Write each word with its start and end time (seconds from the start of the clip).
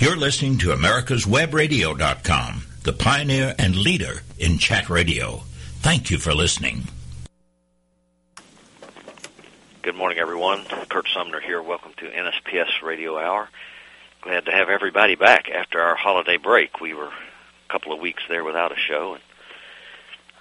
You're 0.00 0.16
listening 0.16 0.58
to 0.58 0.70
America's 0.70 1.26
Webradio.com, 1.26 2.62
the 2.84 2.92
pioneer 2.92 3.56
and 3.58 3.74
leader 3.74 4.22
in 4.38 4.58
chat 4.58 4.88
radio. 4.88 5.42
Thank 5.80 6.12
you 6.12 6.18
for 6.18 6.32
listening. 6.32 6.84
Good 9.82 9.96
morning, 9.96 10.18
everyone. 10.18 10.64
Curt 10.88 11.08
Sumner 11.12 11.40
here. 11.40 11.60
Welcome 11.60 11.94
to 11.96 12.04
NSPS 12.08 12.80
Radio 12.80 13.18
Hour. 13.18 13.48
Glad 14.20 14.44
to 14.44 14.52
have 14.52 14.68
everybody 14.68 15.16
back 15.16 15.50
after 15.50 15.80
our 15.80 15.96
holiday 15.96 16.36
break. 16.36 16.80
We 16.80 16.94
were 16.94 17.08
a 17.08 17.68
couple 17.68 17.92
of 17.92 17.98
weeks 17.98 18.22
there 18.28 18.44
without 18.44 18.70
a 18.70 18.76
show, 18.76 19.14
and 19.14 19.22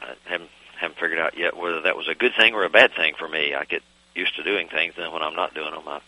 I 0.03 0.31
haven't 0.31 0.51
haven't 0.79 0.99
figured 0.99 1.17
out 1.17 1.35
yet 1.35 1.57
whether 1.57 1.81
that 1.81 1.97
was 1.97 2.07
a 2.07 2.13
good 2.13 2.33
thing 2.37 2.53
or 2.53 2.63
a 2.63 2.69
bad 2.69 2.91
thing 2.95 3.15
for 3.17 3.27
me. 3.27 3.55
I 3.55 3.65
get 3.65 3.81
used 4.13 4.35
to 4.35 4.43
doing 4.43 4.67
things, 4.67 4.93
and 4.97 5.11
when 5.11 5.23
I'm 5.23 5.35
not 5.35 5.55
doing 5.55 5.71
them, 5.71 5.87
I'm 5.87 6.01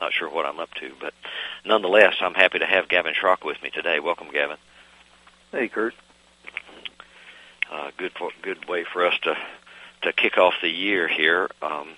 not 0.00 0.12
sure 0.12 0.30
what 0.30 0.46
I'm 0.46 0.58
up 0.60 0.72
to. 0.74 0.92
But 1.00 1.14
nonetheless, 1.64 2.14
I'm 2.20 2.34
happy 2.34 2.58
to 2.58 2.66
have 2.66 2.88
Gavin 2.88 3.14
Schrock 3.14 3.44
with 3.44 3.62
me 3.62 3.70
today. 3.70 4.00
Welcome, 4.00 4.28
Gavin. 4.32 4.56
Hey, 5.52 5.68
Curt. 5.68 5.94
Uh, 7.70 7.90
good 7.96 8.12
for, 8.12 8.30
good 8.42 8.68
way 8.68 8.84
for 8.84 9.06
us 9.06 9.14
to 9.22 9.36
to 10.02 10.12
kick 10.12 10.36
off 10.36 10.54
the 10.60 10.68
year 10.68 11.08
here, 11.08 11.48
um, 11.62 11.88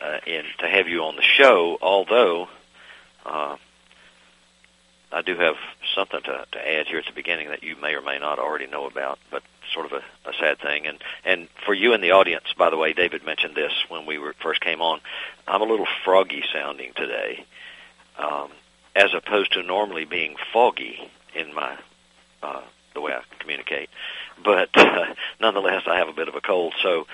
uh, 0.00 0.18
and 0.26 0.46
to 0.58 0.66
have 0.66 0.88
you 0.88 1.02
on 1.02 1.16
the 1.16 1.22
show. 1.22 1.76
Although 1.82 2.48
uh, 3.26 3.56
I 5.12 5.22
do 5.22 5.36
have 5.36 5.56
something 5.94 6.20
to, 6.22 6.46
to 6.52 6.68
add 6.68 6.86
here 6.86 6.98
at 6.98 7.06
the 7.06 7.12
beginning 7.12 7.48
that 7.48 7.62
you 7.62 7.76
may 7.76 7.94
or 7.94 8.02
may 8.02 8.18
not 8.18 8.38
already 8.38 8.66
know 8.66 8.86
about, 8.86 9.18
but 9.30 9.42
sort 9.72 9.86
of 9.86 9.92
a, 9.92 10.28
a 10.28 10.32
sad 10.38 10.60
thing. 10.60 10.86
And 10.86 10.98
and 11.24 11.48
for 11.64 11.74
you 11.74 11.94
in 11.94 12.00
the 12.00 12.12
audience, 12.12 12.44
by 12.56 12.70
the 12.70 12.76
way, 12.76 12.92
David 12.92 13.24
mentioned 13.24 13.54
this 13.54 13.72
when 13.88 14.06
we 14.06 14.18
were 14.18 14.34
first 14.40 14.60
came 14.60 14.80
on. 14.80 15.00
I'm 15.48 15.62
a 15.62 15.64
little 15.64 15.88
froggy 16.04 16.44
sounding 16.52 16.92
today, 16.94 17.44
um, 18.18 18.50
as 18.94 19.12
opposed 19.14 19.52
to 19.52 19.62
normally 19.62 20.04
being 20.04 20.36
foggy 20.52 21.10
in 21.34 21.54
my 21.54 21.76
uh, 22.42 22.62
the 22.94 23.00
way 23.00 23.12
I 23.12 23.22
communicate. 23.38 23.90
But 24.42 24.70
uh, 24.74 25.14
nonetheless, 25.40 25.82
I 25.86 25.96
have 25.98 26.08
a 26.08 26.12
bit 26.12 26.28
of 26.28 26.34
a 26.34 26.40
cold. 26.40 26.74
So, 26.82 27.06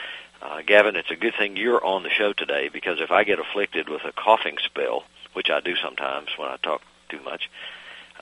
uh, 0.42 0.62
Gavin, 0.66 0.96
it's 0.96 1.10
a 1.10 1.16
good 1.16 1.34
thing 1.38 1.56
you're 1.56 1.84
on 1.84 2.02
the 2.02 2.10
show 2.10 2.32
today 2.32 2.68
because 2.68 3.00
if 3.00 3.10
I 3.10 3.24
get 3.24 3.38
afflicted 3.38 3.88
with 3.88 4.04
a 4.04 4.12
coughing 4.12 4.56
spell, 4.64 5.04
which 5.32 5.50
I 5.50 5.60
do 5.60 5.76
sometimes 5.76 6.28
when 6.36 6.48
I 6.48 6.56
talk 6.56 6.82
too 7.08 7.20
much, 7.22 7.50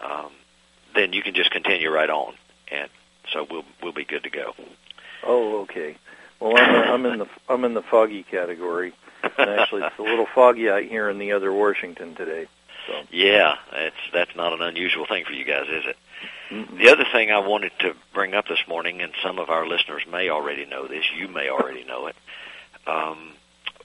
um, 0.00 0.30
then 0.94 1.12
you 1.12 1.22
can 1.22 1.34
just 1.34 1.50
continue 1.50 1.90
right 1.90 2.10
on, 2.10 2.34
and 2.70 2.88
so 3.32 3.46
we'll 3.48 3.64
we'll 3.82 3.92
be 3.92 4.04
good 4.04 4.24
to 4.24 4.30
go. 4.30 4.54
Oh, 5.22 5.62
okay. 5.62 5.96
Well, 6.40 6.56
I'm, 6.56 7.06
I'm 7.06 7.06
in 7.06 7.18
the 7.18 7.26
I'm 7.48 7.64
in 7.64 7.74
the 7.74 7.82
foggy 7.82 8.22
category. 8.22 8.92
And 9.38 9.50
actually, 9.50 9.82
it's 9.82 9.98
a 9.98 10.02
little 10.02 10.26
foggy 10.34 10.68
out 10.68 10.82
here 10.82 11.08
in 11.08 11.18
the 11.18 11.32
other 11.32 11.52
Washington 11.52 12.14
today. 12.14 12.46
So. 12.86 12.92
Yeah, 13.10 13.54
that's 13.72 13.96
that's 14.12 14.36
not 14.36 14.52
an 14.52 14.60
unusual 14.60 15.06
thing 15.06 15.24
for 15.24 15.32
you 15.32 15.44
guys, 15.44 15.66
is 15.68 15.84
it? 15.86 15.96
Mm-hmm. 16.50 16.76
The 16.76 16.90
other 16.90 17.04
thing 17.10 17.30
I 17.30 17.38
wanted 17.38 17.72
to 17.80 17.94
bring 18.12 18.34
up 18.34 18.46
this 18.46 18.62
morning, 18.68 19.00
and 19.00 19.12
some 19.22 19.38
of 19.38 19.48
our 19.48 19.66
listeners 19.66 20.02
may 20.10 20.28
already 20.28 20.66
know 20.66 20.86
this, 20.86 21.04
you 21.16 21.28
may 21.28 21.48
already 21.48 21.84
know 21.84 22.08
it. 22.08 22.16
Um, 22.86 23.32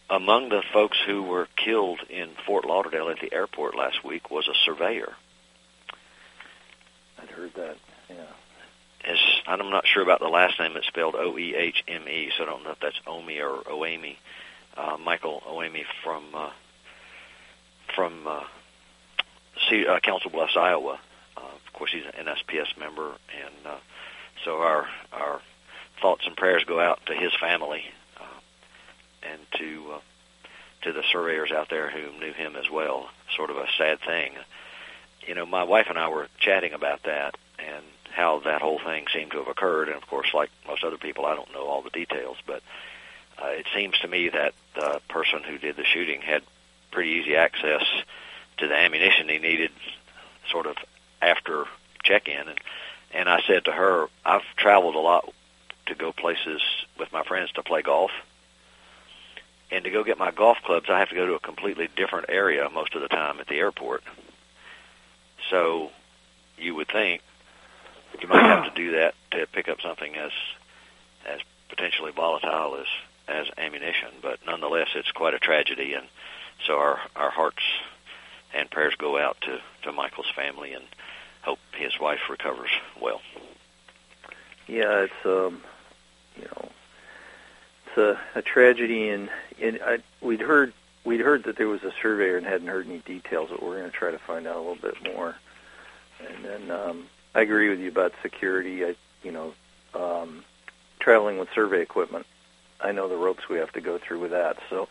among 0.10 0.50
the 0.50 0.64
folks 0.74 0.98
who 1.06 1.24
were 1.24 1.48
killed 1.56 2.00
in 2.10 2.30
Fort 2.46 2.66
Lauderdale 2.66 3.10
at 3.10 3.22
the 3.22 3.34
airport 3.34 3.76
last 3.76 4.04
week 4.04 4.30
was 4.30 4.48
a 4.50 4.54
surveyor. 4.66 5.14
I'd 7.22 7.30
heard 7.30 7.54
that. 7.56 7.78
Yeah. 8.10 8.16
It's, 9.04 9.42
I'm 9.48 9.70
not 9.70 9.88
sure 9.88 10.04
about 10.04 10.20
the 10.20 10.28
last 10.28 10.60
name. 10.60 10.76
It's 10.76 10.88
spelled 10.88 11.16
O 11.16 11.38
E 11.38 11.56
H 11.56 11.84
M 11.88 12.08
E, 12.08 12.32
so 12.38 12.44
I 12.44 12.46
don't 12.48 12.64
know 12.64 12.72
if 12.72 12.80
that's 12.80 13.00
Omi 13.08 13.40
or 13.40 13.64
Oemi. 13.64 14.18
Uh, 14.76 14.98
Michael 15.04 15.42
Oehme 15.48 15.84
from 16.04 16.26
uh, 16.36 16.50
from 17.96 18.28
uh, 18.28 18.44
C- 19.70 19.88
uh, 19.88 20.00
Council 20.00 20.32
Bluffs, 20.32 20.56
Iowa. 20.58 21.00
Uh, 21.38 21.42
of 21.42 21.74
course, 21.74 21.92
he's 21.92 22.04
an 22.06 22.26
NSPS 22.26 22.78
member, 22.78 23.08
and 23.10 23.66
uh, 23.66 23.78
so 24.46 24.58
our 24.58 24.88
our 25.14 25.42
thoughts 26.02 26.26
and 26.28 26.36
prayers 26.36 26.64
go 26.68 26.80
out 26.80 27.00
to 27.08 27.14
his 27.14 27.32
family 27.40 27.84
uh, 28.20 29.30
and 29.32 29.40
to 29.58 29.94
uh, 29.96 30.00
to 30.84 30.94
the 30.94 31.04
surveyors 31.12 31.52
out 31.52 31.70
there 31.70 31.90
who 31.90 32.18
knew 32.20 32.34
him 32.34 32.56
as 32.56 32.70
well. 32.72 33.10
Sort 33.36 33.50
of 33.50 33.58
a 33.58 33.66
sad 33.78 34.00
thing. 34.06 34.34
You 35.26 35.36
know, 35.36 35.46
my 35.46 35.64
wife 35.64 35.88
and 35.90 35.98
I 35.98 36.10
were 36.10 36.28
chatting 36.40 36.74
about 36.74 37.04
that 37.04 37.36
and 37.60 37.84
how 38.12 38.40
that 38.40 38.62
whole 38.62 38.80
thing 38.80 39.06
seemed 39.14 39.32
to 39.32 39.38
have 39.38 39.48
occurred. 39.48 39.88
And 39.88 39.98
of 39.98 40.08
course, 40.08 40.34
like 40.34 40.50
most 40.68 40.84
other 40.84 40.98
people, 40.98 41.26
I 41.26 41.36
don't 41.36 41.54
know 41.54 41.68
all 41.68 41.82
the 41.82 41.90
details, 41.90 42.38
but 42.46 42.62
uh, 43.42 43.48
it 43.48 43.66
seems 43.76 43.98
to 44.00 44.08
me 44.08 44.30
that 44.30 44.54
the 44.76 45.02
person 45.10 45.44
who 45.44 45.58
did 45.58 45.76
the 45.76 45.86
shooting 45.86 46.22
had 46.22 46.44
pretty 46.92 47.12
easy 47.12 47.36
access 47.36 47.84
to 48.58 48.68
the 48.68 48.76
ammunition 48.76 49.30
he 49.30 49.38
needed, 49.38 49.72
sort 50.50 50.66
of 50.66 50.76
after 51.22 51.66
check-in. 52.04 52.48
And 52.48 52.60
and 53.12 53.28
I 53.28 53.42
said 53.48 53.66
to 53.66 53.72
her, 53.72 54.08
I've 54.24 54.44
traveled 54.56 54.96
a 54.96 55.00
lot 55.00 55.34
to 55.88 55.96
go 55.96 56.12
places 56.12 56.62
with 56.98 57.12
my 57.12 57.24
friends 57.24 57.52
to 57.54 57.64
play 57.64 57.82
golf. 57.82 58.12
And 59.72 59.84
to 59.84 59.90
go 59.90 60.04
get 60.04 60.18
my 60.18 60.32
golf 60.32 60.58
clubs, 60.64 60.90
I 60.90 61.00
have 61.00 61.10
to 61.10 61.16
go 61.16 61.26
to 61.28 61.34
a 61.34 61.40
completely 61.40 61.90
different 61.96 62.28
area 62.30 62.70
most 62.70 62.96
of 62.96 63.02
the 63.02 63.08
time 63.08 63.40
at 63.40 63.48
the 63.48 63.56
airport. 63.56 64.04
So 65.50 65.92
you 66.58 66.76
would 66.76 66.88
think 66.88 67.22
you 68.22 68.28
might 68.28 68.44
have 68.44 68.66
to 68.66 68.76
do 68.76 68.92
that 68.94 69.16
to 69.32 69.48
pick 69.48 69.70
up 69.70 69.82
something 69.82 70.16
as 70.16 70.32
as 71.28 71.40
potentially 71.70 72.12
volatile 72.12 72.78
as 72.80 72.88
as 73.28 73.48
ammunition. 73.58 74.10
But 74.22 74.40
nonetheless, 74.46 74.90
it's 74.96 75.12
quite 75.12 75.34
a 75.34 75.40
tragedy, 75.40 75.94
and 75.94 76.08
so 76.66 76.78
our 76.78 77.00
our 77.16 77.30
hearts 77.30 77.64
and 78.54 78.70
prayers 78.70 78.96
go 78.96 79.20
out 79.20 79.38
to 79.42 79.60
to 79.84 79.92
Michael's 79.92 80.32
family 80.36 80.74
and 80.74 80.86
hope 81.42 81.60
his 81.74 82.00
wife 82.00 82.30
recovers 82.30 82.72
well. 83.02 83.22
Yeah, 84.68 85.04
it's 85.04 85.26
um, 85.26 85.62
you 86.38 86.44
know, 86.46 86.70
it's 87.88 87.98
a, 87.98 88.20
a 88.36 88.42
tragedy, 88.42 89.10
and 89.10 89.30
and 89.62 89.80
I, 89.84 90.00
we'd 90.22 90.42
heard 90.42 90.74
we'd 91.10 91.22
heard 91.22 91.46
that 91.46 91.58
there 91.58 91.68
was 91.68 91.82
a 91.84 91.92
surveyor 92.04 92.38
and 92.38 92.46
hadn't 92.46 92.68
heard 92.68 92.86
any 92.86 93.00
details, 93.00 93.50
but 93.50 93.64
we're 93.64 93.80
going 93.80 93.90
to 93.90 93.98
try 93.98 94.12
to 94.12 94.20
find 94.20 94.46
out 94.46 94.58
a 94.58 94.60
little 94.60 94.76
bit 94.76 95.16
more. 95.16 95.36
And 96.20 96.46
then 96.46 96.70
um, 96.72 97.06
I 97.34 97.42
agree 97.42 97.70
with 97.70 97.80
you 97.80 97.90
about 97.90 98.14
security. 98.22 98.86
I, 98.86 98.96
you 99.24 99.32
know, 99.32 99.54
um, 99.96 100.44
traveling 101.00 101.40
with 101.40 101.50
survey 101.56 101.82
equipment, 101.82 102.28
I 102.80 102.92
know 102.92 103.10
the 103.10 103.18
ropes 103.18 103.50
we 103.50 103.58
have 103.58 103.72
to 103.72 103.82
go 103.82 103.98
through 103.98 104.20
with 104.20 104.32
that. 104.32 104.58
So 104.70 104.88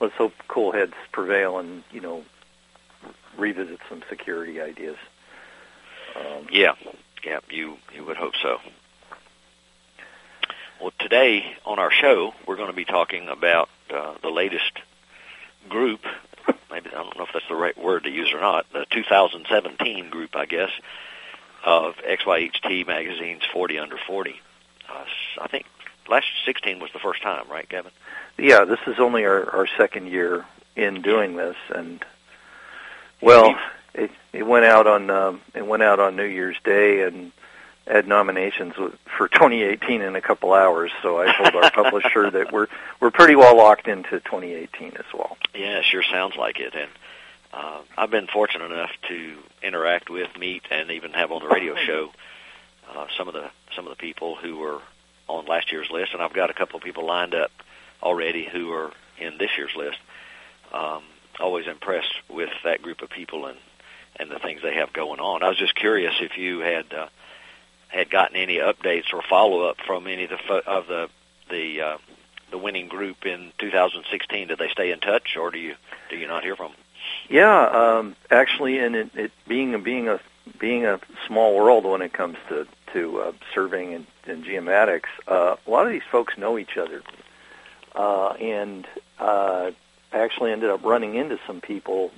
let's 0.00 0.14
hope 0.14 0.32
cool 0.48 0.72
heads 0.72 0.94
prevail 1.12 1.58
and 1.58 1.84
you 1.92 2.00
know 2.00 2.24
revisit 3.38 3.78
some 3.88 4.02
security 4.08 4.60
ideas. 4.60 4.96
Um, 6.16 6.48
yeah, 6.50 6.74
yeah, 7.24 7.38
you 7.48 7.76
you 7.94 8.04
would 8.04 8.16
hope 8.16 8.34
so. 8.42 8.58
Well, 10.80 10.92
today 10.98 11.44
on 11.64 11.78
our 11.78 11.92
show, 11.92 12.34
we're 12.44 12.56
going 12.56 12.70
to 12.70 12.76
be 12.76 12.86
talking 12.86 13.28
about 13.28 13.68
uh, 13.94 14.14
the 14.20 14.30
latest 14.30 14.80
group. 15.68 16.00
Maybe 16.70 16.90
I 16.90 17.02
don't 17.02 17.16
know 17.16 17.24
if 17.24 17.32
that's 17.32 17.48
the 17.48 17.54
right 17.54 17.76
word 17.76 18.04
to 18.04 18.10
use 18.10 18.32
or 18.32 18.40
not. 18.40 18.66
The 18.72 18.86
2017 18.90 20.10
group, 20.10 20.36
I 20.36 20.46
guess, 20.46 20.70
of 21.64 21.96
XYHT 21.96 22.86
magazine's 22.86 23.42
40 23.52 23.78
under 23.78 23.98
40. 23.98 24.40
Uh, 24.88 25.04
I 25.40 25.48
think 25.48 25.66
last 26.08 26.26
16 26.44 26.80
was 26.80 26.90
the 26.92 26.98
first 26.98 27.22
time, 27.22 27.44
right, 27.50 27.68
Gavin? 27.68 27.92
Yeah, 28.38 28.64
this 28.64 28.80
is 28.86 28.98
only 28.98 29.24
our, 29.24 29.50
our 29.50 29.66
second 29.76 30.08
year 30.08 30.44
in 30.76 31.02
doing 31.02 31.36
this, 31.36 31.56
and 31.74 32.04
well, 33.20 33.54
it 33.94 34.10
it 34.32 34.46
went 34.46 34.64
out 34.64 34.86
on 34.86 35.10
um, 35.10 35.40
it 35.54 35.66
went 35.66 35.82
out 35.82 36.00
on 36.00 36.16
New 36.16 36.24
Year's 36.24 36.56
Day, 36.64 37.02
and 37.02 37.32
had 37.86 38.06
nominations 38.06 38.74
for 38.74 39.28
2018 39.28 40.00
in 40.00 40.16
a 40.16 40.20
couple 40.20 40.52
hours. 40.52 40.90
So 41.02 41.20
I 41.20 41.34
told 41.36 41.54
our 41.54 41.70
publisher 41.70 42.30
that 42.30 42.52
we're 42.52 42.68
we're 43.00 43.10
pretty 43.10 43.36
well 43.36 43.56
locked 43.56 43.88
into 43.88 44.20
2018 44.20 44.94
as 44.96 45.04
well. 45.12 45.36
Yeah, 45.54 45.82
sure 45.82 46.02
sounds 46.02 46.36
like 46.36 46.60
it, 46.60 46.74
and 46.74 46.90
uh, 47.52 47.80
I've 47.96 48.10
been 48.10 48.26
fortunate 48.26 48.70
enough 48.70 48.92
to 49.08 49.36
interact 49.62 50.10
with, 50.10 50.28
meet, 50.38 50.62
and 50.70 50.90
even 50.90 51.12
have 51.12 51.32
on 51.32 51.42
the 51.42 51.48
radio 51.48 51.74
show 51.76 52.10
uh, 52.94 53.06
some 53.16 53.28
of 53.28 53.34
the 53.34 53.50
some 53.74 53.86
of 53.86 53.90
the 53.90 54.00
people 54.00 54.36
who 54.36 54.56
were 54.56 54.80
on 55.28 55.46
last 55.46 55.72
year's 55.72 55.90
list, 55.90 56.12
and 56.12 56.22
I've 56.22 56.32
got 56.32 56.50
a 56.50 56.54
couple 56.54 56.76
of 56.76 56.82
people 56.82 57.06
lined 57.06 57.34
up 57.34 57.50
already 58.02 58.46
who 58.50 58.72
are 58.72 58.92
in 59.18 59.38
this 59.38 59.50
year's 59.56 59.74
list. 59.76 59.98
Um, 60.72 61.02
always 61.38 61.66
impressed 61.66 62.14
with 62.28 62.50
that 62.64 62.82
group 62.82 63.02
of 63.02 63.10
people 63.10 63.46
and 63.46 63.58
and 64.16 64.30
the 64.30 64.38
things 64.38 64.60
they 64.62 64.74
have 64.74 64.92
going 64.92 65.20
on. 65.20 65.42
I 65.42 65.48
was 65.48 65.56
just 65.56 65.74
curious 65.74 66.14
if 66.20 66.36
you 66.36 66.60
had 66.60 66.92
uh, 66.92 67.06
had 67.90 68.10
gotten 68.10 68.36
any 68.36 68.58
updates 68.58 69.12
or 69.12 69.22
follow 69.22 69.62
up 69.62 69.78
from 69.86 70.06
any 70.06 70.24
of 70.24 70.30
the 70.30 70.38
fo- 70.38 70.62
of 70.66 70.86
the 70.86 71.08
the 71.50 71.80
uh, 71.80 71.98
the 72.50 72.58
winning 72.58 72.88
group 72.88 73.26
in 73.26 73.52
2016. 73.58 74.48
Did 74.48 74.58
they 74.58 74.68
stay 74.68 74.90
in 74.90 75.00
touch, 75.00 75.36
or 75.36 75.50
do 75.50 75.58
you 75.58 75.74
do 76.08 76.16
you 76.16 76.26
not 76.26 76.42
hear 76.42 76.56
from 76.56 76.72
them? 76.72 76.80
Yeah, 77.28 77.66
um, 77.66 78.16
actually, 78.30 78.78
and 78.78 78.94
it, 78.94 79.10
it 79.14 79.32
being 79.46 79.74
a 79.74 79.78
being 79.78 80.08
a 80.08 80.20
being 80.58 80.86
a 80.86 81.00
small 81.26 81.56
world 81.56 81.84
when 81.84 82.02
it 82.02 82.12
comes 82.12 82.36
to 82.48 82.66
to 82.92 83.20
uh, 83.20 83.32
surveying 83.54 83.94
and, 83.94 84.06
and 84.26 84.44
geomatics, 84.44 85.08
uh, 85.28 85.56
a 85.64 85.70
lot 85.70 85.86
of 85.86 85.92
these 85.92 86.02
folks 86.10 86.36
know 86.36 86.58
each 86.58 86.76
other, 86.76 87.02
uh, 87.94 88.30
and 88.30 88.86
uh, 89.18 89.70
actually 90.12 90.52
ended 90.52 90.70
up 90.70 90.84
running 90.84 91.14
into 91.14 91.38
some 91.46 91.60
people 91.60 92.10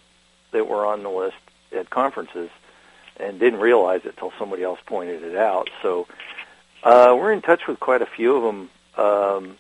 that 0.53 0.67
were 0.67 0.87
on 0.87 1.03
the 1.03 1.11
list 1.11 1.37
at 1.77 1.91
conferences 1.91 2.51
and 3.19 3.39
didn't 3.39 3.61
realize 3.61 4.03
it 4.05 4.17
till 4.17 4.33
somebody 4.39 4.63
else 4.63 4.81
pointed 4.87 5.23
it 5.23 5.37
out. 5.37 5.69
So 5.83 6.07
uh, 6.83 7.17
we're 7.19 7.33
in 7.33 7.43
touch 7.43 7.67
with 7.67 7.79
quite 7.81 8.03
a 8.03 8.07
few 8.07 8.37
of 8.37 8.43
them. 8.43 8.71
Um, 8.97 9.59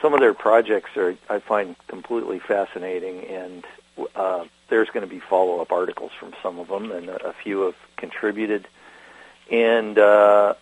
some 0.00 0.14
of 0.14 0.20
their 0.20 0.34
projects 0.34 0.96
are 0.96 1.16
I 1.28 1.40
find 1.40 1.76
completely 1.88 2.38
fascinating, 2.38 3.24
and 3.24 3.64
uh, 4.14 4.44
there's 4.68 4.88
going 4.90 5.06
to 5.08 5.12
be 5.12 5.20
follow-up 5.20 5.72
articles 5.72 6.12
from 6.18 6.34
some 6.42 6.58
of 6.58 6.68
them, 6.68 6.92
and 6.92 7.08
a, 7.08 7.28
a 7.28 7.32
few 7.32 7.62
have 7.62 7.76
contributed. 7.96 8.68
And 9.50 9.98
uh, 9.98 10.54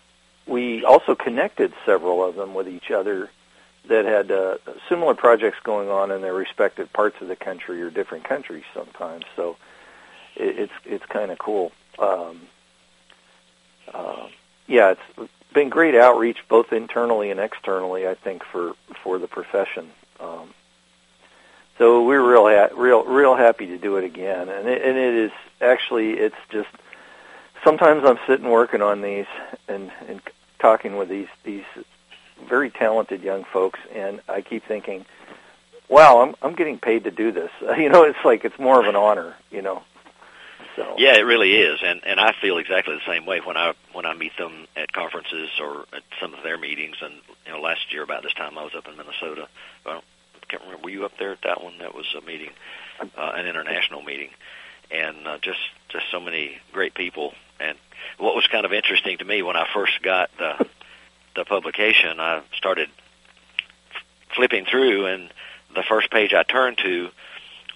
we 0.46 0.84
also 0.84 1.14
connected 1.14 1.72
several 1.84 2.25
of 2.25 2.37
them 2.37 2.54
with 2.54 2.69
each 2.69 2.90
other 2.90 3.31
that 3.88 4.04
had 4.04 4.31
uh, 4.31 4.58
similar 4.88 5.14
projects 5.14 5.58
going 5.62 5.88
on 5.88 6.10
in 6.10 6.20
their 6.22 6.34
respective 6.34 6.93
parts 6.93 7.16
of 7.20 7.28
the 7.28 7.37
country 7.37 7.82
or 7.82 7.90
different 7.90 8.25
countries 8.25 8.64
sometimes. 8.75 9.25
So 9.37 9.56
it, 10.37 10.59
it's 10.59 10.73
it's 10.85 11.06
kind 11.06 11.31
of 11.31 11.38
cool. 11.38 11.73
Um, 11.99 12.43
uh, 13.93 14.29
yeah, 14.67 14.93
it's 14.93 15.31
been 15.53 15.69
great 15.69 15.94
outreach 15.94 16.38
both 16.49 16.73
internally 16.73 17.31
and 17.31 17.41
externally. 17.41 18.06
I 18.06 18.15
think 18.15 18.44
for 18.44 18.75
for 19.03 19.19
the 19.19 19.29
profession. 19.29 19.91
Um, 20.21 20.55
so 21.79 22.05
we're 22.05 22.27
real 22.27 22.47
ha- 22.49 22.75
real 22.75 23.05
real 23.05 23.37
happy 23.37 23.67
to 23.67 23.79
do 23.79 23.97
it 23.97 24.05
again, 24.05 24.49
and 24.49 24.69
it, 24.69 24.83
and 24.83 24.97
it 24.97 25.15
is 25.15 25.33
actually 25.61 26.12
it's 26.12 26.37
just 26.50 26.69
sometimes 27.65 28.05
I'm 28.05 28.19
sitting 28.27 28.49
working 28.49 28.82
on 28.82 29.03
these 29.03 29.27
and 29.69 29.91
and 30.09 30.21
talking 30.59 30.97
with 30.97 31.09
these 31.09 31.29
these 31.44 31.65
very 32.49 32.71
talented 32.71 33.23
young 33.23 33.44
folks, 33.44 33.81
and 33.94 34.21
I 34.29 34.41
keep 34.41 34.65
thinking, 34.65 35.05
wow, 35.89 36.21
I'm 36.21 36.35
I'm 36.43 36.55
getting 36.55 36.79
paid 36.79 37.05
to 37.05 37.11
do 37.11 37.32
this. 37.32 37.50
You 37.77 37.89
know, 37.89 38.05
it's 38.05 38.25
like 38.25 38.44
it's 38.44 38.59
more 38.59 38.81
of 38.81 38.87
an 38.87 38.97
honor. 38.97 39.35
You 39.50 39.62
know. 39.62 39.82
So. 40.76 40.96
Yeah, 40.99 41.17
it 41.17 41.23
really 41.23 41.55
is, 41.55 41.81
and 41.82 42.02
and 42.05 42.20
I 42.20 42.32
feel 42.40 42.58
exactly 42.58 42.94
the 42.94 43.11
same 43.11 43.25
way 43.25 43.40
when 43.40 43.56
I 43.56 43.73
when 43.93 44.05
I 44.05 44.12
meet 44.12 44.37
them 44.37 44.67
at 44.76 44.93
conferences 44.93 45.49
or 45.58 45.87
at 45.94 46.02
some 46.20 46.34
of 46.34 46.43
their 46.43 46.58
meetings. 46.58 46.96
And 47.00 47.14
you 47.46 47.52
know, 47.52 47.61
last 47.61 47.93
year 47.93 48.02
about 48.02 48.23
this 48.23 48.34
time 48.34 48.58
I 48.58 48.64
was 48.64 48.75
up 48.76 48.87
in 48.87 48.96
Minnesota. 48.96 49.49
I 49.87 49.93
don't, 49.94 50.05
can't 50.49 50.62
remember. 50.62 50.84
Were 50.84 50.90
you 50.90 51.05
up 51.06 51.12
there 51.19 51.32
at 51.32 51.43
that 51.43 51.64
one? 51.64 51.78
That 51.78 51.94
was 51.94 52.06
a 52.17 52.20
meeting, 52.20 52.50
uh, 53.00 53.32
an 53.34 53.46
international 53.46 54.02
meeting, 54.02 54.28
and 54.90 55.26
uh, 55.26 55.38
just 55.38 55.58
just 55.88 56.05
so 56.11 56.20
many 56.20 56.58
great 56.73 56.94
people. 56.94 57.32
And 57.58 57.79
what 58.19 58.34
was 58.34 58.46
kind 58.46 58.67
of 58.67 58.72
interesting 58.75 59.17
to 59.19 59.25
me 59.25 59.43
when 59.43 59.56
I 59.56 59.67
first 59.72 60.02
got 60.02 60.31
the 60.38 60.67
the 61.37 61.44
publication, 61.46 62.20
I 62.20 62.43
started 62.55 62.90
flipping 64.34 64.67
through, 64.67 65.06
and 65.06 65.32
the 65.75 65.82
first 65.82 66.11
page 66.11 66.34
I 66.34 66.43
turned 66.43 66.79
to, 66.79 67.08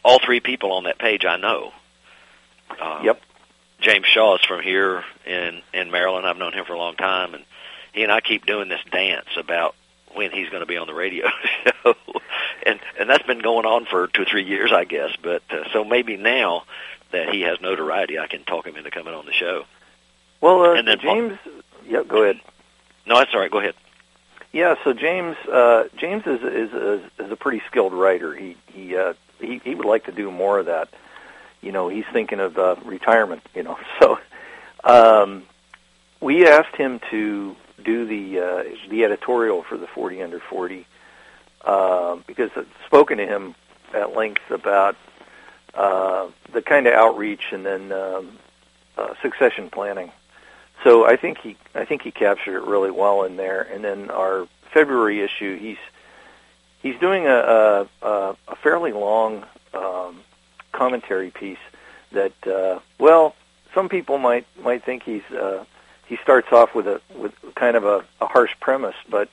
all 0.04 0.18
three 0.18 0.40
people 0.40 0.72
on 0.72 0.84
that 0.84 0.98
page 0.98 1.24
I 1.24 1.38
know 1.38 1.72
um, 2.80 3.04
yep. 3.04 3.20
James 3.80 4.06
Shaw 4.06 4.36
is 4.36 4.44
from 4.44 4.62
here 4.62 5.04
in 5.26 5.62
in 5.72 5.90
Maryland. 5.90 6.26
I've 6.26 6.36
known 6.36 6.52
him 6.52 6.64
for 6.64 6.74
a 6.74 6.78
long 6.78 6.96
time, 6.96 7.34
and 7.34 7.44
he 7.92 8.02
and 8.02 8.12
I 8.12 8.20
keep 8.20 8.46
doing 8.46 8.68
this 8.68 8.80
dance 8.90 9.28
about 9.36 9.74
when 10.14 10.30
he's 10.32 10.48
going 10.48 10.60
to 10.60 10.66
be 10.66 10.76
on 10.76 10.86
the 10.86 10.94
radio 10.94 11.28
show, 11.64 11.94
and 12.66 12.80
and 12.98 13.08
that's 13.08 13.26
been 13.26 13.40
going 13.40 13.66
on 13.66 13.86
for 13.86 14.06
two 14.08 14.22
or 14.22 14.26
three 14.26 14.44
years, 14.44 14.72
I 14.72 14.84
guess. 14.84 15.10
But 15.22 15.42
uh, 15.50 15.64
so 15.72 15.84
maybe 15.84 16.16
now 16.16 16.64
that 17.12 17.30
he 17.30 17.42
has 17.42 17.60
notoriety, 17.60 18.18
I 18.18 18.26
can 18.26 18.44
talk 18.44 18.66
him 18.66 18.76
into 18.76 18.90
coming 18.90 19.14
on 19.14 19.26
the 19.26 19.32
show. 19.32 19.64
Well, 20.40 20.62
uh, 20.62 20.74
and 20.74 20.86
then 20.86 20.98
James, 21.00 21.38
Paul, 21.42 21.52
yeah, 21.86 22.02
go 22.06 22.22
ahead. 22.22 22.40
No, 23.06 23.16
that's 23.18 23.34
all 23.34 23.40
right. 23.40 23.50
Go 23.50 23.58
ahead. 23.58 23.74
Yeah, 24.52 24.74
so 24.84 24.92
James 24.92 25.36
uh, 25.50 25.84
James 25.96 26.26
is, 26.26 26.42
is 26.42 26.72
is 26.72 27.10
is 27.18 27.32
a 27.32 27.36
pretty 27.36 27.62
skilled 27.66 27.92
writer. 27.92 28.34
He 28.34 28.56
he 28.66 28.96
uh, 28.96 29.14
he 29.40 29.58
he 29.64 29.74
would 29.74 29.86
like 29.86 30.04
to 30.06 30.12
do 30.12 30.30
more 30.30 30.58
of 30.58 30.66
that 30.66 30.88
you 31.62 31.72
know, 31.72 31.88
he's 31.88 32.04
thinking 32.12 32.40
of 32.40 32.58
uh, 32.58 32.76
retirement. 32.84 33.42
You 33.54 33.62
know, 33.62 33.78
so 34.00 34.18
um, 34.84 35.44
we 36.20 36.46
asked 36.46 36.76
him 36.76 37.00
to 37.10 37.56
do 37.82 38.06
the 38.06 38.40
uh, 38.40 38.64
the 38.88 39.04
editorial 39.04 39.62
for 39.62 39.76
the 39.76 39.86
40 39.86 40.22
under 40.22 40.40
40 40.40 40.86
uh, 41.64 42.16
because 42.26 42.50
I've 42.56 42.68
spoken 42.86 43.18
to 43.18 43.26
him 43.26 43.54
at 43.94 44.14
length 44.14 44.50
about 44.50 44.96
uh, 45.74 46.28
the 46.52 46.62
kind 46.62 46.86
of 46.86 46.94
outreach 46.94 47.52
and 47.52 47.64
then 47.64 47.92
um, 47.92 48.38
uh, 48.96 49.14
succession 49.22 49.70
planning. 49.70 50.12
So 50.84 51.06
I 51.06 51.16
think 51.16 51.38
he 51.38 51.56
I 51.74 51.84
think 51.84 52.02
he 52.02 52.10
captured 52.10 52.56
it 52.56 52.66
really 52.66 52.90
well 52.90 53.24
in 53.24 53.36
there. 53.36 53.62
And 53.62 53.84
then 53.84 54.10
our 54.10 54.46
February 54.72 55.20
issue, 55.20 55.56
he's 55.58 55.78
he's 56.82 56.98
doing 56.98 57.26
a 57.26 57.86
a, 58.02 58.36
a 58.48 58.56
fairly 58.62 58.92
long 58.92 59.44
um, 59.74 60.20
commentary 60.80 61.30
piece 61.30 61.64
that 62.12 62.46
uh, 62.46 62.78
well, 62.98 63.34
some 63.74 63.90
people 63.90 64.16
might 64.16 64.46
might 64.62 64.82
think 64.82 65.02
he's 65.02 65.28
uh, 65.30 65.62
he 66.06 66.16
starts 66.16 66.50
off 66.52 66.74
with 66.74 66.86
a 66.86 67.02
with 67.14 67.34
kind 67.54 67.76
of 67.76 67.84
a, 67.84 68.02
a 68.22 68.26
harsh 68.26 68.52
premise, 68.60 68.96
but 69.08 69.28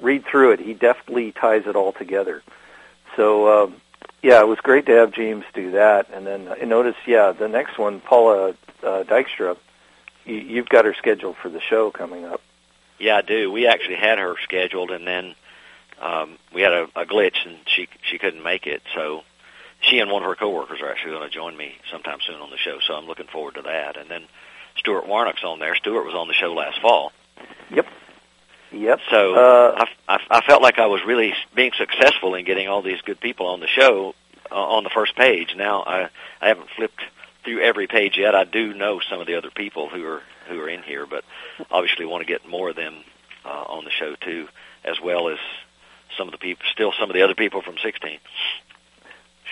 read 0.00 0.24
through 0.24 0.52
it. 0.52 0.60
He 0.60 0.72
deftly 0.72 1.32
ties 1.32 1.64
it 1.66 1.76
all 1.76 1.92
together. 1.92 2.42
So 3.16 3.64
um, 3.64 3.76
yeah, 4.22 4.40
it 4.40 4.48
was 4.48 4.58
great 4.60 4.86
to 4.86 4.92
have 4.92 5.12
James 5.12 5.44
do 5.52 5.72
that. 5.72 6.08
And 6.10 6.26
then 6.26 6.48
I 6.48 6.64
notice, 6.64 6.96
yeah, 7.06 7.32
the 7.32 7.48
next 7.48 7.78
one, 7.78 8.00
Paula 8.00 8.54
uh, 8.82 9.04
Dijkstra, 9.04 9.58
you, 10.24 10.36
you've 10.36 10.70
got 10.70 10.86
her 10.86 10.94
scheduled 10.94 11.36
for 11.36 11.50
the 11.50 11.60
show 11.60 11.90
coming 11.90 12.24
up. 12.24 12.40
Yeah, 12.98 13.16
I 13.16 13.22
do. 13.22 13.52
We 13.52 13.66
actually 13.66 13.96
had 13.96 14.18
her 14.18 14.36
scheduled, 14.42 14.90
and 14.90 15.06
then 15.06 15.34
um, 16.00 16.38
we 16.54 16.62
had 16.62 16.72
a, 16.72 16.84
a 16.96 17.04
glitch, 17.04 17.46
and 17.46 17.56
she 17.66 17.88
she 18.02 18.16
couldn't 18.18 18.42
make 18.42 18.66
it. 18.66 18.82
So 18.94 19.22
she 19.80 19.98
and 19.98 20.10
one 20.10 20.22
of 20.22 20.28
her 20.28 20.36
coworkers 20.36 20.80
are 20.80 20.90
actually 20.90 21.12
going 21.12 21.28
to 21.28 21.34
join 21.34 21.56
me 21.56 21.74
sometime 21.90 22.18
soon 22.26 22.40
on 22.40 22.50
the 22.50 22.58
show, 22.58 22.78
so 22.86 22.94
I'm 22.94 23.06
looking 23.06 23.26
forward 23.26 23.54
to 23.54 23.62
that. 23.62 23.96
And 23.96 24.10
then 24.10 24.24
Stuart 24.76 25.06
Warnock's 25.06 25.44
on 25.44 25.58
there. 25.58 25.74
Stuart 25.74 26.04
was 26.04 26.14
on 26.14 26.28
the 26.28 26.34
show 26.34 26.52
last 26.52 26.80
fall. 26.80 27.12
Yep. 27.70 27.86
Yep. 28.72 29.00
So 29.10 29.34
uh, 29.34 29.84
I, 30.08 30.14
I, 30.14 30.20
I 30.30 30.40
felt 30.46 30.62
like 30.62 30.78
I 30.78 30.86
was 30.86 31.00
really 31.04 31.34
being 31.54 31.72
successful 31.76 32.34
in 32.34 32.44
getting 32.44 32.68
all 32.68 32.82
these 32.82 33.00
good 33.00 33.20
people 33.20 33.46
on 33.46 33.60
the 33.60 33.66
show 33.66 34.14
uh, 34.50 34.54
on 34.54 34.84
the 34.84 34.90
first 34.90 35.16
page. 35.16 35.54
Now 35.56 35.82
I 35.82 36.08
I 36.40 36.48
haven't 36.48 36.70
flipped 36.76 37.00
through 37.44 37.62
every 37.62 37.86
page 37.86 38.16
yet. 38.16 38.34
I 38.34 38.44
do 38.44 38.74
know 38.74 39.00
some 39.00 39.20
of 39.20 39.26
the 39.26 39.36
other 39.36 39.50
people 39.50 39.88
who 39.88 40.06
are 40.06 40.22
who 40.48 40.60
are 40.60 40.68
in 40.68 40.82
here, 40.82 41.06
but 41.06 41.24
obviously 41.70 42.04
want 42.04 42.20
to 42.22 42.26
get 42.26 42.48
more 42.48 42.70
of 42.70 42.76
them 42.76 42.96
uh, 43.44 43.48
on 43.48 43.84
the 43.84 43.90
show 43.90 44.14
too, 44.16 44.48
as 44.84 45.00
well 45.00 45.28
as 45.28 45.38
some 46.16 46.28
of 46.28 46.32
the 46.32 46.38
people, 46.38 46.64
still 46.72 46.92
some 46.98 47.10
of 47.10 47.14
the 47.14 47.22
other 47.22 47.34
people 47.34 47.62
from 47.62 47.76
16. 47.82 48.18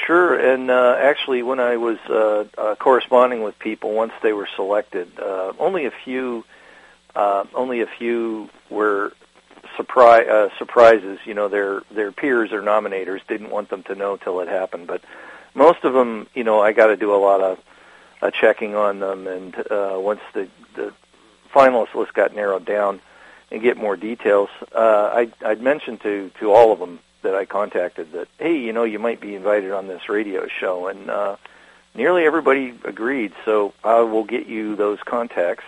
Sure, 0.07 0.39
and 0.39 0.71
uh, 0.71 0.97
actually, 0.99 1.43
when 1.43 1.61
I 1.61 1.77
was 1.77 1.99
uh, 2.09 2.45
uh, 2.57 2.75
corresponding 2.77 3.43
with 3.43 3.59
people 3.59 3.93
once 3.93 4.13
they 4.23 4.33
were 4.33 4.49
selected, 4.55 5.11
uh, 5.19 5.53
only 5.59 5.87
a 5.87 5.91
few, 5.91 6.45
uh, 7.17 7.45
only 7.55 7.81
a 7.81 7.87
few 7.87 8.49
were 8.71 9.13
surprise 9.77 10.27
uh, 10.29 10.49
surprises. 10.57 11.19
You 11.25 11.35
know, 11.35 11.49
their 11.49 11.83
their 11.91 12.13
peers 12.13 12.53
or 12.53 12.63
nominators 12.63 13.27
didn't 13.27 13.51
want 13.51 13.71
them 13.71 13.83
to 13.85 13.95
know 13.95 14.17
till 14.17 14.41
it 14.41 14.49
happened, 14.49 14.87
but 14.87 15.03
most 15.55 15.85
of 15.85 15.93
them, 15.95 16.29
you 16.35 16.45
know, 16.45 16.61
I 16.61 16.73
got 16.73 16.87
to 16.87 16.97
do 16.97 17.15
a 17.15 17.17
lot 17.19 17.41
of 17.41 17.59
uh, 18.23 18.31
checking 18.31 18.75
on 18.77 19.01
them, 19.01 19.27
and 19.27 19.55
uh, 19.71 19.97
once 19.97 20.21
the 20.33 20.49
the 20.75 20.93
finalist 21.53 21.95
list 21.95 22.15
got 22.15 22.35
narrowed 22.35 22.65
down 22.65 23.01
and 23.51 23.63
get 23.63 23.77
more 23.77 23.97
details, 23.97 24.49
uh, 24.75 25.11
I 25.13 25.31
I'd 25.45 25.61
mentioned 25.61 26.03
to 26.03 26.31
to 26.41 26.53
all 26.53 26.73
of 26.73 26.79
them 26.79 27.01
that 27.23 27.35
I 27.35 27.45
contacted 27.45 28.13
that 28.13 28.29
hey, 28.39 28.59
you 28.59 28.73
know, 28.73 28.85
you 28.85 28.99
might 28.99 29.21
be 29.21 29.35
invited 29.35 29.73
on 29.73 29.89
this 29.89 30.09
radio 30.09 30.47
show, 30.49 30.89
and 30.89 31.11
uh, 31.11 31.37
nearly 31.95 32.25
everybody 32.25 32.75
agreed. 32.85 33.33
So 33.45 33.75
I 33.83 34.01
will 34.01 34.25
get 34.25 34.47
you 34.47 34.77
those 34.77 34.99
contacts. 35.05 35.65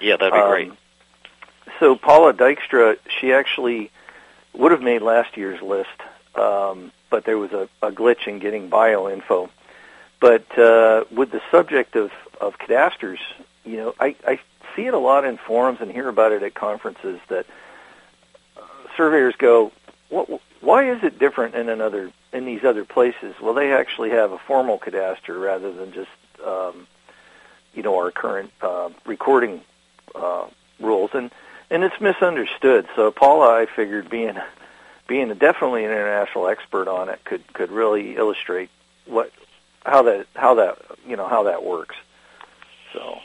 Yeah, 0.00 0.16
that'd 0.16 0.32
be 0.32 0.38
um, 0.38 0.50
great. 0.50 0.72
So 1.78 1.96
Paula 1.96 2.32
Dijkstra, 2.34 2.98
she 3.20 3.32
actually 3.32 3.90
would 4.52 4.72
have 4.72 4.82
made 4.82 5.02
last 5.02 5.36
year's 5.36 5.62
list, 5.62 5.88
um, 6.34 6.92
but 7.08 7.24
there 7.24 7.38
was 7.38 7.52
a, 7.52 7.68
a 7.82 7.90
glitch 7.90 8.26
in 8.26 8.38
getting 8.38 8.68
bio 8.68 9.08
info. 9.08 9.50
But 10.20 10.58
uh, 10.58 11.04
with 11.10 11.30
the 11.30 11.40
subject 11.50 11.96
of, 11.96 12.10
of 12.40 12.58
cadasters, 12.58 13.20
you 13.64 13.76
know, 13.78 13.94
I, 13.98 14.16
I 14.26 14.40
see 14.76 14.86
it 14.86 14.94
a 14.94 14.98
lot 14.98 15.24
in 15.24 15.38
forums 15.38 15.78
and 15.80 15.90
hear 15.90 16.08
about 16.08 16.32
it 16.32 16.42
at 16.42 16.54
conferences 16.54 17.18
that 17.28 17.46
uh, 18.56 18.60
surveyors 18.96 19.34
go, 19.36 19.72
what, 20.08 20.28
why 20.60 20.90
is 20.90 21.02
it 21.02 21.18
different 21.18 21.54
in 21.54 21.68
another 21.68 22.12
in 22.32 22.44
these 22.44 22.64
other 22.64 22.84
places? 22.84 23.34
Well, 23.40 23.54
they 23.54 23.72
actually 23.72 24.10
have 24.10 24.32
a 24.32 24.38
formal 24.38 24.78
cadastre 24.78 25.40
rather 25.40 25.72
than 25.72 25.92
just 25.92 26.10
um, 26.44 26.86
you 27.74 27.82
know 27.82 27.96
our 27.96 28.10
current 28.10 28.52
uh, 28.60 28.90
recording 29.06 29.62
uh, 30.14 30.46
rules, 30.78 31.10
and 31.14 31.30
and 31.70 31.82
it's 31.82 32.00
misunderstood. 32.00 32.86
So 32.94 33.10
Paula, 33.10 33.62
I 33.62 33.66
figured 33.66 34.10
being 34.10 34.38
being 35.06 35.28
definitely 35.34 35.84
an 35.84 35.90
international 35.90 36.48
expert 36.48 36.88
on 36.88 37.08
it 37.08 37.24
could 37.24 37.50
could 37.52 37.70
really 37.70 38.16
illustrate 38.16 38.70
what 39.06 39.32
how 39.84 40.02
that 40.02 40.26
how 40.34 40.54
that 40.56 40.78
you 41.06 41.16
know 41.16 41.26
how 41.26 41.44
that 41.44 41.64
works. 41.64 41.96
So. 42.92 43.18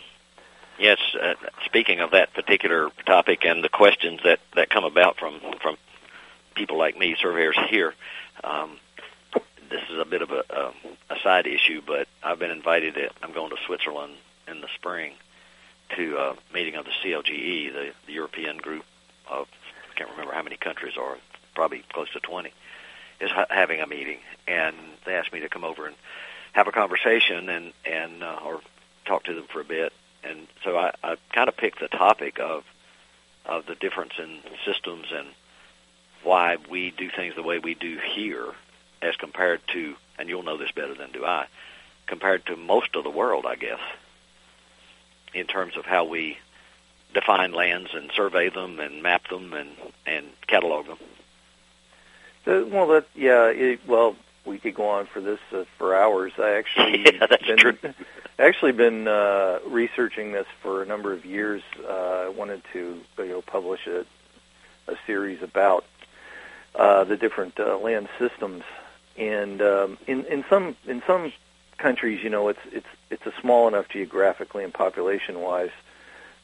Yes, 0.78 1.00
uh, 1.22 1.36
speaking 1.64 2.02
of 2.02 2.12
that 2.12 2.34
particular 2.34 2.90
topic 3.06 3.46
and 3.46 3.64
the 3.64 3.70
questions 3.70 4.20
that, 4.26 4.42
that 4.56 4.70
come 4.70 4.84
about 4.84 5.18
from, 5.18 5.40
from 5.62 5.78
people 6.56 6.78
like 6.78 6.98
me, 6.98 7.16
surveyors 7.20 7.58
here. 7.70 7.94
Um, 8.44 8.78
this 9.70 9.82
is 9.92 10.00
a 10.00 10.06
bit 10.06 10.22
of 10.22 10.32
a, 10.32 10.44
a, 10.50 10.74
a 11.14 11.20
side 11.24 11.48
issue, 11.48 11.82
but 11.86 12.08
I've 12.24 12.40
been 12.40 12.52
invited. 12.52 12.96
To, 12.96 13.10
I'm 13.22 13.34
going 13.34 13.50
to 13.50 13.58
Switzerland 13.66 14.14
in 14.48 14.62
the 14.62 14.68
spring 14.76 15.14
to 15.96 16.18
a 16.18 16.36
meeting 16.54 16.76
of 16.76 16.86
the 16.86 16.92
CLGE, 17.04 17.74
the, 17.74 17.92
the 18.08 18.14
European 18.14 18.58
group 18.58 18.84
of 19.30 19.48
I 19.92 19.98
can't 19.98 20.10
remember 20.12 20.34
how 20.34 20.44
many 20.44 20.58
countries 20.58 20.98
are, 20.98 21.18
probably 21.54 21.84
close 21.94 22.12
to 22.14 22.20
20, 22.20 22.52
is 23.22 23.32
ha- 23.32 23.46
having 23.50 23.80
a 23.80 23.88
meeting, 23.88 24.18
and 24.48 24.76
they 25.06 25.16
asked 25.16 25.32
me 25.32 25.40
to 25.40 25.50
come 25.50 25.64
over 25.64 25.88
and 25.88 25.96
have 26.54 26.68
a 26.68 26.72
conversation 26.72 27.50
and 27.50 27.74
and 27.86 28.24
uh, 28.24 28.40
or 28.46 28.62
talk 29.06 29.24
to 29.26 29.34
them 29.34 29.46
for 29.52 29.62
a 29.62 29.66
bit, 29.66 29.94
and 30.24 30.48
so 30.64 30.78
I, 30.78 30.94
I 31.04 31.16
kind 31.32 31.48
of 31.48 31.58
picked 31.58 31.80
the 31.80 31.88
topic 31.88 32.40
of 32.40 32.64
of 33.46 33.66
the 33.68 33.76
difference 33.76 34.14
in 34.18 34.40
systems 34.66 35.08
and 35.14 35.28
why 36.26 36.58
we 36.70 36.92
do 36.92 37.10
things 37.10 37.36
the 37.36 37.44
way 37.44 37.60
we 37.60 37.76
do 37.76 37.98
here 38.14 38.52
as 39.02 39.16
compared 39.16 39.62
to, 39.70 39.96
and 40.18 40.28
you'll 40.28 40.44
know 40.44 40.58
this 40.58 40.72
better 40.72 40.96
than 40.96 41.12
do 41.12 41.24
I, 41.24 41.46
compared 42.08 42.46
to 42.48 42.56
most 42.56 42.96
of 42.96 43.04
the 43.04 43.10
world, 43.10 43.46
I 43.46 43.56
guess, 43.56 43.80
in 45.34 45.46
terms 45.46 45.78
of 45.78 45.86
how 45.86 46.06
we 46.06 46.38
define 47.14 47.54
lands 47.54 47.92
and 47.94 48.12
survey 48.16 48.50
them 48.50 48.80
and 48.80 49.02
map 49.02 49.30
them 49.30 49.54
and 49.54 49.70
and 50.06 50.28
catalog 50.48 50.88
them. 50.88 50.98
Uh, 52.48 52.66
well, 52.68 52.88
that 52.88 53.08
yeah. 53.16 53.48
It, 53.48 53.88
well, 53.88 54.16
we 54.46 54.58
could 54.58 54.76
go 54.76 54.90
on 54.90 55.06
for 55.08 55.22
this 55.22 55.40
uh, 55.52 55.64
for 55.78 55.96
hours. 55.96 56.34
I 56.38 56.56
actually 56.56 57.06
yeah, 57.06 57.28
that's 57.28 57.46
been, 57.46 57.58
true. 57.58 57.78
actually 58.40 58.74
been 58.74 59.08
uh, 59.08 59.60
researching 59.68 60.32
this 60.32 60.48
for 60.62 60.82
a 60.82 60.86
number 60.86 61.14
of 61.14 61.26
years. 61.26 61.62
Uh, 61.84 62.26
I 62.26 62.30
wanted 62.30 62.64
to 62.74 63.00
you 63.18 63.26
know 63.26 63.42
publish 63.42 63.88
a 63.88 64.06
a 64.88 64.96
series 65.08 65.42
about 65.42 65.86
the 66.78 67.18
different 67.18 67.60
uh, 67.60 67.78
land 67.78 68.10
systems, 68.20 68.64
and 69.18 69.62
um, 69.62 69.98
in 70.08 70.26
in 70.26 70.44
some 70.50 70.76
in 70.88 71.02
some 71.08 71.32
countries, 71.78 72.24
you 72.24 72.30
know, 72.30 72.48
it's 72.48 72.60
it's 72.72 72.88
it's 73.10 73.26
a 73.26 73.34
small 73.42 73.68
enough 73.68 73.88
geographically 73.90 74.64
and 74.64 74.74
population 74.74 75.42
wise, 75.42 75.72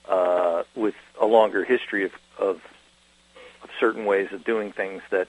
uh, 0.08 0.64
with 0.76 0.96
a 1.20 1.26
longer 1.26 1.64
history 1.64 2.06
of, 2.06 2.12
of 2.38 2.62
of 3.64 3.70
certain 3.80 4.06
ways 4.06 4.32
of 4.32 4.44
doing 4.44 4.72
things 4.72 5.02
that 5.10 5.28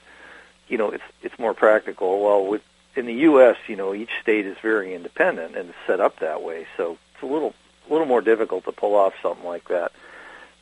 you 0.67 0.77
know 0.77 0.91
it's 0.91 1.03
it's 1.21 1.37
more 1.39 1.53
practical. 1.53 2.23
Well, 2.23 2.45
with 2.45 2.61
in 2.95 3.05
the 3.05 3.13
U.S., 3.13 3.57
you 3.67 3.75
know, 3.75 3.93
each 3.93 4.11
state 4.21 4.45
is 4.45 4.57
very 4.61 4.93
independent 4.93 5.55
and 5.55 5.73
set 5.87 5.99
up 5.99 6.19
that 6.19 6.43
way, 6.43 6.67
so 6.77 6.97
it's 7.13 7.23
a 7.23 7.25
little 7.25 7.53
a 7.89 7.91
little 7.91 8.07
more 8.07 8.21
difficult 8.21 8.65
to 8.65 8.71
pull 8.71 8.95
off 8.95 9.13
something 9.21 9.45
like 9.45 9.67
that. 9.69 9.91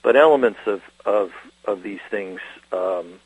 But 0.01 0.15
elements 0.15 0.59
of 0.65 0.81
of 1.05 1.31
of 1.65 1.83
these 1.83 1.99
things 2.09 2.39
um, 2.71 3.19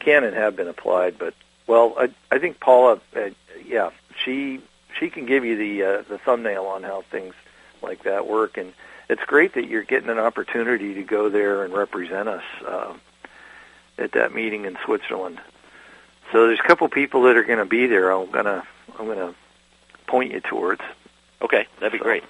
can 0.00 0.24
and 0.24 0.34
have 0.34 0.56
been 0.56 0.68
applied. 0.68 1.18
But 1.18 1.34
well, 1.66 1.94
I 1.98 2.10
I 2.30 2.38
think 2.38 2.58
Paula, 2.60 3.00
uh, 3.16 3.30
yeah, 3.64 3.90
she 4.24 4.60
she 4.98 5.10
can 5.10 5.26
give 5.26 5.44
you 5.44 5.56
the 5.56 5.82
uh, 5.84 6.02
the 6.08 6.18
thumbnail 6.18 6.64
on 6.66 6.82
how 6.82 7.02
things 7.10 7.34
like 7.82 8.02
that 8.04 8.26
work, 8.26 8.56
and 8.58 8.72
it's 9.08 9.22
great 9.24 9.54
that 9.54 9.66
you're 9.68 9.82
getting 9.84 10.08
an 10.10 10.18
opportunity 10.18 10.94
to 10.94 11.02
go 11.02 11.28
there 11.28 11.64
and 11.64 11.72
represent 11.72 12.28
us 12.28 12.44
uh, 12.66 12.92
at 13.98 14.12
that 14.12 14.34
meeting 14.34 14.64
in 14.64 14.76
Switzerland. 14.84 15.38
So 16.32 16.46
there's 16.46 16.60
a 16.60 16.66
couple 16.66 16.88
people 16.88 17.22
that 17.22 17.36
are 17.36 17.42
going 17.44 17.58
to 17.58 17.64
be 17.64 17.86
there. 17.86 18.10
I'm 18.10 18.30
gonna 18.30 18.62
I'm 18.98 19.06
gonna 19.06 19.34
point 20.06 20.32
you 20.32 20.40
towards. 20.40 20.82
Okay, 21.42 21.66
that'd 21.78 21.92
be 21.92 21.98
So, 21.98 22.04
great. 22.04 22.24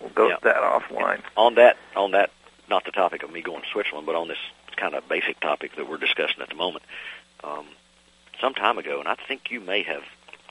We'll 0.00 0.10
go 0.10 0.28
Yeah. 0.28 0.36
that 0.42 0.56
offline. 0.56 1.20
On 1.36 1.54
that, 1.56 1.76
on 1.96 2.12
that, 2.12 2.30
not 2.68 2.84
the 2.84 2.92
topic 2.92 3.22
of 3.22 3.30
me 3.32 3.40
going 3.42 3.62
to 3.62 3.68
Switzerland, 3.68 4.06
but 4.06 4.14
on 4.14 4.28
this 4.28 4.38
kind 4.82 4.94
of 4.96 5.08
basic 5.08 5.38
topic 5.38 5.76
that 5.76 5.88
we're 5.88 5.96
discussing 5.96 6.42
at 6.42 6.48
the 6.48 6.56
moment. 6.56 6.82
Um, 7.44 7.66
some 8.40 8.52
time 8.52 8.78
ago, 8.78 8.98
and 8.98 9.08
I 9.08 9.14
think 9.28 9.52
you 9.52 9.60
may 9.60 9.84
have 9.84 10.02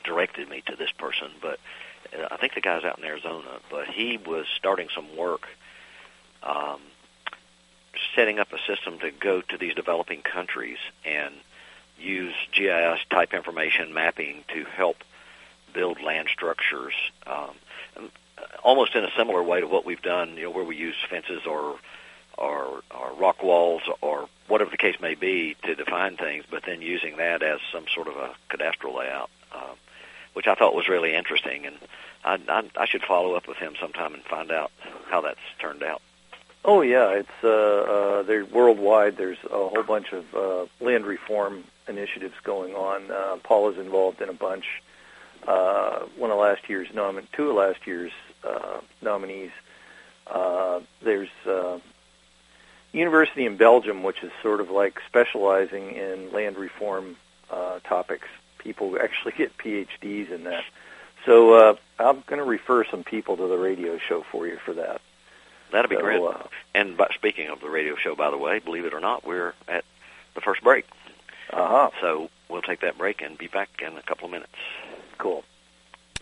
directed 0.05 0.47
me 0.47 0.63
to 0.67 0.77
this 0.77 0.91
person, 0.97 1.27
but 1.41 1.59
uh, 2.17 2.27
I 2.31 2.37
think 2.37 2.53
the 2.53 2.61
guy's 2.61 2.85
out 2.85 2.97
in 2.97 3.03
Arizona. 3.03 3.59
But 3.69 3.87
he 3.89 4.17
was 4.17 4.45
starting 4.55 4.87
some 4.95 5.17
work, 5.17 5.49
um, 6.43 6.79
setting 8.15 8.39
up 8.39 8.53
a 8.53 8.73
system 8.73 8.99
to 8.99 9.11
go 9.11 9.41
to 9.41 9.57
these 9.57 9.73
developing 9.73 10.21
countries 10.21 10.77
and 11.03 11.33
use 11.99 12.33
GIS 12.53 12.99
type 13.09 13.33
information 13.33 13.93
mapping 13.93 14.45
to 14.53 14.63
help 14.63 15.03
build 15.73 16.01
land 16.01 16.29
structures. 16.31 16.93
Um, 17.27 17.55
almost 18.63 18.95
in 18.95 19.03
a 19.03 19.11
similar 19.17 19.43
way 19.43 19.59
to 19.59 19.67
what 19.67 19.85
we've 19.85 20.01
done, 20.01 20.37
you 20.37 20.43
know, 20.43 20.51
where 20.51 20.63
we 20.63 20.77
use 20.77 20.95
fences 21.09 21.41
or 21.45 21.75
or, 22.37 22.81
or 22.91 23.13
rock 23.19 23.43
walls 23.43 23.83
or 24.01 24.27
whatever 24.47 24.69
the 24.69 24.77
case 24.77 24.99
may 24.99 25.15
be 25.15 25.55
to 25.63 25.75
define 25.75 26.17
things, 26.17 26.43
but 26.49 26.63
then 26.65 26.81
using 26.81 27.17
that 27.17 27.41
as 27.41 27.59
some 27.71 27.85
sort 27.93 28.07
of 28.07 28.15
a 28.17 28.33
cadastral 28.49 28.97
layout, 28.97 29.29
um, 29.53 29.75
which 30.33 30.47
I 30.47 30.55
thought 30.55 30.75
was 30.75 30.87
really 30.89 31.15
interesting, 31.15 31.65
and 31.65 31.75
I, 32.23 32.39
I, 32.47 32.63
I 32.81 32.85
should 32.85 33.03
follow 33.03 33.33
up 33.33 33.47
with 33.47 33.57
him 33.57 33.75
sometime 33.79 34.13
and 34.13 34.23
find 34.23 34.51
out 34.51 34.71
how 35.09 35.21
that's 35.21 35.39
turned 35.59 35.83
out. 35.83 36.01
Oh 36.63 36.81
yeah, 36.81 37.09
it's 37.09 37.43
uh, 37.43 37.47
uh, 38.27 38.45
worldwide. 38.51 39.17
There's 39.17 39.37
a 39.45 39.49
whole 39.49 39.83
bunch 39.83 40.11
of 40.11 40.35
uh, 40.35 40.65
land 40.79 41.05
reform 41.05 41.63
initiatives 41.87 42.35
going 42.43 42.75
on. 42.75 43.09
Uh, 43.09 43.37
Paul 43.43 43.69
is 43.69 43.79
involved 43.79 44.21
in 44.21 44.29
a 44.29 44.33
bunch. 44.33 44.65
Uh, 45.47 46.01
one 46.17 46.29
of 46.29 46.37
last 46.37 46.69
year's 46.69 46.89
nomin- 46.89 47.25
two 47.31 47.49
of 47.49 47.55
last 47.55 47.87
year's 47.87 48.11
uh, 48.43 48.79
nominees. 49.01 49.49
Uh, 50.27 50.81
there's 51.01 51.29
uh, 51.47 51.79
university 52.93 53.45
in 53.45 53.57
Belgium, 53.57 54.03
which 54.03 54.23
is 54.23 54.31
sort 54.41 54.59
of 54.59 54.69
like 54.69 54.99
specializing 55.07 55.91
in 55.95 56.31
land 56.31 56.57
reform 56.57 57.15
uh, 57.49 57.79
topics. 57.79 58.27
People 58.59 58.97
actually 59.01 59.33
get 59.37 59.57
PhDs 59.57 60.31
in 60.31 60.43
that. 60.45 60.63
So 61.25 61.53
uh, 61.53 61.75
I'm 61.99 62.23
going 62.27 62.39
to 62.39 62.45
refer 62.45 62.83
some 62.85 63.03
people 63.03 63.37
to 63.37 63.47
the 63.47 63.57
radio 63.57 63.97
show 63.97 64.23
for 64.31 64.47
you 64.47 64.57
for 64.65 64.73
that. 64.73 65.01
That'd 65.71 65.89
be 65.89 65.95
So, 65.95 66.01
great. 66.01 66.21
uh, 66.21 66.43
And 66.75 66.97
by, 66.97 67.07
speaking 67.13 67.47
of 67.49 67.61
the 67.61 67.69
radio 67.69 67.95
show, 67.95 68.15
by 68.15 68.29
the 68.31 68.37
way, 68.37 68.59
believe 68.59 68.85
it 68.85 68.93
or 68.93 68.99
not, 68.99 69.25
we're 69.25 69.53
at 69.67 69.85
the 70.35 70.41
first 70.41 70.61
break. 70.63 70.85
Uh-huh. 71.51 71.89
So 72.01 72.29
we'll 72.49 72.61
take 72.61 72.81
that 72.81 72.97
break 72.97 73.21
and 73.21 73.37
be 73.37 73.47
back 73.47 73.69
in 73.85 73.97
a 73.97 74.01
couple 74.01 74.25
of 74.25 74.31
minutes. 74.31 74.51
Cool. 75.17 75.43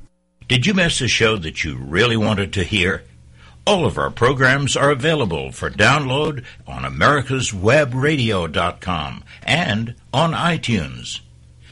Did 0.47 0.67
you 0.67 0.75
miss 0.75 1.01
a 1.01 1.09
show 1.09 1.39
that 1.39 1.65
you 1.65 1.79
really 1.79 2.19
wanted 2.19 2.53
to 2.55 2.65
hear? 2.65 3.05
All 3.67 3.87
of 3.87 3.97
our 3.97 4.11
programs 4.11 4.77
are 4.77 4.91
available 4.91 5.53
for 5.53 5.71
download 5.71 6.45
on 6.67 6.83
americaswebradio.com 6.83 9.25
and 9.43 9.95
on 10.13 10.33
iTunes. 10.33 11.21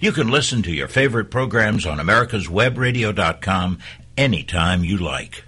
You 0.00 0.12
can 0.12 0.30
listen 0.30 0.62
to 0.62 0.72
your 0.72 0.88
favorite 0.88 1.30
programs 1.30 1.84
on 1.84 1.98
americaswebradio.com 1.98 3.78
anytime 4.16 4.84
you 4.84 4.96
like. 4.96 5.44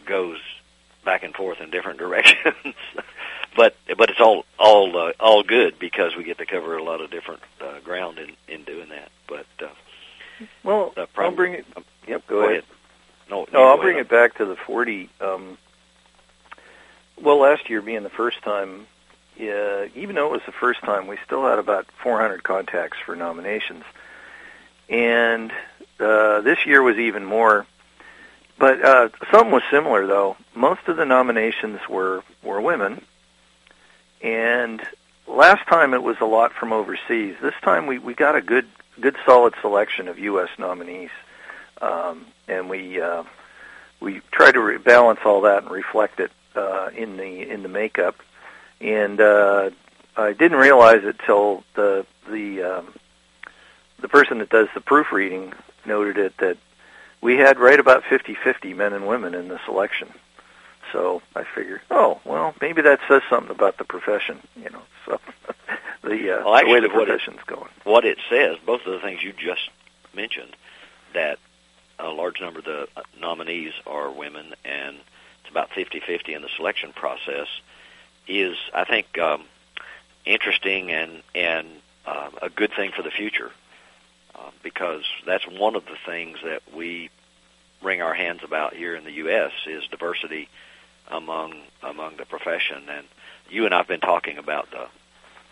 goes 0.04 0.38
back 1.04 1.24
and 1.24 1.34
forth 1.34 1.60
in 1.60 1.70
different 1.70 1.98
directions. 2.04 2.76
But 3.56 3.74
but 3.96 4.10
it's 4.10 4.20
all 4.20 4.44
all 4.58 4.96
uh, 4.96 5.12
all 5.18 5.42
good 5.42 5.78
because 5.78 6.14
we 6.16 6.24
get 6.24 6.38
to 6.38 6.46
cover 6.46 6.76
a 6.76 6.82
lot 6.82 7.00
of 7.00 7.10
different 7.10 7.40
uh, 7.60 7.80
ground 7.80 8.18
in 8.18 8.30
in 8.48 8.64
doing 8.64 8.90
that. 8.90 9.10
But 9.26 9.46
uh, 9.60 9.68
well, 10.62 10.94
I'll 11.16 11.32
bring 11.32 11.54
it. 11.54 11.66
Um, 11.76 11.84
yep, 12.06 12.26
go, 12.26 12.42
go 12.42 12.48
ahead. 12.50 12.64
No, 13.30 13.46
no, 13.52 13.64
I'll 13.64 13.78
bring 13.78 13.96
ahead. 13.96 14.06
it 14.06 14.10
back 14.10 14.36
to 14.36 14.44
the 14.44 14.56
forty. 14.56 15.08
Um, 15.20 15.58
well, 17.20 17.38
last 17.38 17.70
year 17.70 17.80
being 17.80 18.02
the 18.02 18.10
first 18.10 18.42
time, 18.42 18.86
uh, 19.40 19.86
even 19.94 20.14
though 20.14 20.26
it 20.26 20.32
was 20.32 20.42
the 20.46 20.52
first 20.52 20.80
time, 20.80 21.06
we 21.06 21.16
still 21.24 21.46
had 21.46 21.58
about 21.58 21.86
400 22.02 22.42
contacts 22.42 22.98
for 23.04 23.16
nominations, 23.16 23.84
and 24.90 25.50
uh, 25.98 26.42
this 26.42 26.66
year 26.66 26.82
was 26.82 26.98
even 26.98 27.24
more. 27.24 27.66
But 28.58 28.84
uh, 28.84 29.08
something 29.30 29.50
was 29.50 29.62
similar, 29.70 30.06
though. 30.06 30.36
Most 30.54 30.88
of 30.88 30.96
the 30.96 31.04
nominations 31.04 31.80
were 31.88 32.22
were 32.42 32.60
women, 32.60 33.02
and 34.22 34.82
last 35.26 35.66
time 35.68 35.94
it 35.94 36.02
was 36.02 36.16
a 36.20 36.24
lot 36.24 36.52
from 36.52 36.72
overseas. 36.72 37.36
This 37.40 37.54
time 37.62 37.86
we 37.86 37.98
we 37.98 38.14
got 38.14 38.36
a 38.36 38.40
good 38.40 38.66
good 39.00 39.16
solid 39.24 39.54
selection 39.60 40.08
of 40.08 40.18
U.S. 40.18 40.48
nominees, 40.58 41.10
um, 41.80 42.26
and 42.48 42.68
we 42.68 43.00
uh, 43.00 43.24
we 44.00 44.20
tried 44.30 44.52
to 44.52 44.78
balance 44.78 45.20
all 45.24 45.42
that 45.42 45.62
and 45.62 45.70
reflect 45.70 46.20
it 46.20 46.32
uh, 46.54 46.90
in 46.96 47.16
the 47.16 47.48
in 47.48 47.62
the 47.62 47.68
makeup. 47.68 48.16
And 48.80 49.20
uh, 49.20 49.70
I 50.16 50.32
didn't 50.32 50.58
realize 50.58 51.04
it 51.04 51.16
till 51.24 51.64
the 51.74 52.06
the 52.28 52.62
um, 52.62 52.94
the 54.00 54.08
person 54.08 54.38
that 54.38 54.50
does 54.50 54.68
the 54.74 54.80
proofreading 54.80 55.52
noted 55.84 56.18
it 56.18 56.36
that 56.38 56.58
we 57.20 57.36
had 57.36 57.58
right 57.58 57.80
about 57.80 58.02
50-50 58.04 58.76
men 58.76 58.92
and 58.92 59.06
women 59.06 59.34
in 59.34 59.48
the 59.48 59.58
selection. 59.64 60.08
So 60.92 61.22
I 61.34 61.44
figured, 61.54 61.80
oh 61.90 62.20
well, 62.24 62.54
maybe 62.60 62.82
that 62.82 63.00
says 63.08 63.22
something 63.28 63.50
about 63.50 63.78
the 63.78 63.84
profession, 63.84 64.38
you 64.56 64.70
know. 64.70 64.82
So 65.04 65.18
the, 66.02 66.38
uh, 66.40 66.44
Well, 66.44 66.60
the 66.64 66.70
way 66.70 66.80
the 66.80 66.88
what 66.88 67.02
it- 67.02 67.06
profession's 67.08 67.40
going. 67.46 67.68
what 67.84 68.04
it 68.04 68.18
says, 68.30 68.56
both 68.64 68.84
of 68.86 68.92
the 68.92 69.00
things 69.00 69.22
you 69.22 69.32
just 69.32 69.68
mentioned, 70.14 70.54
that 71.14 71.38
a 71.98 72.08
large 72.08 72.40
number 72.40 72.58
of 72.60 72.64
the 72.66 72.88
uh, 72.96 73.02
nominees 73.20 73.72
are 73.86 74.10
women, 74.10 74.54
and 74.64 74.96
it's 75.40 75.50
about 75.50 75.70
50-50 75.70 76.34
in 76.36 76.42
the 76.42 76.48
selection 76.56 76.92
process, 76.92 77.48
is 78.28 78.56
I 78.74 78.84
think 78.84 79.18
um, 79.18 79.44
interesting 80.24 80.90
and 80.92 81.22
and 81.34 81.66
uh, 82.06 82.30
a 82.42 82.48
good 82.50 82.72
thing 82.74 82.92
for 82.94 83.02
the 83.02 83.10
future, 83.10 83.50
uh, 84.34 84.50
because 84.62 85.02
that's 85.26 85.46
one 85.46 85.74
of 85.74 85.84
the 85.86 85.96
things 86.06 86.38
that 86.44 86.62
we 86.74 87.10
wring 87.82 88.00
our 88.00 88.14
hands 88.14 88.40
about 88.44 88.74
here 88.74 88.94
in 88.96 89.04
the 89.04 89.12
U.S. 89.12 89.52
is 89.66 89.84
diversity 89.88 90.48
among 91.10 91.54
among 91.82 92.16
the 92.16 92.26
profession, 92.26 92.84
and 92.88 93.06
you 93.48 93.64
and 93.64 93.74
I've 93.74 93.88
been 93.88 94.00
talking 94.00 94.38
about 94.38 94.70
the 94.70 94.86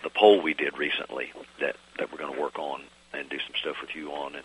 the 0.03 0.11
poll 0.11 0.41
we 0.41 0.55
did 0.55 0.77
recently 0.79 1.33
that 1.61 1.77
that 1.99 2.13
we're 2.13 2.19
going 2.19 2.35
to 2.35 2.41
work 2.41 2.59
on 2.59 2.83
and 3.13 3.29
do 3.29 3.39
some 3.39 3.55
stuff 3.61 3.77
with 3.81 3.95
you 3.95 4.11
on, 4.13 4.35
and 4.35 4.45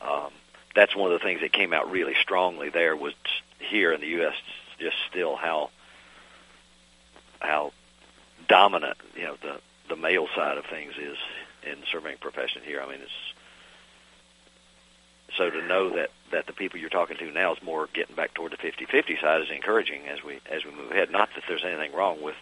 um, 0.00 0.32
that's 0.74 0.96
one 0.96 1.12
of 1.12 1.18
the 1.18 1.24
things 1.24 1.40
that 1.40 1.52
came 1.52 1.72
out 1.72 1.90
really 1.90 2.14
strongly. 2.20 2.70
There 2.70 2.96
was 2.96 3.14
here 3.58 3.92
in 3.92 4.00
the 4.00 4.06
U.S. 4.08 4.34
just 4.78 4.96
still 5.10 5.36
how 5.36 5.70
how 7.40 7.72
dominant 8.48 8.96
you 9.14 9.24
know 9.24 9.36
the 9.42 9.60
the 9.88 9.96
male 9.96 10.28
side 10.34 10.58
of 10.58 10.66
things 10.66 10.94
is 10.98 11.16
in 11.62 11.80
the 11.80 11.86
surveying 11.90 12.18
profession 12.18 12.62
here. 12.64 12.80
I 12.80 12.86
mean, 12.86 13.00
it's 13.02 13.10
so 15.36 15.50
to 15.50 15.62
know 15.66 15.90
that 15.90 16.10
that 16.30 16.46
the 16.46 16.52
people 16.52 16.78
you're 16.78 16.90
talking 16.90 17.16
to 17.16 17.30
now 17.30 17.54
is 17.54 17.62
more 17.62 17.88
getting 17.94 18.14
back 18.14 18.34
toward 18.34 18.52
the 18.52 18.56
50-50 18.56 19.18
side 19.18 19.40
is 19.40 19.50
encouraging 19.50 20.06
as 20.08 20.22
we 20.22 20.40
as 20.50 20.64
we 20.64 20.70
move 20.70 20.90
ahead. 20.90 21.10
Not 21.10 21.30
that 21.34 21.44
there's 21.48 21.64
anything 21.64 21.92
wrong 21.92 22.22
with 22.22 22.36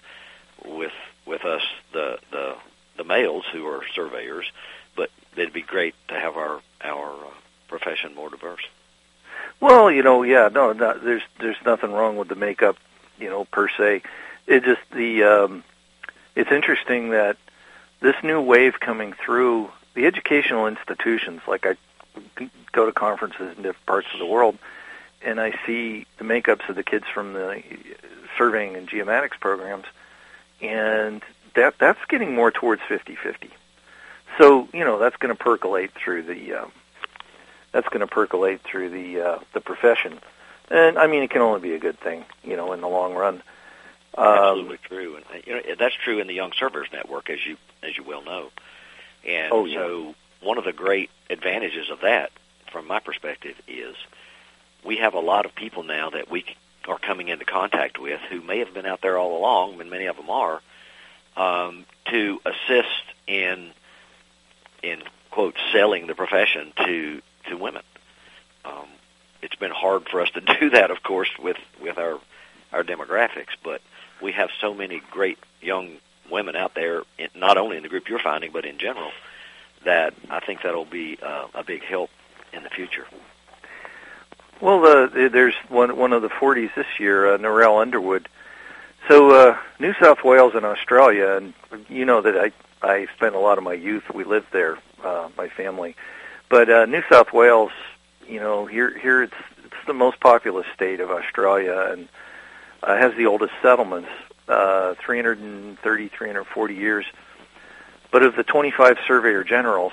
with 0.64 0.92
with 1.24 1.44
us 1.44 1.62
the 1.92 2.18
the 2.30 2.56
the 2.96 3.04
males 3.04 3.44
who 3.52 3.66
are 3.66 3.82
surveyors, 3.94 4.50
but 4.96 5.10
it'd 5.36 5.52
be 5.52 5.62
great 5.62 5.94
to 6.08 6.14
have 6.14 6.36
our 6.36 6.60
our 6.82 7.12
uh, 7.12 7.30
profession 7.68 8.14
more 8.14 8.30
diverse. 8.30 8.66
Well, 9.60 9.90
you 9.90 10.02
know, 10.02 10.22
yeah, 10.22 10.48
no, 10.52 10.72
no, 10.72 10.98
there's 10.98 11.22
there's 11.38 11.56
nothing 11.64 11.92
wrong 11.92 12.16
with 12.16 12.28
the 12.28 12.34
makeup, 12.34 12.76
you 13.18 13.28
know, 13.28 13.44
per 13.44 13.68
se. 13.68 14.02
It 14.46 14.64
just 14.64 14.82
the 14.92 15.22
um, 15.22 15.64
it's 16.34 16.52
interesting 16.52 17.10
that 17.10 17.36
this 18.00 18.16
new 18.22 18.40
wave 18.40 18.78
coming 18.80 19.14
through 19.14 19.70
the 19.94 20.06
educational 20.06 20.66
institutions, 20.66 21.40
like 21.48 21.66
I 21.66 21.76
go 22.72 22.86
to 22.86 22.92
conferences 22.92 23.56
in 23.56 23.62
different 23.62 23.86
parts 23.86 24.08
of 24.12 24.18
the 24.18 24.26
world, 24.26 24.58
and 25.22 25.40
I 25.40 25.52
see 25.66 26.06
the 26.18 26.24
makeups 26.24 26.68
of 26.68 26.76
the 26.76 26.82
kids 26.82 27.04
from 27.12 27.32
the 27.32 27.62
surveying 28.38 28.76
and 28.76 28.88
geomatics 28.88 29.38
programs, 29.40 29.84
and 30.60 31.22
that 31.54 31.74
that's 31.78 31.98
getting 32.08 32.34
more 32.34 32.50
towards 32.50 32.82
50-50. 32.82 33.50
So 34.38 34.68
you 34.74 34.84
know 34.84 34.98
that's 34.98 35.16
going 35.16 35.34
to 35.34 35.42
percolate 35.42 35.92
through 35.92 36.22
the 36.24 36.54
um, 36.54 36.72
that's 37.72 37.88
going 37.88 38.00
to 38.00 38.06
percolate 38.06 38.60
through 38.62 38.90
the 38.90 39.20
uh, 39.20 39.38
the 39.54 39.60
profession, 39.60 40.18
and 40.70 40.98
I 40.98 41.06
mean 41.06 41.22
it 41.22 41.30
can 41.30 41.40
only 41.42 41.60
be 41.60 41.74
a 41.74 41.78
good 41.78 41.98
thing, 42.00 42.24
you 42.44 42.56
know, 42.56 42.72
in 42.72 42.80
the 42.80 42.88
long 42.88 43.14
run. 43.14 43.42
Um, 44.18 44.26
Absolutely 44.26 44.78
true, 44.88 45.16
and 45.16 45.24
uh, 45.26 45.38
you 45.46 45.54
know 45.54 45.74
that's 45.78 45.94
true 45.94 46.18
in 46.18 46.26
the 46.26 46.34
Young 46.34 46.52
Surveyors 46.58 46.88
Network, 46.92 47.30
as 47.30 47.38
you 47.46 47.56
as 47.82 47.96
you 47.96 48.04
well 48.04 48.22
know. 48.22 48.50
And 49.26 49.52
Oh, 49.52 49.64
yeah. 49.64 49.78
so, 49.78 50.14
one 50.40 50.58
of 50.58 50.64
the 50.64 50.72
great 50.72 51.10
advantages 51.30 51.90
of 51.90 52.00
that, 52.00 52.30
from 52.70 52.86
my 52.86 53.00
perspective, 53.00 53.54
is 53.66 53.94
we 54.84 54.96
have 54.96 55.14
a 55.14 55.20
lot 55.20 55.46
of 55.46 55.54
people 55.54 55.82
now 55.82 56.10
that 56.10 56.30
we 56.30 56.44
are 56.86 56.98
coming 56.98 57.28
into 57.28 57.44
contact 57.44 57.98
with 57.98 58.20
who 58.30 58.40
may 58.40 58.58
have 58.60 58.72
been 58.72 58.86
out 58.86 59.00
there 59.02 59.18
all 59.18 59.36
along, 59.36 59.80
and 59.80 59.90
many 59.90 60.06
of 60.06 60.16
them 60.16 60.30
are, 60.30 60.60
um, 61.36 61.84
to 62.10 62.40
assist 62.44 63.04
in 63.26 63.72
in 64.82 65.02
quote 65.30 65.56
selling 65.72 66.06
the 66.06 66.14
profession 66.14 66.72
to 66.84 67.20
to 67.48 67.56
women. 67.56 67.82
Um, 68.64 68.86
it's 69.42 69.56
been 69.56 69.72
hard 69.72 70.08
for 70.08 70.20
us 70.20 70.30
to 70.30 70.40
do 70.60 70.70
that, 70.70 70.90
of 70.90 71.02
course, 71.02 71.30
with 71.38 71.58
with 71.80 71.98
our 71.98 72.18
our 72.72 72.82
demographics, 72.82 73.54
but 73.62 73.80
we 74.20 74.32
have 74.32 74.50
so 74.60 74.74
many 74.74 75.00
great 75.10 75.38
young 75.60 75.96
women 76.30 76.56
out 76.56 76.74
there, 76.74 77.02
not 77.34 77.56
only 77.56 77.76
in 77.76 77.82
the 77.82 77.88
group 77.88 78.08
you're 78.08 78.18
finding, 78.18 78.50
but 78.52 78.64
in 78.64 78.78
general, 78.78 79.10
that 79.86 80.14
I 80.30 80.40
think 80.40 80.62
that'll 80.62 80.84
be 80.84 81.18
uh, 81.22 81.46
a 81.54 81.64
big 81.64 81.82
help 81.82 82.10
in 82.52 82.62
the 82.62 82.70
future. 82.70 83.06
Well, 84.60 84.80
the, 84.80 85.28
there's 85.32 85.54
one 85.68 85.96
one 85.96 86.12
of 86.12 86.22
the 86.22 86.28
40s 86.28 86.74
this 86.74 86.86
year, 86.98 87.34
uh, 87.34 87.38
Narelle 87.38 87.80
Underwood. 87.80 88.28
So 89.08 89.30
uh, 89.30 89.58
New 89.78 89.94
South 89.94 90.24
Wales 90.24 90.54
and 90.54 90.64
Australia, 90.64 91.36
and 91.36 91.54
you 91.88 92.04
know 92.04 92.20
that 92.22 92.36
I 92.36 92.52
I 92.82 93.06
spent 93.16 93.34
a 93.34 93.38
lot 93.38 93.58
of 93.58 93.64
my 93.64 93.74
youth. 93.74 94.04
We 94.12 94.24
lived 94.24 94.48
there, 94.52 94.78
uh, 95.02 95.28
my 95.36 95.48
family. 95.48 95.96
But 96.48 96.70
uh, 96.70 96.86
New 96.86 97.02
South 97.10 97.32
Wales, 97.32 97.72
you 98.26 98.40
know, 98.40 98.66
here 98.66 98.96
here 98.96 99.22
it's 99.22 99.34
it's 99.64 99.86
the 99.86 99.94
most 99.94 100.20
populous 100.20 100.66
state 100.74 101.00
of 101.00 101.10
Australia 101.10 101.90
and 101.92 102.08
uh, 102.82 102.96
has 102.96 103.14
the 103.16 103.26
oldest 103.26 103.52
settlements, 103.62 104.08
uh, 104.48 104.94
330, 105.04 106.08
340 106.08 106.74
years. 106.74 107.04
But 108.10 108.22
of 108.22 108.36
the 108.36 108.44
25 108.44 108.98
surveyor 109.06 109.44
generals, 109.44 109.92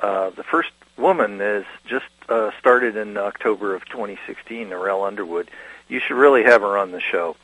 uh, 0.00 0.30
the 0.30 0.42
first 0.42 0.70
woman 0.96 1.40
is 1.40 1.64
just 1.86 2.06
uh, 2.28 2.50
started 2.58 2.96
in 2.96 3.16
October 3.16 3.74
of 3.74 3.84
2016, 3.86 4.68
Narelle 4.68 5.06
Underwood. 5.06 5.50
You 5.88 6.00
should 6.00 6.16
really 6.16 6.44
have 6.44 6.62
her 6.62 6.76
on 6.76 6.90
the 6.90 7.00
show. 7.00 7.36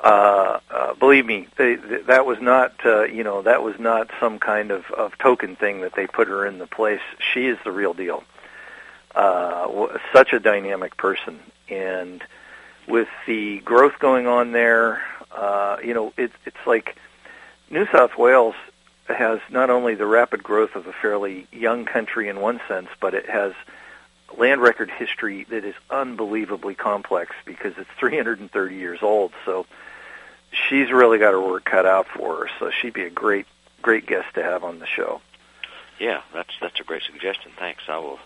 Uh, 0.00 0.60
uh, 0.70 0.94
believe 0.94 1.24
me, 1.24 1.48
they, 1.56 1.76
th- 1.76 2.06
that 2.06 2.26
was 2.26 2.40
not, 2.40 2.74
uh, 2.84 3.04
you 3.04 3.24
know, 3.24 3.42
that 3.42 3.62
was 3.62 3.78
not 3.78 4.10
some 4.20 4.38
kind 4.38 4.70
of, 4.70 4.90
of 4.90 5.16
token 5.18 5.56
thing 5.56 5.80
that 5.80 5.94
they 5.94 6.06
put 6.06 6.28
her 6.28 6.44
in 6.44 6.58
the 6.58 6.66
place. 6.66 7.00
She 7.32 7.46
is 7.46 7.56
the 7.64 7.72
real 7.72 7.94
deal. 7.94 8.24
Uh, 9.14 9.88
such 10.12 10.32
a 10.32 10.40
dynamic 10.40 10.96
person, 10.96 11.38
and 11.68 12.22
with 12.88 13.08
the 13.26 13.60
growth 13.60 13.98
going 14.00 14.26
on 14.26 14.50
there, 14.50 15.02
uh, 15.30 15.76
you 15.82 15.94
know, 15.94 16.12
it, 16.16 16.32
it's 16.44 16.66
like 16.66 16.96
New 17.70 17.86
South 17.86 18.18
Wales 18.18 18.56
has 19.06 19.40
not 19.50 19.70
only 19.70 19.94
the 19.94 20.06
rapid 20.06 20.42
growth 20.42 20.74
of 20.76 20.86
a 20.86 20.92
fairly 20.92 21.46
young 21.52 21.84
country 21.84 22.28
in 22.28 22.40
one 22.40 22.60
sense, 22.68 22.88
but 23.00 23.14
it 23.14 23.28
has 23.28 23.52
land 24.36 24.60
record 24.60 24.90
history 24.90 25.44
that 25.44 25.64
is 25.64 25.74
unbelievably 25.90 26.74
complex 26.74 27.34
because 27.44 27.74
it's 27.76 27.90
330 27.98 28.76
years 28.76 29.00
old. 29.02 29.32
So 29.44 29.66
she's 30.50 30.90
really 30.90 31.18
got 31.18 31.32
her 31.32 31.40
work 31.40 31.64
cut 31.64 31.86
out 31.86 32.06
for 32.08 32.36
her. 32.36 32.50
So 32.58 32.70
she'd 32.70 32.94
be 32.94 33.04
a 33.04 33.10
great 33.10 33.46
great 33.82 34.06
guest 34.06 34.34
to 34.34 34.42
have 34.42 34.64
on 34.64 34.78
the 34.78 34.86
show. 34.86 35.20
Yeah, 36.00 36.22
that's 36.32 36.50
that's 36.60 36.80
a 36.80 36.84
great 36.84 37.02
suggestion. 37.02 37.52
Thanks. 37.58 37.82
I 37.88 37.98
will. 37.98 38.18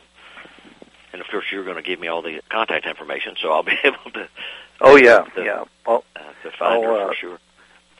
And 1.12 1.20
of 1.20 1.28
course, 1.28 1.46
you're 1.50 1.64
going 1.64 1.76
to 1.76 1.82
give 1.82 1.98
me 1.98 2.08
all 2.08 2.22
the 2.22 2.40
contact 2.48 2.86
information, 2.86 3.34
so 3.40 3.50
I'll 3.50 3.62
be 3.62 3.78
able 3.84 4.10
to. 4.14 4.28
Oh 4.80 4.96
yeah, 4.96 5.24
to, 5.34 5.44
yeah. 5.44 5.64
I'll, 5.86 6.04
uh, 6.14 6.20
to 6.44 6.50
find 6.56 6.74
I'll, 6.74 6.82
her 6.82 7.00
uh, 7.02 7.08
for 7.08 7.14
sure. 7.14 7.38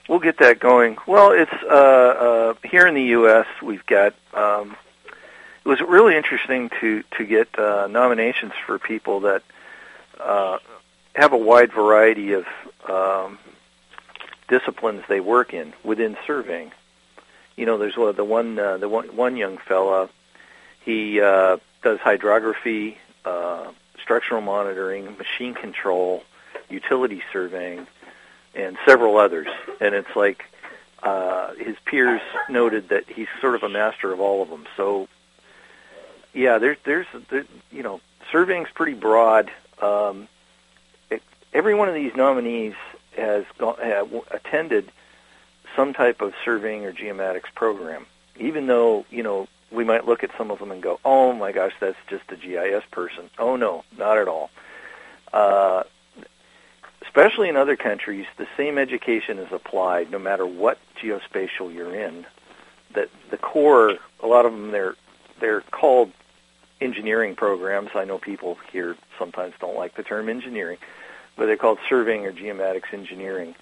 We'll 0.09 0.21
get 0.21 0.39
that 0.39 0.59
going. 0.59 0.97
Well, 1.07 1.33
it's 1.33 1.53
uh, 1.65 1.67
uh, 1.67 2.55
here 2.65 2.87
in 2.87 2.95
the 2.95 3.05
U.S. 3.05 3.47
We've 3.63 3.85
got. 3.85 4.15
Um, 4.33 4.75
it 5.65 5.69
was 5.69 5.81
really 5.83 6.17
interesting 6.17 6.71
to 6.81 7.03
to 7.19 7.27
get 7.27 7.59
uh, 7.59 7.89
nominations 7.89 8.53
for 8.67 8.79
people 8.79 9.21
that 9.21 9.43
uh, 10.19 10.59
have 11.15 11.35
a 11.35 11.37
wide 11.37 11.73
variety 11.73 12.33
of 12.33 12.47
um, 12.89 13.39
disciplines 14.49 15.03
they 15.09 15.21
work 15.21 15.53
in 15.53 15.75
within 15.85 16.17
surveying. 16.27 16.73
You 17.57 17.67
know, 17.67 17.77
there's 17.77 17.97
the 17.97 18.25
one 18.25 18.59
uh, 18.59 18.79
the 18.79 18.89
one 18.89 19.15
one 19.15 19.37
young 19.37 19.59
fella. 19.59 20.09
He 20.87 21.21
uh, 21.21 21.59
does 21.83 21.99
hydrography, 21.99 22.97
uh, 23.27 23.73
structural 24.01 24.41
monitoring, 24.41 25.19
machine 25.19 25.53
control, 25.53 26.23
utility 26.71 27.23
surveying, 27.31 27.87
and 28.59 28.77
several 28.85 29.17
others. 29.17 29.47
And 29.81 29.95
it's 29.95 30.15
like 30.15 30.45
uh, 31.03 31.55
his 31.55 31.77
peers 31.85 32.21
noted 32.49 32.91
that 32.91 33.09
he's 33.09 33.29
sort 33.41 33.55
of 33.55 33.63
a 33.63 33.69
master 33.69 34.13
of 34.13 34.21
all 34.21 34.43
of 34.43 34.51
them. 34.51 34.67
So, 34.77 35.09
yeah, 36.35 36.59
there's 36.59 36.77
there's 36.85 37.07
there, 37.31 37.45
you 37.71 37.83
know 37.83 38.01
surveying's 38.31 38.69
pretty 38.75 38.95
broad. 38.95 39.51
Um, 39.81 40.29
it, 41.11 41.23
every 41.53 41.75
one 41.75 41.89
of 41.89 41.95
these 41.95 42.15
nominees 42.15 42.75
has 43.17 43.45
gone, 43.59 43.81
uh, 43.81 44.05
attended 44.31 44.91
some 45.77 45.93
type 45.93 46.21
of 46.21 46.35
surveying 46.45 46.85
or 46.85 46.93
geomatics 46.93 47.53
program, 47.55 48.07
even 48.39 48.67
though 48.67 49.07
you 49.11 49.23
know 49.23 49.49
we 49.71 49.85
might 49.85 50.07
look 50.07 50.25
at 50.25 50.31
some 50.37 50.51
of 50.51 50.59
them 50.59 50.71
and 50.71 50.83
go, 50.83 50.99
"Oh 51.05 51.33
my 51.33 51.53
gosh, 51.53 51.73
that's 51.81 51.97
just 52.09 52.25
a 52.31 52.37
GIS 52.37 52.83
person." 52.91 53.31
Oh 53.39 53.57
no, 53.57 53.85
not 53.97 54.19
at 54.19 54.29
all. 54.29 54.51
Uh, 55.33 55.85
especially 57.09 57.49
in 57.49 57.57
other 57.57 57.77
countries, 57.77 58.27
the 58.37 58.47
same 58.57 58.79
education 58.79 59.39
is 59.39 59.51
applied 59.51 60.11
no 60.11 60.19
matter 60.19 60.47
what 60.47 60.79
geospatial 61.03 61.75
you're 61.75 61.95
in. 61.95 62.27
That 62.95 63.09
the 63.31 63.39
core, 63.39 63.95
a 64.23 64.27
lot 64.27 64.47
of 64.47 64.53
them, 64.53 64.71
they're 64.71 64.95
they're 65.41 65.63
called 65.63 66.13
engineering 66.81 67.35
programs. 67.35 67.91
I 67.95 68.05
know 68.05 68.19
people 68.19 68.59
here 68.73 68.97
sometimes 69.19 69.55
don't 69.61 69.77
like 69.77 69.95
the 69.97 70.03
term 70.03 70.29
engineering, 70.29 70.79
but 71.37 71.47
they're 71.47 71.57
called 71.57 71.79
surveying 71.89 72.27
or 72.27 72.33
geomatics 72.33 72.93
engineering. 72.93 73.55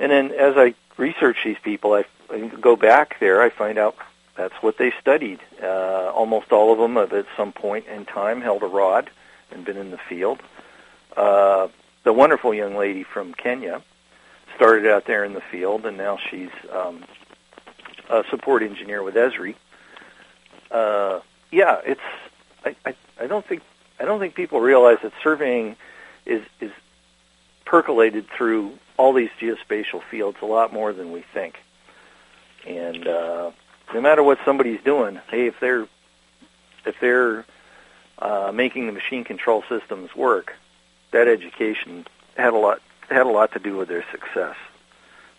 And 0.00 0.10
then 0.10 0.30
as 0.32 0.54
I 0.56 0.74
research 0.96 1.38
these 1.44 1.58
people, 1.62 1.92
I, 1.92 2.04
I 2.30 2.46
go 2.48 2.76
back 2.76 3.20
there, 3.20 3.42
I 3.42 3.50
find 3.50 3.78
out 3.78 3.96
that's 4.36 4.54
what 4.60 4.78
they 4.78 4.92
studied. 5.00 5.40
Uh, 5.62 6.12
almost 6.14 6.52
all 6.52 6.72
of 6.72 6.78
them 6.78 6.96
have 6.96 7.12
at 7.12 7.26
some 7.36 7.52
point 7.52 7.86
in 7.86 8.04
time 8.04 8.40
held 8.40 8.62
a 8.62 8.66
rod 8.66 9.10
and 9.50 9.64
been 9.64 9.76
in 9.76 9.90
the 9.90 9.98
field. 9.98 10.40
Uh, 11.16 11.68
the 12.04 12.12
wonderful 12.12 12.54
young 12.54 12.76
lady 12.76 13.02
from 13.02 13.34
Kenya 13.34 13.82
started 14.56 14.90
out 14.90 15.06
there 15.06 15.24
in 15.24 15.34
the 15.34 15.40
field, 15.40 15.86
and 15.86 15.96
now 15.96 16.18
she's 16.30 16.50
um, 16.72 17.04
a 18.10 18.24
support 18.30 18.62
engineer 18.62 19.02
with 19.02 19.14
Esri. 19.14 19.54
Uh, 20.70 21.20
yeah, 21.50 21.80
it's. 21.84 22.00
I, 22.64 22.74
I, 22.84 22.94
I 23.20 23.26
don't 23.26 23.46
think 23.46 23.62
I 24.00 24.04
don't 24.04 24.20
think 24.20 24.34
people 24.34 24.60
realize 24.60 24.98
that 25.02 25.12
surveying 25.22 25.76
is 26.26 26.42
is 26.60 26.72
percolated 27.64 28.26
through 28.36 28.72
all 28.96 29.12
these 29.12 29.30
geospatial 29.40 30.02
fields 30.10 30.38
a 30.42 30.46
lot 30.46 30.72
more 30.72 30.92
than 30.92 31.12
we 31.12 31.22
think. 31.32 31.58
And 32.66 33.06
uh, 33.06 33.50
no 33.94 34.00
matter 34.00 34.22
what 34.22 34.38
somebody's 34.44 34.80
doing, 34.84 35.20
hey, 35.30 35.46
if 35.46 35.60
they're 35.60 35.86
if 36.84 36.96
they're 37.00 37.44
uh, 38.18 38.50
making 38.52 38.86
the 38.86 38.92
machine 38.92 39.24
control 39.24 39.62
systems 39.68 40.14
work, 40.16 40.54
that 41.12 41.28
education 41.28 42.06
had 42.36 42.52
a 42.52 42.58
lot 42.58 42.80
had 43.08 43.26
a 43.26 43.30
lot 43.30 43.52
to 43.52 43.58
do 43.58 43.76
with 43.76 43.88
their 43.88 44.04
success. 44.10 44.56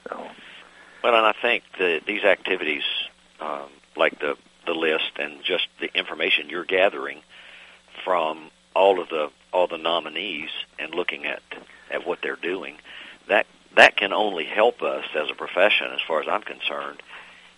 So, 0.10 0.28
Well, 1.04 1.16
and 1.16 1.26
I 1.26 1.34
think 1.40 1.64
that 1.78 2.02
these 2.08 2.24
activities, 2.24 2.84
um, 3.40 3.70
like 3.96 4.20
the 4.20 4.38
the 4.66 4.74
list 4.74 5.12
and 5.18 5.44
just 5.44 5.68
the 5.80 5.96
information 5.98 6.50
you're 6.50 6.66
gathering 6.66 7.22
from 8.04 8.52
all 8.76 9.00
of 9.00 9.10
the 9.10 9.30
all 9.52 9.68
the 9.68 9.78
nominees 9.78 10.50
and 10.78 10.94
looking 10.94 11.26
at 11.26 11.42
at 11.92 12.06
what 12.08 12.20
they're 12.22 12.36
doing, 12.36 12.76
that 13.28 13.46
that 13.76 13.96
can 13.96 14.14
only 14.14 14.46
help 14.46 14.82
us 14.82 15.06
as 15.16 15.30
a 15.30 15.36
profession, 15.36 15.88
as 15.94 16.02
far 16.08 16.22
as 16.22 16.28
I'm 16.28 16.42
concerned, 16.42 17.02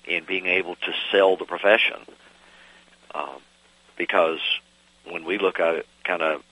in 0.05 0.23
being 0.25 0.45
able 0.45 0.75
to 0.75 0.93
sell 1.11 1.37
the 1.37 1.45
profession. 1.45 1.97
Um, 3.13 3.41
because 3.97 4.39
when 5.09 5.25
we 5.25 5.37
look 5.37 5.59
at 5.59 5.75
it, 5.75 5.87
kind 6.03 6.21
of, 6.21 6.43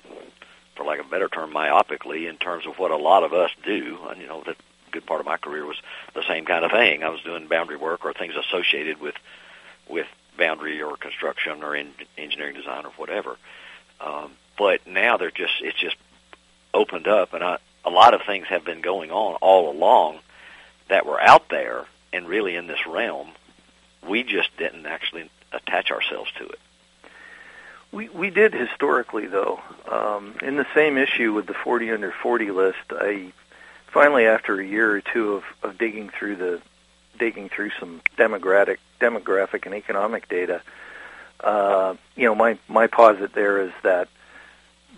for 0.79 0.85
lack 0.85 0.99
of 0.99 1.07
a 1.07 1.09
better 1.09 1.27
term, 1.27 1.51
myopically, 1.51 2.29
in 2.29 2.37
terms 2.37 2.65
of 2.65 2.79
what 2.79 2.91
a 2.91 2.95
lot 2.95 3.23
of 3.23 3.33
us 3.33 3.51
do, 3.65 3.99
and 4.09 4.21
you 4.21 4.27
know 4.27 4.41
that 4.45 4.55
good 4.91 5.05
part 5.05 5.19
of 5.19 5.25
my 5.25 5.37
career 5.37 5.65
was 5.65 5.75
the 6.15 6.23
same 6.27 6.45
kind 6.45 6.63
of 6.63 6.71
thing. 6.71 7.03
I 7.03 7.09
was 7.09 7.21
doing 7.21 7.47
boundary 7.47 7.75
work 7.75 8.05
or 8.05 8.13
things 8.13 8.33
associated 8.35 9.01
with 9.01 9.15
with 9.89 10.07
boundary 10.37 10.81
or 10.81 10.95
construction 10.95 11.63
or 11.63 11.75
in, 11.75 11.91
engineering 12.17 12.55
design 12.55 12.85
or 12.85 12.91
whatever. 12.91 13.35
Um, 13.99 14.31
but 14.57 14.87
now 14.87 15.17
they're 15.17 15.31
just 15.31 15.53
it's 15.61 15.77
just 15.77 15.97
opened 16.73 17.07
up, 17.07 17.33
and 17.33 17.43
I, 17.43 17.57
a 17.83 17.89
lot 17.89 18.13
of 18.13 18.21
things 18.25 18.47
have 18.47 18.63
been 18.63 18.81
going 18.81 19.11
on 19.11 19.35
all 19.41 19.69
along 19.69 20.19
that 20.87 21.05
were 21.05 21.19
out 21.21 21.49
there 21.49 21.85
and 22.13 22.27
really 22.27 22.55
in 22.55 22.67
this 22.67 22.87
realm. 22.87 23.31
We 24.07 24.23
just 24.23 24.55
didn't 24.57 24.85
actually 24.85 25.29
attach 25.51 25.91
ourselves 25.91 26.31
to 26.37 26.45
it. 26.45 26.59
We 27.91 28.09
we 28.09 28.29
did 28.29 28.53
historically 28.53 29.27
though. 29.27 29.59
Um, 29.89 30.35
in 30.41 30.55
the 30.55 30.67
same 30.75 30.97
issue 30.97 31.33
with 31.33 31.47
the 31.47 31.53
40 31.53 31.91
under 31.91 32.11
40 32.11 32.51
list, 32.51 32.77
I 32.91 33.33
finally 33.87 34.25
after 34.25 34.59
a 34.59 34.65
year 34.65 34.95
or 34.95 35.01
two 35.01 35.33
of, 35.33 35.43
of 35.63 35.77
digging 35.77 36.09
through 36.09 36.35
the 36.35 36.61
digging 37.17 37.49
through 37.49 37.71
some 37.79 38.01
demographic 38.17 38.77
demographic 39.01 39.65
and 39.65 39.73
economic 39.73 40.29
data, 40.29 40.61
uh, 41.39 41.95
you 42.15 42.25
know, 42.25 42.35
my 42.35 42.57
my 42.67 42.87
posit 42.87 43.33
there 43.33 43.61
is 43.61 43.71
that 43.83 44.07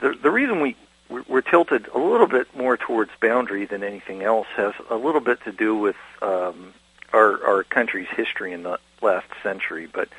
the 0.01 0.13
the 0.21 0.31
reason 0.31 0.59
we 0.59 0.75
we're, 1.09 1.23
we're 1.27 1.41
tilted 1.41 1.87
a 1.93 1.97
little 1.97 2.27
bit 2.27 2.55
more 2.55 2.77
towards 2.77 3.11
boundary 3.21 3.65
than 3.65 3.83
anything 3.83 4.23
else 4.23 4.47
has 4.55 4.73
a 4.89 4.95
little 4.95 5.21
bit 5.21 5.41
to 5.45 5.51
do 5.51 5.75
with 5.75 5.97
um, 6.21 6.73
our 7.13 7.43
our 7.45 7.63
country's 7.63 8.09
history 8.09 8.51
in 8.51 8.63
the 8.63 8.79
last 9.01 9.27
century, 9.43 9.87
but 9.91 10.09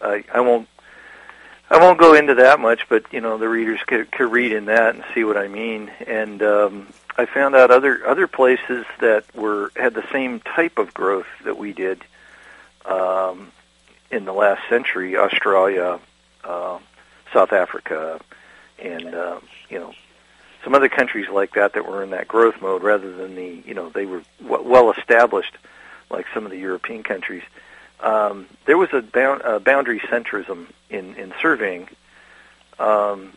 I, 0.00 0.24
I 0.32 0.40
won't 0.40 0.68
I 1.74 1.78
won't 1.78 1.98
go 1.98 2.14
into 2.14 2.36
that 2.36 2.60
much, 2.60 2.88
but 2.88 3.12
you 3.12 3.20
know 3.20 3.36
the 3.36 3.48
readers 3.48 3.80
could, 3.84 4.12
could 4.12 4.30
read 4.30 4.52
in 4.52 4.66
that 4.66 4.94
and 4.94 5.02
see 5.12 5.24
what 5.24 5.36
I 5.36 5.48
mean. 5.48 5.90
And 6.06 6.40
um, 6.40 6.92
I 7.18 7.26
found 7.26 7.56
out 7.56 7.72
other 7.72 8.06
other 8.06 8.28
places 8.28 8.86
that 9.00 9.24
were 9.34 9.72
had 9.74 9.92
the 9.92 10.06
same 10.12 10.38
type 10.38 10.78
of 10.78 10.94
growth 10.94 11.26
that 11.44 11.58
we 11.58 11.72
did 11.72 12.00
um, 12.84 13.50
in 14.12 14.24
the 14.24 14.32
last 14.32 14.60
century: 14.68 15.16
Australia, 15.16 15.98
uh, 16.44 16.78
South 17.32 17.52
Africa, 17.52 18.20
and 18.78 19.12
uh, 19.12 19.40
you 19.68 19.80
know 19.80 19.92
some 20.62 20.76
other 20.76 20.88
countries 20.88 21.26
like 21.28 21.54
that 21.54 21.72
that 21.72 21.88
were 21.88 22.04
in 22.04 22.10
that 22.10 22.28
growth 22.28 22.62
mode 22.62 22.84
rather 22.84 23.12
than 23.16 23.34
the 23.34 23.60
you 23.66 23.74
know 23.74 23.88
they 23.88 24.06
were 24.06 24.22
well 24.40 24.92
established 24.92 25.56
like 26.08 26.26
some 26.32 26.44
of 26.44 26.52
the 26.52 26.58
European 26.58 27.02
countries 27.02 27.42
um, 28.04 28.46
there 28.66 28.76
was 28.76 28.90
a, 28.92 29.00
bound, 29.00 29.40
a 29.42 29.58
boundary 29.58 29.98
centrism 29.98 30.66
in, 30.90 31.14
in 31.16 31.32
surveying. 31.40 31.88
Um, 32.78 33.32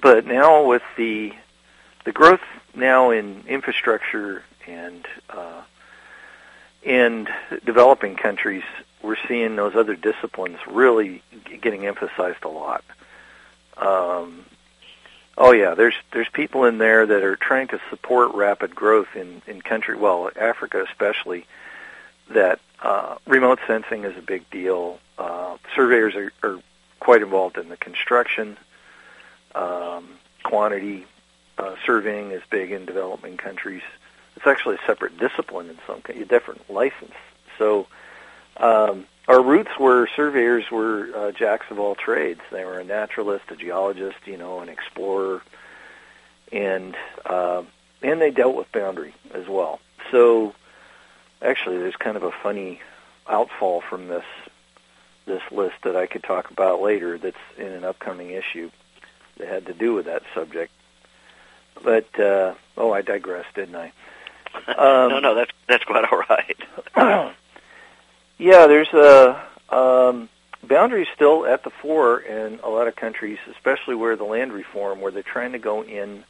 but 0.00 0.26
now 0.26 0.66
with 0.66 0.82
the 0.96 1.32
the 2.04 2.12
growth 2.12 2.40
now 2.74 3.10
in 3.10 3.44
infrastructure 3.46 4.42
and 4.66 5.04
uh, 5.28 5.62
in 6.82 7.28
developing 7.64 8.16
countries, 8.16 8.62
we're 9.02 9.16
seeing 9.28 9.56
those 9.56 9.74
other 9.74 9.96
disciplines 9.96 10.58
really 10.66 11.22
getting 11.60 11.86
emphasized 11.86 12.44
a 12.44 12.48
lot. 12.48 12.84
Um, 13.76 14.44
oh 15.36 15.52
yeah, 15.52 15.74
there's 15.74 15.94
there's 16.12 16.28
people 16.28 16.64
in 16.64 16.78
there 16.78 17.04
that 17.06 17.22
are 17.22 17.36
trying 17.36 17.68
to 17.68 17.80
support 17.90 18.34
rapid 18.34 18.74
growth 18.74 19.08
in 19.16 19.42
in 19.46 19.60
country, 19.60 19.96
well, 19.96 20.30
Africa 20.36 20.84
especially, 20.88 21.46
that 22.30 22.60
uh, 22.82 23.16
remote 23.26 23.58
sensing 23.66 24.04
is 24.04 24.16
a 24.16 24.22
big 24.22 24.48
deal. 24.50 24.98
Uh, 25.18 25.56
surveyors 25.74 26.14
are, 26.14 26.32
are 26.42 26.60
quite 26.98 27.22
involved 27.22 27.58
in 27.58 27.68
the 27.68 27.76
construction. 27.76 28.56
Um, 29.54 30.08
quantity 30.42 31.06
uh, 31.58 31.74
surveying 31.84 32.30
is 32.30 32.42
big 32.50 32.72
in 32.72 32.86
developing 32.86 33.36
countries. 33.36 33.82
It's 34.36 34.46
actually 34.46 34.76
a 34.76 34.86
separate 34.86 35.18
discipline 35.18 35.68
in 35.68 35.78
some 35.86 36.00
kind 36.02 36.20
a 36.20 36.24
different 36.24 36.70
license. 36.70 37.14
So 37.58 37.86
um, 38.56 39.06
our 39.28 39.42
roots 39.42 39.70
were 39.78 40.08
surveyors 40.16 40.70
were 40.70 41.10
uh, 41.14 41.32
jacks 41.32 41.66
of 41.70 41.78
all 41.78 41.94
trades. 41.94 42.40
They 42.50 42.64
were 42.64 42.78
a 42.78 42.84
naturalist, 42.84 43.44
a 43.50 43.56
geologist, 43.56 44.18
you 44.24 44.36
know, 44.36 44.60
an 44.60 44.68
explorer, 44.68 45.42
and 46.52 46.96
uh, 47.26 47.62
and 48.02 48.20
they 48.20 48.30
dealt 48.30 48.56
with 48.56 48.72
boundary 48.72 49.14
as 49.34 49.46
well. 49.46 49.80
So 50.10 50.54
actually, 51.42 51.78
there's 51.78 51.96
kind 51.96 52.16
of 52.16 52.22
a 52.22 52.30
funny 52.30 52.80
outfall 53.28 53.80
from 53.80 54.08
this 54.08 54.24
this 55.26 55.42
list 55.52 55.76
that 55.84 55.94
I 55.94 56.06
could 56.06 56.24
talk 56.24 56.50
about 56.50 56.80
later. 56.80 57.18
That's 57.18 57.36
in 57.56 57.66
an 57.66 57.84
upcoming 57.84 58.30
issue 58.30 58.70
that 59.38 59.48
had 59.48 59.66
to 59.66 59.74
do 59.74 59.94
with 59.94 60.06
that 60.06 60.22
subject. 60.34 60.72
But 61.82 62.18
uh, 62.18 62.54
oh, 62.76 62.92
I 62.92 63.02
digress, 63.02 63.46
didn't 63.54 63.76
I? 63.76 63.92
Um, 64.66 65.10
no, 65.10 65.20
no, 65.20 65.34
that's 65.36 65.52
that's 65.68 65.84
quite 65.84 66.04
all 66.10 66.24
right. 66.28 66.56
yeah, 68.38 68.66
there's 68.66 68.92
a 68.92 69.40
um, 69.68 70.28
boundaries 70.64 71.06
still 71.14 71.46
at 71.46 71.62
the 71.62 71.70
fore 71.70 72.18
in 72.18 72.58
a 72.64 72.68
lot 72.68 72.88
of 72.88 72.96
countries, 72.96 73.38
especially 73.52 73.94
where 73.94 74.16
the 74.16 74.24
land 74.24 74.52
reform, 74.52 75.00
where 75.00 75.12
they're 75.12 75.22
trying 75.22 75.52
to 75.52 75.60
go 75.60 75.84
in 75.84 76.24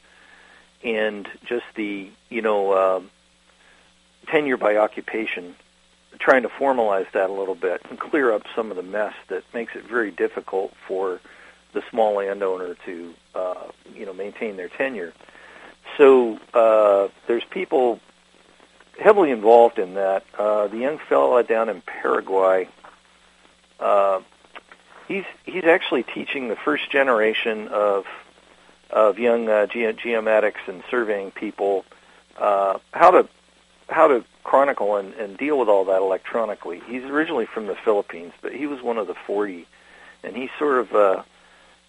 and 0.85 1.29
just 1.47 1.65
the 1.77 2.11
you 2.29 2.43
know 2.43 2.73
uh, 2.73 3.01
tenure 4.27 4.57
by 4.57 4.77
occupation, 4.77 5.55
trying 6.19 6.43
to 6.43 6.49
formalize 6.49 7.11
that 7.13 7.31
a 7.31 7.33
little 7.33 7.55
bit 7.55 7.81
and 7.89 7.99
clear 7.99 8.33
up 8.33 8.43
some 8.55 8.71
of 8.71 8.77
the 8.77 8.83
mess 8.83 9.15
that 9.29 9.43
makes 9.55 9.75
it 9.75 9.85
very 9.85 10.11
difficult 10.11 10.73
for 10.87 11.21
the 11.73 11.83
small 11.91 12.17
landowner 12.17 12.77
to 12.87 13.15
uh, 13.35 13.69
you 13.95 14.07
know 14.07 14.13
maintain 14.13 14.57
their 14.57 14.69
tenure. 14.69 15.13
So 15.97 16.39
uh, 16.55 17.09
there's 17.27 17.45
people 17.45 18.01
heavily 18.99 19.31
involved 19.31 19.79
in 19.79 19.95
that. 19.95 20.25
Uh, 20.39 20.69
the 20.69 20.79
young 20.79 20.99
fella 20.99 21.43
down 21.43 21.69
in 21.69 21.81
Paraguay, 21.81 22.69
uh, 23.79 24.21
he's 25.09 25.25
he's 25.45 25.65
actually 25.65 26.03
teaching 26.03 26.49
the 26.49 26.57
first 26.57 26.91
generation 26.91 27.69
of 27.69 28.07
of 28.91 29.19
young 29.19 29.49
uh, 29.49 29.67
ge- 29.67 29.97
geomatics 29.97 30.67
and 30.67 30.83
surveying 30.91 31.31
people 31.31 31.85
uh, 32.39 32.79
how 32.93 33.11
to 33.11 33.29
how 33.91 34.09
to 34.09 34.25
chronicle 34.45 34.97
and, 34.97 35.13
and 35.15 35.37
deal 35.37 35.59
with 35.59 35.69
all 35.69 35.85
that 35.87 36.01
electronically. 36.01 36.81
He's 36.87 37.03
originally 37.05 37.47
from 37.47 37.67
the 37.67 37.75
Philippines, 37.85 38.33
but 38.43 38.53
he 38.55 38.67
was 38.67 38.83
one 38.83 38.99
of 38.99 39.07
the 39.07 39.15
40, 39.27 39.67
and 40.23 40.37
he's 40.37 40.51
sort 40.59 40.79
of 40.79 40.95
uh, 40.95 41.23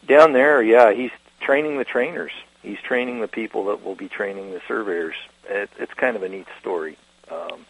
down 0.08 0.34
there. 0.34 0.62
Yeah, 0.62 0.94
he's 0.94 1.12
training 1.42 1.78
the 1.78 1.86
trainers. 1.86 2.32
He's 2.62 2.80
training 2.80 3.22
the 3.22 3.28
people 3.28 3.66
that 3.66 3.84
will 3.84 3.96
be 3.96 4.08
training 4.08 4.52
the 4.52 4.62
surveyors. 4.68 5.16
It, 5.50 5.70
it's 5.80 5.94
kind 5.94 6.16
of 6.16 6.24
a 6.24 6.30
neat 6.30 6.48
story. 6.60 6.98
Um, 7.32 7.66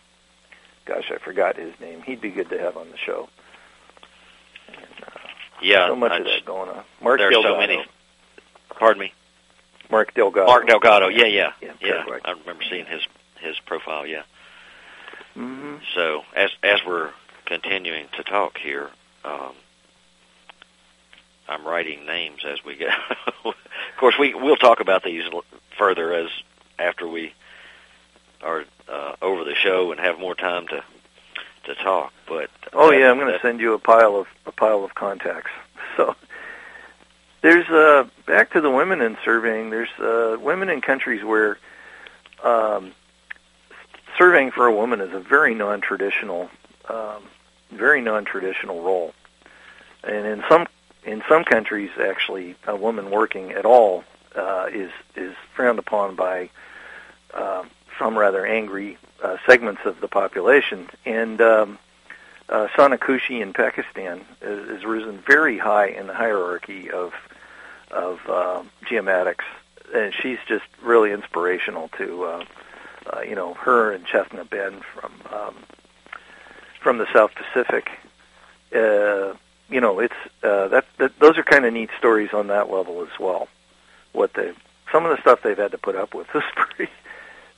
gosh, 0.85 1.11
I 1.13 1.17
forgot 1.17 1.55
his 1.57 1.73
name. 1.79 2.01
He'd 2.01 2.21
be 2.21 2.29
good 2.29 2.49
to 2.49 2.59
have 2.59 2.75
on 2.75 2.89
the 2.89 2.97
show. 2.97 3.29
And, 4.67 5.03
uh, 5.03 5.19
yeah, 5.61 5.87
so 5.87 5.95
much 5.95 6.11
of 6.19 6.25
that 6.25 6.45
going 6.45 6.69
on. 6.69 6.83
Mark 7.01 7.19
there's 7.19 7.31
Delgado. 7.33 7.53
so 7.55 7.59
many. 7.59 7.85
Pardon 8.77 8.99
me. 8.99 9.13
Mark 9.89 10.13
Delgado. 10.13 10.47
Mark 10.47 10.67
Delgado. 10.67 11.07
Yeah, 11.09 11.25
yeah, 11.25 11.51
Yeah, 11.61 11.73
yeah. 11.81 12.03
I 12.25 12.31
remember 12.31 12.63
seeing 12.69 12.85
his 12.85 13.01
his 13.41 13.60
profile. 13.60 14.06
Yeah. 14.06 14.23
hmm 15.34 15.75
So 15.95 16.23
as 16.36 16.51
as 16.63 16.80
we're 16.86 17.12
continuing 17.45 18.08
to 18.17 18.23
talk 18.23 18.58
here, 18.58 18.89
um, 19.25 19.54
I'm 21.47 21.65
writing 21.65 22.06
names 22.06 22.43
as 22.45 22.63
we 22.63 22.75
go. 22.75 22.88
of 23.45 23.54
course, 23.97 24.15
we 24.19 24.34
we'll 24.34 24.56
talk 24.56 24.80
about 24.80 25.04
these 25.04 25.23
further 25.77 26.13
as 26.13 26.30
after 26.80 27.08
we 27.08 27.34
are 28.41 28.65
uh, 28.89 29.15
over 29.21 29.43
the 29.43 29.56
show 29.56 29.91
and 29.91 29.99
have 29.99 30.19
more 30.19 30.36
time 30.36 30.67
to 30.67 30.84
to 31.65 31.75
talk. 31.75 32.13
But 32.27 32.49
Oh 32.73 32.89
that- 32.91 32.99
yeah, 32.99 33.12
I'm 33.12 33.19
going 33.19 33.32
to 33.34 33.39
send 33.41 33.60
you 33.60 33.73
a 33.73 33.80
pile 33.80 34.15
of 34.15 34.27
a 34.45 34.51
pile 34.51 34.84
of 34.84 34.95
contacts. 34.95 35.51
So 35.97 36.15
there's 37.41 37.67
uh 37.69 38.08
back 38.25 38.51
to 38.51 38.62
the 38.62 38.69
women 38.71 39.01
in 39.01 39.17
surveying. 39.25 39.71
There's 39.71 39.89
uh 39.99 40.38
women 40.39 40.69
in 40.69 40.80
countries 40.80 41.21
where 41.23 41.58
um, 42.45 42.93
surveying 44.21 44.51
for 44.51 44.67
a 44.67 44.73
woman 44.73 45.01
is 45.01 45.12
a 45.13 45.19
very 45.19 45.55
non-traditional, 45.55 46.47
um, 46.88 47.23
very 47.71 48.01
non-traditional 48.01 48.79
role, 48.81 49.13
and 50.03 50.27
in 50.27 50.43
some 50.47 50.67
in 51.03 51.23
some 51.27 51.43
countries, 51.43 51.89
actually, 51.99 52.55
a 52.67 52.75
woman 52.75 53.10
working 53.10 53.51
at 53.53 53.65
all 53.65 54.03
uh, 54.36 54.67
is 54.71 54.91
is 55.15 55.34
frowned 55.55 55.79
upon 55.79 56.15
by 56.15 56.51
uh, 57.34 57.63
some 57.97 58.15
rather 58.15 58.45
angry 58.45 58.95
uh, 59.23 59.38
segments 59.47 59.81
of 59.86 59.99
the 60.01 60.07
population, 60.07 60.88
and 61.03 61.41
um, 61.41 61.79
uh, 62.47 62.67
Sanakushi 62.75 63.41
in 63.41 63.53
Pakistan 63.53 64.21
has, 64.41 64.86
risen 64.86 65.17
very 65.25 65.57
high 65.57 65.88
in 65.88 66.05
the 66.05 66.13
hierarchy 66.13 66.91
of 66.91 67.13
of 67.89 68.19
uh, 68.29 68.62
geomatics, 68.86 69.45
and 69.95 70.13
she's 70.13 70.38
just 70.47 70.65
really 70.84 71.12
inspirational 71.12 71.89
to 71.97 72.23
uh, 72.25 72.45
uh, 73.11 73.21
you 73.21 73.35
know 73.35 73.53
her 73.55 73.91
and 73.91 74.05
Chestnut 74.05 74.49
Ben 74.49 74.81
from 74.93 75.13
um, 75.31 75.55
from 76.81 76.97
the 76.97 77.07
South 77.13 77.31
Pacific. 77.35 77.89
Uh, 78.73 79.33
you 79.69 79.79
know, 79.79 79.99
it's 79.99 80.13
uh, 80.43 80.67
that, 80.67 80.85
that 80.97 81.17
those 81.19 81.37
are 81.37 81.43
kind 81.43 81.65
of 81.65 81.73
neat 81.73 81.89
stories 81.97 82.29
on 82.33 82.47
that 82.47 82.69
level 82.69 83.01
as 83.01 83.19
well. 83.19 83.47
What 84.11 84.33
they 84.33 84.51
some 84.91 85.05
of 85.05 85.15
the 85.15 85.21
stuff 85.21 85.41
they've 85.43 85.57
had 85.57 85.71
to 85.71 85.77
put 85.77 85.95
up 85.95 86.13
with 86.13 86.27
is 86.35 86.43
pretty 86.55 86.91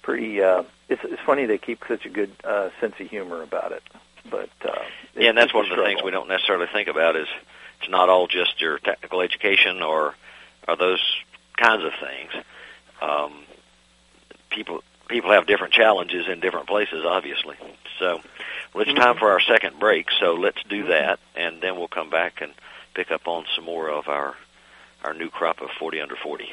pretty. 0.01 0.41
Uh, 0.41 0.63
it's 0.89 1.01
it's 1.03 1.21
funny 1.25 1.45
they 1.45 1.57
keep 1.57 1.83
such 1.87 2.05
a 2.05 2.09
good 2.09 2.31
uh, 2.43 2.69
sense 2.79 2.95
of 2.99 3.09
humor 3.09 3.41
about 3.41 3.71
it, 3.71 3.83
but 4.29 4.49
uh, 4.63 4.83
yeah, 5.15 5.29
and 5.29 5.37
that's 5.37 5.53
one 5.53 5.69
of 5.69 5.75
the 5.75 5.83
things 5.83 6.01
we 6.03 6.11
don't 6.11 6.29
necessarily 6.29 6.67
think 6.71 6.87
about 6.87 7.15
is 7.15 7.27
it's 7.81 7.89
not 7.89 8.09
all 8.09 8.27
just 8.27 8.61
your 8.61 8.77
technical 8.79 9.21
education 9.21 9.81
or 9.81 10.13
or 10.67 10.75
those 10.75 11.01
kinds 11.57 11.83
of 11.83 11.91
things. 11.99 12.45
Um, 13.01 13.33
people 14.49 14.83
people 15.07 15.31
have 15.31 15.47
different 15.47 15.73
challenges 15.73 16.27
in 16.27 16.39
different 16.39 16.67
places, 16.67 17.03
obviously. 17.05 17.55
So, 17.99 18.21
well, 18.73 18.83
it's 18.83 18.93
time 18.93 19.15
mm-hmm. 19.15 19.19
for 19.19 19.31
our 19.31 19.39
second 19.39 19.79
break. 19.79 20.07
So 20.19 20.33
let's 20.33 20.61
do 20.69 20.81
mm-hmm. 20.81 20.89
that, 20.89 21.19
and 21.35 21.61
then 21.61 21.77
we'll 21.77 21.87
come 21.87 22.09
back 22.09 22.41
and 22.41 22.53
pick 22.93 23.11
up 23.11 23.27
on 23.27 23.45
some 23.55 23.65
more 23.65 23.89
of 23.89 24.07
our 24.07 24.35
our 25.03 25.13
new 25.13 25.29
crop 25.29 25.61
of 25.61 25.69
forty 25.79 25.99
under 25.99 26.15
forty. 26.15 26.51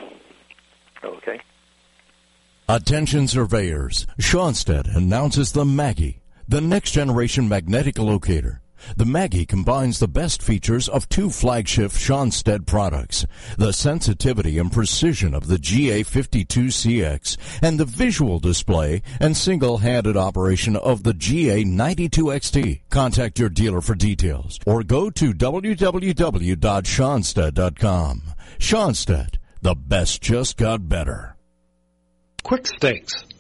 Okay. 1.03 1.41
Attention 2.69 3.27
surveyors, 3.27 4.07
Schonstedt 4.21 4.95
announces 4.95 5.53
the 5.53 5.65
Maggie, 5.65 6.21
the 6.47 6.61
next 6.61 6.93
generation 6.93 7.49
magnetic 7.49 7.99
locator. 7.99 8.61
The 8.97 9.05
Maggie 9.05 9.47
combines 9.47 9.99
the 9.99 10.09
best 10.09 10.43
features 10.43 10.88
of 10.88 11.09
two 11.09 11.31
flagship 11.31 11.93
Schonstedt 11.93 12.66
products, 12.66 13.27
the 13.57 13.73
sensitivity 13.73 14.59
and 14.59 14.73
precision 14.73 15.35
of 15.35 15.47
the 15.47 15.57
GA52CX 15.57 17.37
and 17.62 17.79
the 17.79 17.85
visual 17.85 18.38
display 18.38 19.03
and 19.21 19.37
single-handed 19.37 20.16
operation 20.16 20.77
of 20.77 21.03
the 21.03 21.14
GA92XT. 21.14 22.81
Contact 22.90 23.38
your 23.38 23.49
dealer 23.49 23.81
for 23.81 23.95
details 23.95 24.59
or 24.66 24.83
go 24.83 25.11
to 25.11 25.33
www.schonstedt.com. 25.33 28.23
Schonstedt, 28.59 29.37
the 29.62 29.75
best 29.75 30.23
just 30.23 30.57
got 30.57 30.88
better. 30.88 31.37
Quick 32.43 32.66
Stakes 32.66 33.25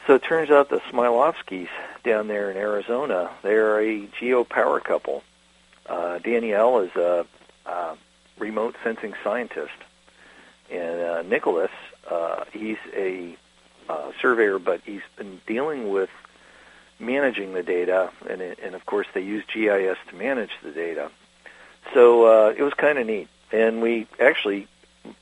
So 0.06 0.16
it 0.16 0.24
turns 0.24 0.50
out 0.50 0.68
the 0.68 0.80
Smilovskis 0.90 1.68
down 2.02 2.26
there 2.26 2.50
in 2.50 2.56
Arizona, 2.56 3.30
they're 3.42 3.80
a 3.80 4.08
geopower 4.20 4.82
couple. 4.82 5.22
Uh, 5.86 6.18
Danielle 6.18 6.80
is 6.80 6.96
a, 6.96 7.24
a 7.66 7.96
remote 8.36 8.74
sensing 8.82 9.14
scientist, 9.22 9.70
and 10.70 11.00
uh, 11.00 11.22
Nicholas, 11.22 11.70
uh, 12.10 12.44
he's 12.52 12.78
a 12.96 13.36
uh, 13.88 14.10
surveyor, 14.20 14.58
but 14.58 14.80
he's 14.84 15.02
been 15.16 15.40
dealing 15.46 15.90
with 15.90 16.10
managing 17.02 17.52
the 17.52 17.62
data, 17.62 18.10
and, 18.28 18.40
and 18.40 18.74
of 18.74 18.86
course 18.86 19.06
they 19.12 19.20
use 19.20 19.44
GIS 19.52 19.98
to 20.08 20.16
manage 20.16 20.52
the 20.62 20.70
data. 20.70 21.10
So 21.92 22.26
uh, 22.26 22.54
it 22.56 22.62
was 22.62 22.72
kind 22.74 22.98
of 22.98 23.06
neat, 23.06 23.28
and 23.50 23.82
we 23.82 24.06
actually 24.20 24.68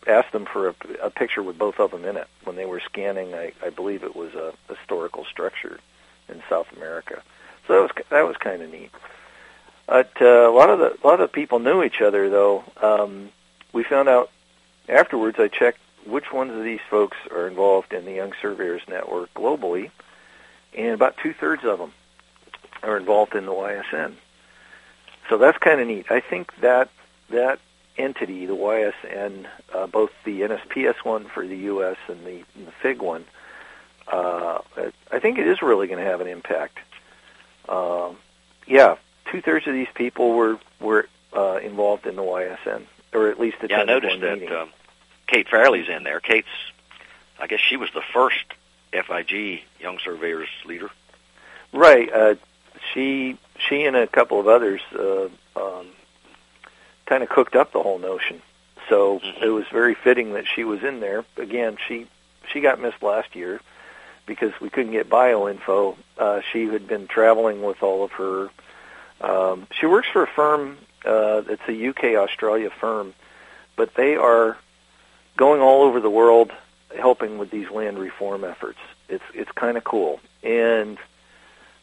asked 0.06 0.32
them 0.32 0.44
for 0.44 0.68
a, 0.68 0.74
a 1.02 1.10
picture 1.10 1.42
with 1.42 1.58
both 1.58 1.80
of 1.80 1.90
them 1.90 2.04
in 2.04 2.16
it 2.16 2.28
when 2.44 2.56
they 2.56 2.66
were 2.66 2.80
scanning. 2.80 3.34
I, 3.34 3.52
I 3.64 3.70
believe 3.70 4.04
it 4.04 4.14
was 4.14 4.34
a 4.34 4.52
historical 4.68 5.24
structure 5.24 5.80
in 6.28 6.42
South 6.48 6.68
America. 6.76 7.22
So 7.66 7.74
that 7.74 7.80
was 7.82 8.04
that 8.10 8.22
was 8.26 8.36
kind 8.36 8.62
of 8.62 8.70
neat. 8.70 8.90
But 9.86 10.12
uh, 10.20 10.48
a 10.48 10.54
lot 10.54 10.70
of 10.70 10.78
the 10.78 10.98
a 11.02 11.06
lot 11.06 11.20
of 11.20 11.32
people 11.32 11.58
knew 11.58 11.82
each 11.82 12.00
other, 12.00 12.28
though. 12.30 12.64
Um, 12.80 13.30
we 13.72 13.84
found 13.84 14.08
out 14.08 14.30
afterwards. 14.88 15.38
I 15.38 15.48
checked 15.48 15.80
which 16.06 16.32
ones 16.32 16.52
of 16.52 16.62
these 16.62 16.80
folks 16.88 17.16
are 17.30 17.46
involved 17.46 17.92
in 17.92 18.04
the 18.04 18.12
Young 18.12 18.32
Surveyors 18.40 18.82
Network 18.88 19.32
globally, 19.34 19.90
and 20.76 20.92
about 20.92 21.16
two 21.22 21.32
thirds 21.32 21.64
of 21.64 21.78
them 21.78 21.92
are 22.82 22.96
involved 22.96 23.34
in 23.34 23.46
the 23.46 23.52
YSN. 23.52 24.14
So 25.28 25.38
that's 25.38 25.58
kind 25.58 25.80
of 25.80 25.86
neat. 25.86 26.06
I 26.10 26.20
think 26.20 26.54
that 26.60 26.90
that 27.30 27.60
entity, 27.96 28.46
the 28.46 28.56
YSN, 28.56 29.46
uh, 29.74 29.86
both 29.86 30.10
the 30.24 30.40
NSPS 30.40 30.96
one 31.04 31.26
for 31.26 31.46
the 31.46 31.56
U.S. 31.56 31.96
and 32.08 32.24
the, 32.24 32.44
and 32.56 32.66
the 32.66 32.72
FIG 32.82 33.02
one, 33.02 33.24
uh, 34.08 34.58
I 35.12 35.18
think 35.18 35.38
it 35.38 35.46
is 35.46 35.62
really 35.62 35.86
going 35.86 36.02
to 36.02 36.10
have 36.10 36.20
an 36.20 36.26
impact. 36.26 36.78
Um, 37.68 38.16
yeah, 38.66 38.96
two 39.30 39.40
thirds 39.40 39.66
of 39.66 39.74
these 39.74 39.88
people 39.94 40.32
were 40.32 40.58
were 40.80 41.08
uh, 41.36 41.58
involved 41.62 42.06
in 42.06 42.16
the 42.16 42.22
YSN, 42.22 42.82
or 43.12 43.28
at 43.28 43.38
least 43.38 43.58
attended 43.58 43.70
yeah, 43.70 43.82
I 43.82 43.84
noticed 43.84 44.12
one 44.12 44.20
that 44.20 44.40
meeting. 44.40 44.56
um, 44.56 44.70
Kate 45.26 45.48
Fairlie's 45.48 45.88
in 45.88 46.02
there. 46.02 46.18
Kate's, 46.18 46.48
I 47.38 47.46
guess 47.46 47.60
she 47.60 47.76
was 47.76 47.90
the 47.94 48.02
first 48.12 48.44
FIG 48.92 49.62
Young 49.80 49.98
Surveyors 50.04 50.48
leader. 50.64 50.90
Right. 51.72 52.12
Uh, 52.12 52.34
she 52.92 53.36
she 53.58 53.84
and 53.84 53.96
a 53.96 54.06
couple 54.06 54.40
of 54.40 54.48
others 54.48 54.80
uh, 54.98 55.28
um, 55.56 55.86
kind 57.06 57.22
of 57.22 57.28
cooked 57.28 57.54
up 57.56 57.72
the 57.72 57.82
whole 57.82 57.98
notion. 57.98 58.42
So 58.88 59.20
Mhm. 59.20 59.42
it 59.42 59.48
was 59.50 59.66
very 59.68 59.94
fitting 59.94 60.32
that 60.32 60.46
she 60.46 60.64
was 60.64 60.82
in 60.82 61.00
there. 61.00 61.24
Again, 61.36 61.76
she 61.86 62.06
she 62.52 62.60
got 62.60 62.80
missed 62.80 63.02
last 63.02 63.36
year 63.36 63.60
because 64.26 64.52
we 64.60 64.70
couldn't 64.70 64.92
get 64.92 65.08
bio 65.08 65.48
info. 65.48 65.96
Uh, 66.18 66.40
she 66.52 66.66
had 66.66 66.86
been 66.88 67.06
traveling 67.06 67.62
with 67.62 67.82
all 67.82 68.02
of 68.04 68.12
her. 68.12 68.50
Um, 69.20 69.66
she 69.78 69.86
works 69.86 70.08
for 70.12 70.22
a 70.22 70.26
firm. 70.26 70.78
Uh, 71.04 71.42
it's 71.48 71.62
a 71.68 71.88
UK 71.88 72.16
Australia 72.16 72.70
firm, 72.70 73.14
but 73.76 73.94
they 73.94 74.16
are 74.16 74.56
going 75.36 75.60
all 75.60 75.82
over 75.82 76.00
the 76.00 76.10
world 76.10 76.52
helping 76.98 77.38
with 77.38 77.50
these 77.50 77.70
land 77.70 77.98
reform 77.98 78.44
efforts. 78.44 78.78
It's 79.08 79.24
it's 79.34 79.50
kind 79.52 79.76
of 79.76 79.84
cool, 79.84 80.20
and 80.42 80.98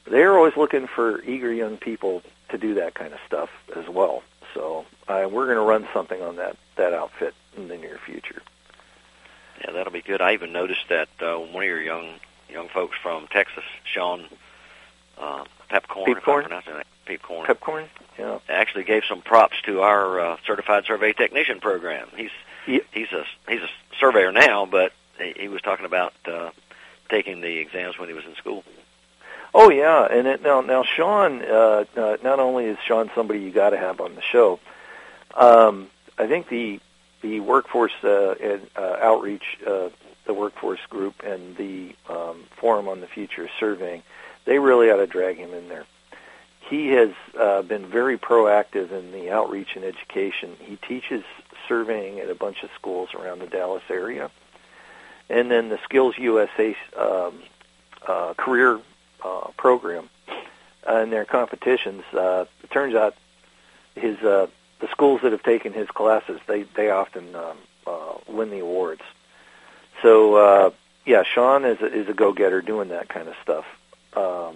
they're 0.06 0.38
always 0.38 0.56
looking 0.58 0.88
for 0.88 1.22
eager 1.24 1.52
young 1.52 1.78
people 1.78 2.22
to 2.50 2.58
do 2.58 2.76
that 2.76 2.94
kind 2.94 3.14
of 3.14 3.20
stuff 3.26 3.50
as 3.76 3.88
well. 3.90 4.24
So 4.54 4.86
uh, 5.08 5.28
we're 5.30 5.46
going 5.46 5.58
to 5.58 5.64
run 5.64 5.88
something 5.94 6.22
on 6.22 6.38
that 6.38 6.58
that 6.76 6.94
outfit 6.94 7.34
in 7.56 7.68
the 7.68 7.78
near 7.78 8.00
future. 8.06 8.42
Yeah, 9.64 9.72
that'll 9.72 9.94
be 9.94 10.02
good. 10.02 10.22
I 10.22 10.34
even 10.34 10.54
noticed 10.54 10.88
that 10.90 11.10
uh, 11.20 11.38
one 11.38 11.64
of 11.64 11.68
your 11.68 11.82
young 11.82 12.16
young 12.50 12.70
folks 12.70 12.96
from 13.02 13.28
Texas, 13.28 13.64
Sean 13.84 14.26
uh, 15.18 15.46
Pepcorn, 15.70 16.10
if 16.10 16.18
Peepcorn? 16.18 16.44
I'm 16.44 16.44
pronouncing 16.44 16.74
that, 16.76 16.88
Peepcorn, 17.06 17.46
Pepcorn, 17.46 17.86
yeah, 18.18 18.40
actually 18.50 18.84
gave 18.84 19.04
some 19.08 19.22
props 19.22 19.56
to 19.66 19.82
our 19.82 20.20
uh, 20.20 20.38
certified 20.46 20.86
survey 20.86 21.14
technician 21.14 21.60
program. 21.60 22.08
He's 22.16 22.32
he's 22.66 23.12
a 23.12 23.24
he's 23.50 23.62
a 23.62 23.70
surveyor 24.00 24.32
now, 24.32 24.66
but 24.66 24.94
he, 25.20 25.34
he 25.38 25.48
was 25.48 25.62
talking 25.62 25.86
about 25.86 26.14
uh, 26.26 26.52
taking 27.10 27.42
the 27.42 27.58
exams 27.58 27.98
when 27.98 28.10
he 28.10 28.16
was 28.16 28.26
in 28.26 28.36
school. 28.36 28.64
Oh 29.54 29.70
yeah, 29.70 30.06
and 30.06 30.28
it, 30.28 30.42
now 30.42 30.62
now 30.62 30.84
Sean, 30.84 31.42
uh, 31.42 31.86
uh, 31.96 32.18
not 32.24 32.40
only 32.40 32.66
is 32.66 32.78
Sean 32.86 33.10
somebody 33.16 33.40
you 33.40 33.52
got 33.52 33.72
to 33.72 33.78
have 33.78 34.00
on 34.02 34.16
the 34.16 34.22
show, 34.22 34.60
um, 35.36 35.88
I 36.18 36.28
think 36.28 36.50
the 36.50 36.80
the 37.22 37.40
workforce 37.40 37.94
uh, 38.04 38.34
and, 38.34 38.68
uh, 38.76 38.98
outreach, 39.02 39.58
uh, 39.66 39.90
the 40.26 40.34
workforce 40.34 40.80
group, 40.90 41.24
and 41.24 41.56
the 41.58 41.96
um, 42.10 42.44
forum 42.58 42.88
on 42.88 43.02
the 43.02 43.08
future 43.08 43.46
of 43.46 43.50
surveying, 43.60 44.04
they 44.48 44.58
really 44.60 44.90
ought 44.90 44.98
to 44.98 45.08
drag 45.08 45.38
him 45.38 45.54
in 45.54 45.68
there. 45.70 45.86
He 46.70 46.88
has 46.90 47.12
uh, 47.40 47.62
been 47.62 47.86
very 47.86 48.18
proactive 48.18 48.92
in 48.92 49.12
the 49.12 49.30
outreach 49.30 49.76
and 49.76 49.86
education. 49.86 50.56
He 50.60 50.78
teaches 50.78 51.24
surveying 51.68 52.20
at 52.20 52.30
a 52.30 52.36
bunch 52.36 52.64
of 52.64 52.70
schools 52.74 53.10
around 53.14 53.40
the 53.40 53.48
Dallas 53.48 53.84
area, 53.90 54.32
and 55.30 55.52
then 55.52 55.70
the 55.70 55.80
Skills 55.84 56.18
USA 56.18 56.76
um, 56.98 57.44
uh, 58.08 58.34
career 58.36 58.80
uh, 59.24 59.50
program 59.58 60.10
uh, 60.90 60.98
in 60.98 61.10
their 61.10 61.26
competitions. 61.26 62.04
Uh, 62.14 62.46
it 62.64 62.72
turns 62.72 62.96
out 62.96 63.16
his 63.96 64.18
uh, 64.20 64.48
the 64.80 64.88
schools 64.92 65.22
that 65.24 65.32
have 65.34 65.44
taken 65.44 65.74
his 65.74 65.90
classes 65.90 66.40
they 66.48 66.64
they 66.64 66.90
often 66.90 67.36
um, 67.36 67.58
uh, 67.86 68.14
win 68.28 68.50
the 68.50 68.60
awards. 68.60 69.02
So 70.02 70.36
uh, 70.36 70.70
yeah, 71.06 71.24
Sean 71.24 71.66
is 71.66 71.82
a, 71.82 71.86
is 71.86 72.08
a 72.08 72.14
go 72.14 72.32
getter 72.32 72.62
doing 72.62 72.90
that 72.90 73.10
kind 73.10 73.28
of 73.28 73.36
stuff. 73.42 73.66
Um, 74.18 74.56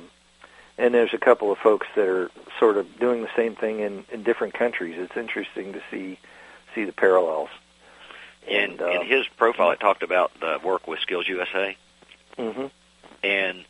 and 0.77 0.93
there's 0.93 1.13
a 1.13 1.17
couple 1.17 1.51
of 1.51 1.57
folks 1.59 1.87
that 1.95 2.07
are 2.07 2.31
sort 2.59 2.77
of 2.77 2.99
doing 2.99 3.21
the 3.21 3.29
same 3.35 3.55
thing 3.55 3.79
in, 3.79 4.05
in 4.11 4.23
different 4.23 4.53
countries. 4.53 4.95
It's 4.97 5.15
interesting 5.15 5.73
to 5.73 5.81
see 5.91 6.17
see 6.73 6.85
the 6.85 6.93
parallels. 6.93 7.49
In 8.47 8.71
And, 8.71 8.81
uh, 8.81 8.87
in 8.87 9.05
his 9.05 9.27
profile, 9.37 9.71
it 9.71 9.79
talked 9.79 10.03
about 10.03 10.31
the 10.39 10.59
work 10.63 10.87
with 10.87 10.99
Skills 10.99 11.27
USA, 11.27 11.77
mm-hmm. 12.37 12.65
and 13.23 13.65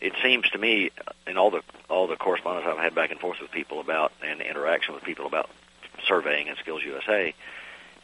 it 0.00 0.14
seems 0.22 0.48
to 0.50 0.58
me, 0.58 0.90
in 1.26 1.36
all 1.36 1.50
the 1.50 1.62
all 1.90 2.06
the 2.06 2.16
correspondence 2.16 2.66
I've 2.68 2.82
had 2.82 2.94
back 2.94 3.10
and 3.10 3.20
forth 3.20 3.38
with 3.40 3.50
people 3.50 3.80
about 3.80 4.12
and 4.24 4.40
interaction 4.40 4.94
with 4.94 5.04
people 5.04 5.26
about 5.26 5.50
surveying 6.06 6.48
and 6.48 6.56
Skills 6.58 6.82
USA, 6.84 7.34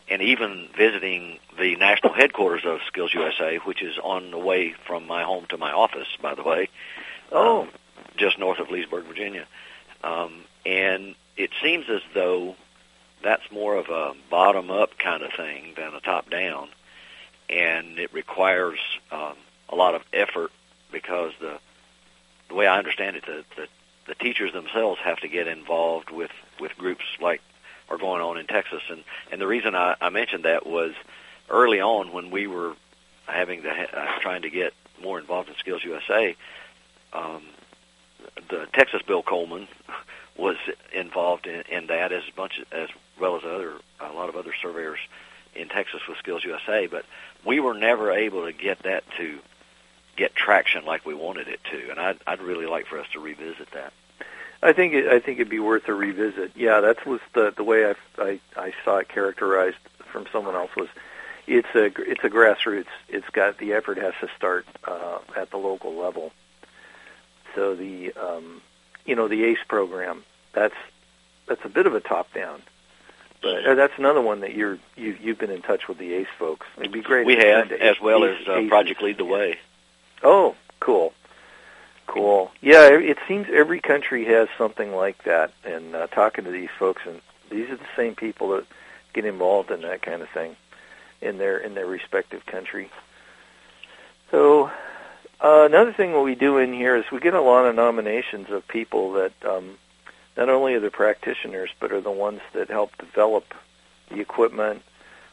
and 0.09 0.21
even 0.21 0.68
visiting 0.77 1.38
the 1.59 1.77
national 1.77 2.12
headquarters 2.12 2.62
of 2.66 2.81
Skills 2.87 3.14
USA, 3.14 3.57
which 3.59 3.83
is 3.83 3.97
on 4.03 4.31
the 4.31 4.38
way 4.38 4.75
from 4.87 5.07
my 5.07 5.23
home 5.23 5.47
to 5.49 5.57
my 5.57 5.73
office, 5.73 6.09
by 6.21 6.35
the 6.35 6.42
way. 6.42 6.68
Oh, 7.33 7.62
um, 7.62 7.68
just 8.16 8.38
north 8.38 8.59
of 8.59 8.71
Leesburg, 8.71 9.07
Virginia. 9.07 9.47
Um, 10.05 10.45
and 10.67 11.15
it 11.37 11.50
seems 11.63 11.87
as 11.88 12.02
though 12.15 12.56
that's 13.23 13.50
more 13.50 13.77
of 13.77 13.88
a 13.88 14.13
bottom 14.31 14.71
up 14.71 14.98
kind 14.98 15.23
of 15.23 15.33
thing 15.33 15.75
than 15.77 15.94
a 15.94 16.00
top 16.00 16.31
down. 16.31 16.69
And 17.48 17.98
it 17.98 18.13
requires 18.13 18.79
um, 19.11 19.35
a 19.69 19.75
lot 19.75 19.94
of 19.94 20.02
effort 20.13 20.50
because 20.90 21.33
the 21.40 21.59
the 22.48 22.54
way 22.54 22.67
I 22.67 22.79
understand 22.79 23.17
it, 23.17 23.25
the, 23.25 23.44
the 23.56 23.69
the 24.06 24.15
teachers 24.15 24.52
themselves 24.52 25.00
have 25.02 25.21
to 25.21 25.29
get 25.29 25.48
involved 25.48 26.11
with 26.11 26.31
with 26.61 26.77
groups 26.77 27.04
like 27.21 27.40
are 27.88 27.98
going 27.98 28.23
on 28.23 28.38
in 28.38 28.46
Texas. 28.46 28.83
And 28.90 29.04
and 29.31 29.40
the 29.40 29.46
reason 29.46 29.75
I, 29.75 29.96
I 30.00 30.11
mentioned 30.11 30.44
that 30.44 30.67
was 30.67 30.92
early 31.48 31.81
on 31.81 32.13
when 32.13 32.31
we 32.31 32.46
were 32.46 32.75
having 33.27 33.63
to 33.63 33.71
uh, 33.71 34.19
trying 34.21 34.42
to 34.42 34.50
get 34.50 34.73
more 35.02 35.19
involved 35.19 35.48
in 35.48 35.54
Skills 35.56 35.83
USA. 35.85 36.37
Um, 37.13 37.42
the 38.48 38.67
Texas 38.73 39.02
Bill 39.02 39.23
Coleman 39.23 39.69
was 40.37 40.56
involved 40.92 41.46
in, 41.46 41.63
in 41.71 41.87
that 41.88 42.13
as 42.13 42.23
bunch 42.37 42.60
as 42.73 42.88
well 43.21 43.37
as 43.37 43.44
other 43.44 43.75
a 44.00 44.13
lot 44.13 44.29
of 44.29 44.37
other 44.37 44.54
surveyors 44.60 44.98
in 45.54 45.69
Texas 45.69 46.00
with 46.08 46.19
Skills 46.19 46.44
USA, 46.44 46.87
but 46.87 47.04
we 47.44 47.60
were 47.60 47.75
never 47.75 48.10
able 48.10 48.46
to 48.46 48.52
get 48.52 48.83
that 48.85 49.04
to 49.19 49.38
get 50.17 50.35
traction 50.35 50.85
like 50.85 51.04
we 51.04 51.15
wanted 51.15 51.48
it 51.48 51.60
to, 51.71 51.90
and 51.90 51.98
I'd, 51.98 52.19
I'd 52.27 52.40
really 52.40 52.67
like 52.67 52.87
for 52.87 52.98
us 52.98 53.06
to 53.13 53.21
revisit 53.21 53.71
that. 53.73 53.92
I 54.63 54.73
think 54.73 54.94
it, 54.94 55.08
I 55.08 55.19
think 55.19 55.38
it'd 55.38 55.48
be 55.48 55.58
worth 55.58 55.88
a 55.88 55.94
revisit. 55.94 56.52
Yeah, 56.54 56.81
that 56.81 57.04
was 57.04 57.21
the 57.35 57.52
the 57.54 57.65
way 57.65 57.85
I, 57.87 57.94
I 58.19 58.40
I 58.56 58.73
saw 58.85 58.98
it 58.98 59.08
characterized 59.08 59.79
from 60.13 60.27
someone 60.33 60.54
else 60.54 60.71
was 60.77 60.88
it's 61.46 61.69
a 61.75 61.87
it's 61.87 62.23
a 62.23 62.31
grassroots. 62.31 62.87
It's 63.08 63.29
got 63.31 63.58
the 63.58 63.73
effort 63.73 63.98
has 63.98 64.15
to 64.21 64.29
start 64.37 64.67
uh, 64.85 65.19
at 65.37 65.50
the 65.50 65.56
local 65.56 65.94
level. 65.94 66.33
So 67.55 67.75
the 67.75 68.13
um, 68.13 68.63
you 69.05 69.15
know 69.17 69.29
the 69.29 69.44
ACE 69.44 69.59
program 69.69 70.25
that's 70.53 70.75
that's 71.46 71.65
a 71.65 71.69
bit 71.69 71.87
of 71.87 71.94
a 71.94 72.00
top 72.00 72.33
down. 72.33 72.63
But 73.42 73.67
uh, 73.67 73.75
that's 73.75 73.94
another 73.98 74.21
one 74.21 74.40
that 74.40 74.55
you're 74.55 74.79
you 74.96 75.17
you've 75.21 75.38
been 75.38 75.50
in 75.50 75.63
touch 75.63 75.88
with 75.88 75.98
the 75.98 76.15
ACE 76.15 76.29
folks. 76.38 76.67
It'd 76.79 76.92
be 76.92 77.00
great. 77.00 77.27
We 77.27 77.37
have, 77.37 77.71
had 77.71 77.73
as 77.73 78.00
well 78.00 78.25
ACE- 78.25 78.40
as 78.42 78.48
uh, 78.48 78.69
Project 78.69 79.03
Lead 79.03 79.19
the 79.19 79.25
Way. 79.25 79.59
Oh, 80.23 80.55
cool, 80.79 81.13
cool. 82.07 82.53
Yeah, 82.61 82.87
it 82.87 83.03
it 83.03 83.19
seems 83.27 83.48
every 83.53 83.81
country 83.81 84.25
has 84.27 84.48
something 84.57 84.94
like 84.94 85.25
that. 85.25 85.53
And 85.65 85.94
uh, 85.94 86.07
talking 86.07 86.44
to 86.44 86.50
these 86.50 86.71
folks, 86.79 87.03
and 87.07 87.21
these 87.50 87.69
are 87.69 87.77
the 87.77 87.85
same 87.96 88.15
people 88.15 88.50
that 88.50 88.67
get 89.13 89.25
involved 89.25 89.71
in 89.71 89.83
that 89.83 90.03
kind 90.03 90.23
of 90.23 90.29
thing 90.31 90.57
in 91.21 91.38
their 91.38 91.59
in 91.59 91.75
their 91.75 91.87
respective 91.87 92.46
country. 92.46 92.90
So 94.31 94.71
uh, 95.43 95.65
another 95.65 95.93
thing 95.93 96.13
what 96.13 96.25
we 96.25 96.37
do 96.37 96.59
in 96.59 96.73
here 96.73 96.95
is 96.97 97.05
we 97.11 97.19
get 97.19 97.35
a 97.35 97.40
lot 97.40 97.67
of 97.67 97.75
nominations 97.75 98.49
of 98.51 98.67
people 98.69 99.13
that 99.15 99.33
um, 99.45 99.77
not 100.37 100.49
only 100.49 100.75
are 100.75 100.81
the 100.81 100.90
practitioners, 100.90 101.71
but 101.81 101.93
are 101.93 102.01
the 102.01 102.13
ones 102.13 102.40
that 102.53 102.71
help 102.71 102.97
develop 102.99 103.53
the 104.09 104.21
equipment 104.21 104.83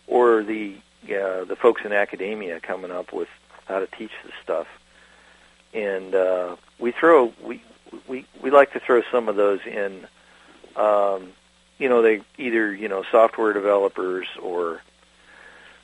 or 0.08 0.44
the 0.44 0.76
uh, 1.06 1.46
the 1.46 1.56
folks 1.56 1.84
in 1.86 1.94
academia 1.94 2.60
coming 2.60 2.92
up 2.92 3.14
with 3.14 3.30
how 3.66 3.80
to 3.80 3.88
teach 3.88 4.12
this 4.24 4.34
stuff. 4.44 4.68
And 5.74 6.16
uh, 6.16 6.56
we 6.80 6.92
throw 6.92 7.32
we 7.44 7.62
we 8.08 8.26
we 8.42 8.50
like 8.50 8.74
to 8.74 8.80
throw 8.80 9.02
some 9.12 9.30
of 9.30 9.36
those 9.36 9.60
in. 9.66 10.08
Um, 10.76 11.34
you 11.78 11.88
know, 11.88 12.02
they 12.02 12.22
either 12.38 12.74
you 12.74 12.88
know 12.88 13.04
software 13.12 13.54
developers 13.54 14.28
or 14.42 14.82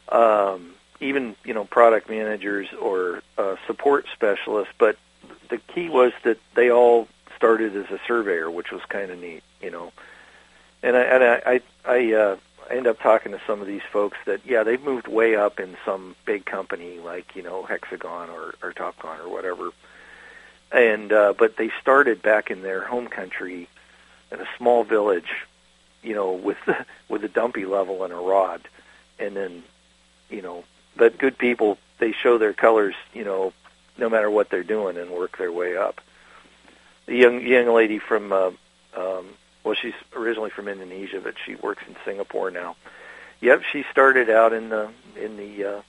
um, 0.09 0.74
even 1.05 1.35
you 1.43 1.53
know 1.53 1.65
product 1.65 2.09
managers 2.09 2.67
or 2.79 3.21
uh, 3.37 3.55
support 3.67 4.05
specialists. 4.13 4.73
But 4.77 4.97
the 5.49 5.57
key 5.57 5.89
was 5.89 6.13
that 6.23 6.37
they 6.55 6.71
all 6.71 7.07
started 7.35 7.75
as 7.75 7.89
a 7.91 7.99
surveyor, 8.07 8.49
which 8.49 8.71
was 8.71 8.81
kind 8.89 9.11
of 9.11 9.19
neat, 9.19 9.43
you 9.61 9.71
know. 9.71 9.91
And 10.83 10.95
I 10.95 11.01
and 11.01 11.23
I 11.23 11.41
I, 11.45 11.61
I 11.85 12.13
uh, 12.13 12.37
end 12.69 12.87
up 12.87 12.99
talking 12.99 13.31
to 13.31 13.41
some 13.45 13.61
of 13.61 13.67
these 13.67 13.81
folks 13.91 14.17
that 14.25 14.41
yeah 14.45 14.63
they've 14.63 14.81
moved 14.81 15.07
way 15.07 15.35
up 15.35 15.59
in 15.59 15.77
some 15.85 16.15
big 16.25 16.45
company 16.45 16.99
like 16.99 17.35
you 17.35 17.43
know 17.43 17.63
Hexagon 17.63 18.29
or 18.29 18.55
or 18.61 18.73
Topcon 18.73 19.19
or 19.19 19.29
whatever, 19.29 19.71
and 20.71 21.11
uh, 21.11 21.33
but 21.37 21.57
they 21.57 21.71
started 21.81 22.21
back 22.21 22.51
in 22.51 22.61
their 22.61 22.83
home 22.83 23.07
country 23.07 23.67
in 24.31 24.39
a 24.39 24.47
small 24.57 24.83
village, 24.83 25.29
you 26.03 26.15
know, 26.15 26.33
with 26.33 26.57
with 27.09 27.23
a 27.23 27.29
dumpy 27.29 27.65
level 27.65 28.03
and 28.03 28.13
a 28.13 28.17
rod, 28.17 28.61
and 29.19 29.35
then 29.35 29.63
you 30.29 30.41
know, 30.41 30.63
but 30.95 31.17
good 31.17 31.37
people 31.37 31.77
they 31.99 32.11
show 32.11 32.37
their 32.37 32.53
colors, 32.53 32.95
you 33.13 33.23
know, 33.23 33.53
no 33.97 34.09
matter 34.09 34.29
what 34.29 34.49
they're 34.49 34.63
doing 34.63 34.97
and 34.97 35.09
work 35.11 35.37
their 35.37 35.51
way 35.51 35.77
up. 35.77 36.01
The 37.05 37.15
young 37.15 37.41
young 37.45 37.67
lady 37.73 37.99
from 37.99 38.31
uh, 38.31 38.51
um, 38.97 39.27
well, 39.63 39.75
she's 39.75 39.93
originally 40.15 40.49
from 40.51 40.67
Indonesia, 40.67 41.19
but 41.21 41.35
she 41.45 41.55
works 41.55 41.83
in 41.87 41.95
Singapore 42.05 42.51
now. 42.51 42.75
Yep, 43.41 43.63
she 43.71 43.83
started 43.91 44.29
out 44.29 44.53
in 44.53 44.69
the 44.69 44.89
in 45.15 45.37
the 45.37 45.65
uh, 45.65 45.81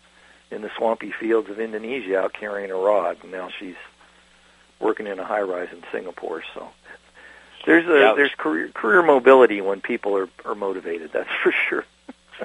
in 0.50 0.62
the 0.62 0.70
swampy 0.76 1.12
fields 1.12 1.48
of 1.50 1.58
Indonesia, 1.60 2.18
out 2.20 2.32
carrying 2.32 2.70
a 2.70 2.74
rod, 2.74 3.18
and 3.22 3.32
now 3.32 3.48
she's 3.58 3.74
working 4.80 5.06
in 5.06 5.18
a 5.18 5.24
high 5.24 5.40
rise 5.42 5.68
in 5.72 5.82
Singapore. 5.90 6.42
So 6.54 6.68
there's 7.64 7.86
a 7.86 7.98
Yeah. 7.98 8.12
there's 8.14 8.34
career 8.36 8.68
career 8.68 9.02
mobility 9.02 9.60
when 9.60 9.80
people 9.80 10.16
are 10.16 10.28
are 10.44 10.54
motivated. 10.54 11.12
That's 11.12 11.28
for 11.42 11.52
sure. 11.68 11.84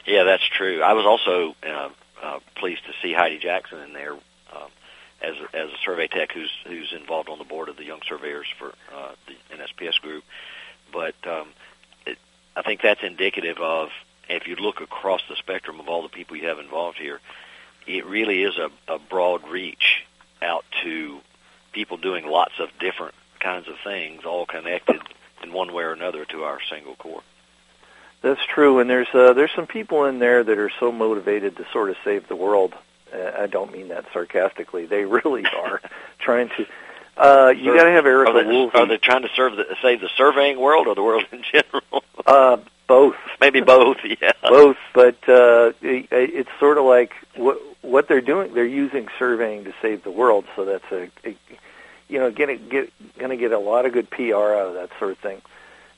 Yeah, 0.05 0.23
that's 0.23 0.45
true. 0.45 0.81
I 0.81 0.93
was 0.93 1.05
also 1.05 1.55
uh, 1.67 1.89
uh, 2.21 2.39
pleased 2.55 2.85
to 2.85 2.93
see 3.01 3.13
Heidi 3.13 3.39
Jackson 3.39 3.79
in 3.79 3.93
there 3.93 4.13
um, 4.13 4.69
as 5.21 5.35
as 5.53 5.69
a 5.69 5.77
survey 5.83 6.07
tech 6.07 6.31
who's 6.31 6.51
who's 6.65 6.93
involved 6.93 7.29
on 7.29 7.37
the 7.37 7.45
board 7.45 7.69
of 7.69 7.77
the 7.77 7.85
Young 7.85 8.01
Surveyors 8.07 8.47
for 8.57 8.73
uh, 8.95 9.11
the 9.27 9.55
NSPS 9.55 9.99
group. 10.01 10.23
But 10.91 11.15
um, 11.25 11.49
it, 12.05 12.17
I 12.55 12.61
think 12.61 12.81
that's 12.81 13.03
indicative 13.03 13.57
of 13.59 13.89
if 14.29 14.47
you 14.47 14.55
look 14.55 14.81
across 14.81 15.21
the 15.29 15.35
spectrum 15.35 15.79
of 15.79 15.87
all 15.87 16.03
the 16.03 16.09
people 16.09 16.37
you 16.37 16.47
have 16.47 16.59
involved 16.59 16.97
here, 16.97 17.19
it 17.87 18.05
really 18.05 18.43
is 18.43 18.57
a, 18.57 18.69
a 18.87 18.99
broad 18.99 19.47
reach 19.49 20.05
out 20.41 20.65
to 20.83 21.19
people 21.71 21.97
doing 21.97 22.25
lots 22.25 22.53
of 22.59 22.69
different 22.79 23.15
kinds 23.39 23.67
of 23.67 23.75
things, 23.83 24.23
all 24.25 24.45
connected 24.45 25.01
in 25.43 25.51
one 25.53 25.73
way 25.73 25.83
or 25.83 25.93
another 25.93 26.25
to 26.25 26.43
our 26.43 26.59
single 26.69 26.95
core. 26.95 27.23
That's 28.21 28.41
true, 28.53 28.79
and 28.79 28.89
there's 28.89 29.07
uh, 29.13 29.33
there's 29.33 29.51
some 29.55 29.65
people 29.67 30.05
in 30.05 30.19
there 30.19 30.43
that 30.43 30.57
are 30.57 30.71
so 30.79 30.91
motivated 30.91 31.57
to 31.57 31.65
sort 31.73 31.89
of 31.89 31.95
save 32.03 32.27
the 32.27 32.35
world. 32.35 32.73
Uh, 33.13 33.31
I 33.39 33.47
don't 33.47 33.71
mean 33.71 33.87
that 33.89 34.05
sarcastically. 34.13 34.85
They 34.85 35.05
really 35.05 35.43
are 35.45 35.81
trying 36.19 36.49
to. 36.49 36.65
Uh, 37.17 37.49
you 37.55 37.75
got 37.75 37.83
to 37.83 37.91
have 37.91 38.05
Erica 38.05 38.31
Are 38.31 38.43
they, 38.43 38.49
Woolsey. 38.49 38.77
are 38.77 38.85
they 38.87 38.97
trying 38.97 39.23
to 39.23 39.29
serve 39.35 39.55
the, 39.57 39.65
save 39.81 39.99
the 40.01 40.09
surveying 40.15 40.59
world 40.59 40.87
or 40.87 40.95
the 40.95 41.03
world 41.03 41.25
in 41.31 41.43
general? 41.43 42.03
Uh, 42.23 42.57
both, 42.87 43.15
Maybe 43.39 43.61
both. 43.61 43.97
Yeah. 44.21 44.31
both. 44.43 44.77
But 44.93 45.17
uh, 45.27 45.71
it, 45.81 46.07
it's 46.11 46.49
sort 46.59 46.77
of 46.77 46.83
like 46.85 47.13
what 47.35 47.57
what 47.81 48.07
they're 48.07 48.21
doing. 48.21 48.53
They're 48.53 48.63
using 48.65 49.07
surveying 49.17 49.63
to 49.63 49.73
save 49.81 50.03
the 50.03 50.11
world. 50.11 50.45
So 50.55 50.65
that's 50.65 50.85
a, 50.91 51.09
a 51.25 51.35
you 52.07 52.19
know, 52.19 52.29
gonna 52.29 52.57
get 52.57 52.91
gonna 53.17 53.37
get 53.37 53.51
a 53.53 53.57
lot 53.57 53.87
of 53.87 53.93
good 53.93 54.09
PR 54.11 54.35
out 54.35 54.67
of 54.67 54.73
that 54.75 54.89
sort 54.99 55.11
of 55.11 55.17
thing. 55.17 55.41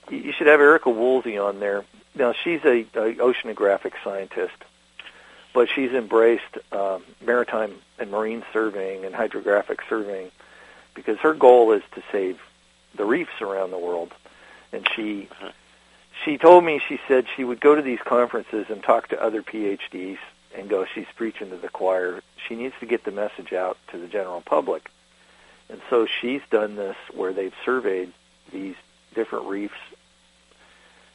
You 0.10 0.18
you 0.20 0.32
should 0.32 0.48
have 0.48 0.62
Erica 0.62 0.90
Woolsey 0.90 1.38
on 1.38 1.60
there. 1.60 1.84
Now 2.16 2.34
she's 2.34 2.64
a, 2.64 2.82
a 2.96 3.16
oceanographic 3.16 3.94
scientist, 4.04 4.56
but 5.54 5.70
she's 5.70 5.92
embraced 5.92 6.58
um, 6.72 7.04
maritime 7.26 7.76
and 8.00 8.12
marine 8.12 8.44
surveying 8.54 9.06
and 9.06 9.14
hydrographic 9.16 9.80
surveying 9.90 10.32
because 10.94 11.18
her 11.20 11.34
goal 11.34 11.72
is 11.72 11.84
to 11.96 12.04
save 12.12 12.40
the 12.96 13.06
reefs 13.06 13.42
around 13.42 13.72
the 13.72 13.80
world. 13.80 14.12
And 14.72 14.88
she 14.96 15.28
Uh-huh. 15.32 15.52
she 16.24 16.38
told 16.38 16.64
me 16.64 16.80
she 16.80 17.00
said 17.08 17.26
she 17.36 17.44
would 17.44 17.60
go 17.60 17.76
to 17.76 17.82
these 17.82 18.00
conferences 18.00 18.68
and 18.70 18.84
talk 18.84 19.08
to 19.10 19.22
other 19.22 19.42
PhDs 19.42 20.20
and 20.56 20.70
go 20.70 20.86
she's 20.86 21.08
preaching 21.16 21.50
to 21.50 21.58
the 21.58 21.70
choir. 21.70 22.22
She 22.48 22.56
needs 22.56 22.76
to 22.80 22.86
get 22.86 23.04
the 23.04 23.12
message 23.12 23.54
out 23.54 23.78
to 23.92 23.98
the 23.98 24.08
general 24.08 24.42
public. 24.42 24.90
And 25.70 25.82
so 25.90 26.06
she's 26.06 26.42
done 26.52 26.76
this 26.76 26.96
where 27.16 27.34
they've 27.34 27.54
surveyed 27.66 28.12
these 28.52 28.76
different 29.16 29.46
reefs 29.46 29.74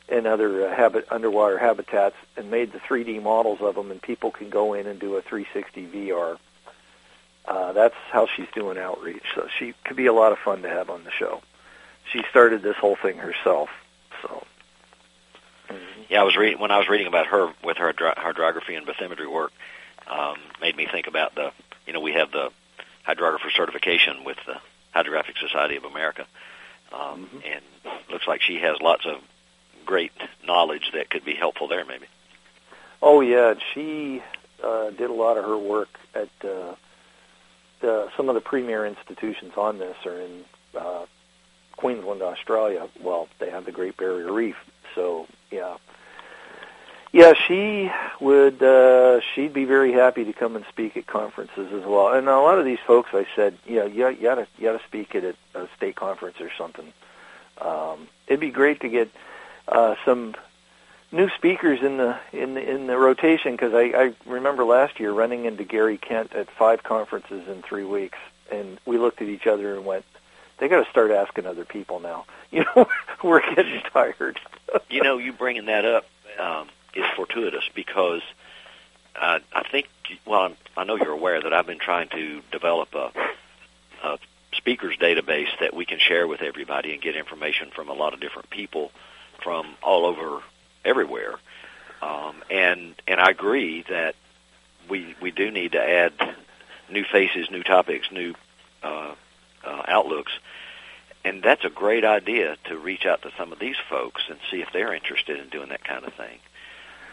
and 0.08 0.26
other 0.26 0.68
uh, 0.68 0.74
habit 0.74 1.06
underwater 1.10 1.58
habitats 1.58 2.16
and 2.36 2.50
made 2.50 2.72
the 2.72 2.78
3D 2.78 3.22
models 3.22 3.60
of 3.60 3.74
them 3.74 3.90
and 3.90 4.00
people 4.00 4.30
can 4.30 4.48
go 4.50 4.74
in 4.74 4.86
and 4.86 4.98
do 4.98 5.16
a 5.16 5.22
360 5.22 5.86
VR. 5.86 6.38
Uh, 7.46 7.72
that's 7.72 7.94
how 8.10 8.26
she's 8.26 8.48
doing 8.54 8.78
outreach. 8.78 9.24
So 9.34 9.48
she 9.58 9.74
could 9.84 9.96
be 9.96 10.06
a 10.06 10.12
lot 10.12 10.32
of 10.32 10.38
fun 10.38 10.62
to 10.62 10.68
have 10.68 10.90
on 10.90 11.04
the 11.04 11.10
show. 11.10 11.42
She 12.12 12.22
started 12.30 12.62
this 12.62 12.76
whole 12.76 12.96
thing 12.96 13.18
herself. 13.18 13.68
So 14.22 14.44
Yeah, 16.08 16.20
I 16.20 16.24
was 16.24 16.36
reading 16.36 16.58
when 16.58 16.70
I 16.70 16.78
was 16.78 16.88
reading 16.88 17.06
about 17.06 17.26
her 17.26 17.52
with 17.62 17.76
her 17.78 17.92
hydrography 18.16 18.74
and 18.74 18.86
bathymetry 18.86 19.30
work. 19.30 19.52
Um, 20.06 20.36
made 20.60 20.74
me 20.76 20.86
think 20.90 21.06
about 21.06 21.34
the 21.34 21.52
you 21.86 21.92
know 21.92 22.00
we 22.00 22.12
have 22.14 22.30
the 22.32 22.50
hydrographer 23.06 23.50
certification 23.54 24.24
with 24.24 24.38
the 24.46 24.54
Hydrographic 24.94 25.36
Society 25.38 25.76
of 25.76 25.84
America, 25.84 26.26
um, 26.92 27.28
Mhm. 27.32 27.42
and 27.54 27.64
looks 28.10 28.26
like 28.26 28.40
she 28.40 28.58
has 28.58 28.80
lots 28.80 29.04
of 29.04 29.22
great 29.88 30.12
knowledge 30.46 30.90
that 30.92 31.08
could 31.08 31.24
be 31.24 31.34
helpful 31.34 31.66
there. 31.66 31.84
Maybe. 31.84 32.06
Oh 33.00 33.22
yeah, 33.22 33.54
she 33.72 34.22
uh, 34.62 34.90
did 34.90 35.08
a 35.08 35.14
lot 35.14 35.38
of 35.38 35.44
her 35.44 35.56
work 35.56 35.88
at 36.14 36.28
uh, 36.44 36.74
the, 37.80 38.10
some 38.14 38.28
of 38.28 38.34
the 38.34 38.42
premier 38.42 38.84
institutions 38.84 39.52
on 39.56 39.78
this 39.78 39.96
are 40.04 40.20
in 40.20 40.44
uh, 40.78 41.06
Queensland, 41.76 42.20
Australia. 42.20 42.86
Well, 43.02 43.28
they 43.38 43.50
have 43.50 43.64
the 43.64 43.72
Great 43.72 43.96
Barrier 43.96 44.30
Reef, 44.30 44.56
so 44.94 45.26
yeah, 45.50 45.78
yeah, 47.10 47.32
she 47.46 47.90
would. 48.20 48.62
Uh, 48.62 49.20
she'd 49.34 49.54
be 49.54 49.64
very 49.64 49.92
happy 49.92 50.24
to 50.24 50.34
come 50.34 50.54
and 50.54 50.66
speak 50.68 50.98
at 50.98 51.06
conferences 51.06 51.72
as 51.72 51.84
well. 51.86 52.12
And 52.12 52.28
a 52.28 52.40
lot 52.40 52.58
of 52.58 52.66
these 52.66 52.82
folks, 52.86 53.10
I 53.14 53.26
said, 53.34 53.56
yeah, 53.66 53.86
you, 53.86 54.06
you 54.08 54.22
gotta 54.22 54.46
you 54.58 54.64
gotta 54.64 54.84
speak 54.86 55.14
at 55.14 55.24
a, 55.24 55.34
a 55.54 55.66
state 55.78 55.96
conference 55.96 56.36
or 56.40 56.50
something. 56.58 56.92
Um, 57.58 58.08
it'd 58.26 58.40
be 58.40 58.50
great 58.50 58.80
to 58.82 58.88
get 58.90 59.10
uh, 59.70 59.94
some 60.04 60.34
new 61.10 61.28
speakers 61.30 61.80
in 61.82 61.96
the 61.96 62.18
in 62.32 62.54
the 62.54 62.70
in 62.74 62.86
the 62.86 62.96
rotation 62.96 63.52
because 63.52 63.72
I, 63.74 63.84
I 63.96 64.14
remember 64.26 64.64
last 64.64 65.00
year 65.00 65.12
running 65.12 65.44
into 65.44 65.64
Gary 65.64 65.98
Kent 65.98 66.34
at 66.34 66.50
five 66.50 66.82
conferences 66.82 67.48
in 67.48 67.62
three 67.62 67.84
weeks, 67.84 68.18
and 68.52 68.78
we 68.84 68.98
looked 68.98 69.22
at 69.22 69.28
each 69.28 69.46
other 69.46 69.74
and 69.74 69.84
went, 69.84 70.04
"They 70.58 70.68
got 70.68 70.84
to 70.84 70.90
start 70.90 71.10
asking 71.10 71.46
other 71.46 71.64
people 71.64 72.00
now." 72.00 72.24
You 72.50 72.64
know, 72.74 72.88
we're 73.22 73.42
getting 73.54 73.82
tired. 73.92 74.40
you 74.88 75.02
know, 75.02 75.18
you 75.18 75.34
bringing 75.34 75.66
that 75.66 75.84
up 75.84 76.06
um, 76.40 76.68
is 76.94 77.04
fortuitous 77.14 77.68
because 77.74 78.22
uh, 79.20 79.40
I 79.52 79.62
think, 79.70 79.86
well, 80.24 80.40
I'm, 80.40 80.56
I 80.74 80.84
know 80.84 80.96
you're 80.96 81.12
aware 81.12 81.42
that 81.42 81.52
I've 81.52 81.66
been 81.66 81.78
trying 81.78 82.08
to 82.08 82.40
develop 82.50 82.94
a, 82.94 83.10
a 84.02 84.18
speakers 84.52 84.96
database 84.96 85.50
that 85.60 85.74
we 85.74 85.84
can 85.84 85.98
share 85.98 86.26
with 86.26 86.40
everybody 86.40 86.94
and 86.94 87.02
get 87.02 87.16
information 87.16 87.68
from 87.70 87.90
a 87.90 87.92
lot 87.92 88.14
of 88.14 88.20
different 88.20 88.48
people 88.48 88.92
from 89.42 89.74
all 89.82 90.04
over 90.04 90.42
everywhere. 90.84 91.34
Um, 92.00 92.42
and 92.50 92.94
and 93.06 93.20
I 93.20 93.30
agree 93.30 93.84
that 93.88 94.14
we 94.88 95.14
we 95.20 95.30
do 95.30 95.50
need 95.50 95.72
to 95.72 95.82
add 95.82 96.12
new 96.90 97.04
faces, 97.04 97.50
new 97.50 97.62
topics, 97.62 98.10
new 98.10 98.34
uh, 98.82 99.14
uh, 99.64 99.82
outlooks, 99.86 100.32
and 101.24 101.42
that's 101.42 101.64
a 101.64 101.70
great 101.70 102.04
idea 102.04 102.56
to 102.64 102.78
reach 102.78 103.04
out 103.04 103.22
to 103.22 103.30
some 103.36 103.52
of 103.52 103.58
these 103.58 103.76
folks 103.88 104.22
and 104.28 104.38
see 104.50 104.62
if 104.62 104.68
they're 104.72 104.94
interested 104.94 105.38
in 105.38 105.48
doing 105.48 105.70
that 105.70 105.84
kind 105.84 106.04
of 106.04 106.12
thing. 106.14 106.38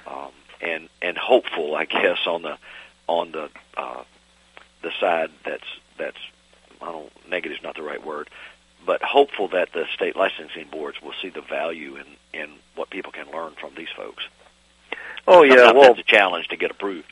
Um, 0.08 0.32
and 0.62 0.90
and 1.02 1.18
hopeful, 1.18 1.76
I 1.76 1.86
guess, 1.86 2.20
on 2.28 2.44
the 2.44 2.58
on 3.08 3.32
the 3.32 3.50
uh, 3.76 4.04
the 4.82 4.92
side 5.00 5.32
that's 5.44 5.68
that's 5.98 6.18
I 6.82 6.92
don't 6.92 7.30
negative's 7.30 7.64
not 7.64 7.76
the 7.76 7.84
right 7.84 8.06
word, 8.06 8.30
but 8.86 9.02
hopeful 9.02 9.48
that 9.50 9.72
the 9.74 9.86
state 9.94 10.16
licensing 10.16 10.68
boards 10.72 11.02
will 11.02 11.14
see 11.22 11.30
the 11.30 11.42
value 11.42 11.96
in 11.98 12.06
in 12.42 12.50
what 12.76 12.90
people 12.90 13.12
can 13.12 13.30
learn 13.32 13.54
from 13.60 13.72
these 13.76 13.90
folks. 13.96 14.24
Oh 15.28 15.44
yeah, 15.44 15.56
Sometimes 15.56 15.74
well, 15.76 15.94
that's 15.94 16.00
a 16.00 16.04
challenge 16.04 16.48
to 16.50 16.58
get 16.58 16.72
approved. 16.72 17.12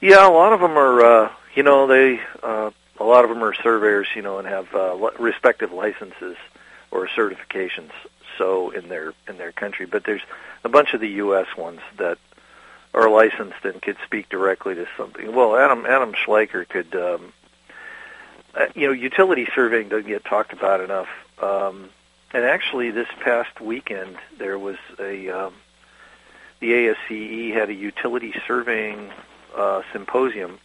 yeah, 0.00 0.26
a 0.26 0.30
lot 0.30 0.52
of 0.52 0.60
them 0.60 0.76
are. 0.76 1.00
Uh, 1.04 1.32
you 1.54 1.62
know, 1.62 1.86
they 1.86 2.20
uh, 2.42 2.70
a 2.98 3.04
lot 3.04 3.24
of 3.24 3.30
them 3.30 3.42
are 3.42 3.54
surveyors. 3.54 4.08
You 4.14 4.22
know, 4.22 4.38
and 4.38 4.46
have 4.48 4.74
uh, 4.74 4.94
respective 5.18 5.72
licenses 5.72 6.36
or 6.90 7.06
certifications. 7.08 7.90
So 8.38 8.70
in 8.70 8.88
their 8.88 9.14
in 9.28 9.38
their 9.38 9.52
country, 9.52 9.86
but 9.86 10.04
there's 10.04 10.22
a 10.64 10.68
bunch 10.68 10.92
of 10.94 11.00
the 11.00 11.08
U.S. 11.08 11.46
ones 11.56 11.80
that 11.98 12.18
are 12.92 13.08
licensed 13.08 13.64
and 13.64 13.80
could 13.80 13.96
speak 14.04 14.28
directly 14.28 14.74
to 14.74 14.86
something. 14.96 15.32
Well, 15.34 15.56
Adam 15.56 15.86
Adam 15.86 16.12
Schleicher 16.12 16.68
could. 16.68 16.94
Um, 16.94 17.32
uh, 18.56 18.66
you 18.74 18.86
know, 18.86 18.92
utility 18.92 19.48
surveying 19.54 19.88
doesn't 19.88 20.08
get 20.08 20.24
talked 20.24 20.52
about 20.52 20.80
enough. 20.80 21.08
Um, 21.42 21.90
and 22.32 22.44
actually, 22.44 22.90
this 22.90 23.08
past 23.20 23.60
weekend 23.60 24.16
there 24.38 24.58
was 24.58 24.76
a 24.98 25.28
um, 25.30 25.54
the 26.60 26.72
ASCE 26.72 27.52
had 27.52 27.68
a 27.68 27.74
utility 27.74 28.34
surveying 28.46 29.10
uh, 29.56 29.82
symposium 29.92 30.58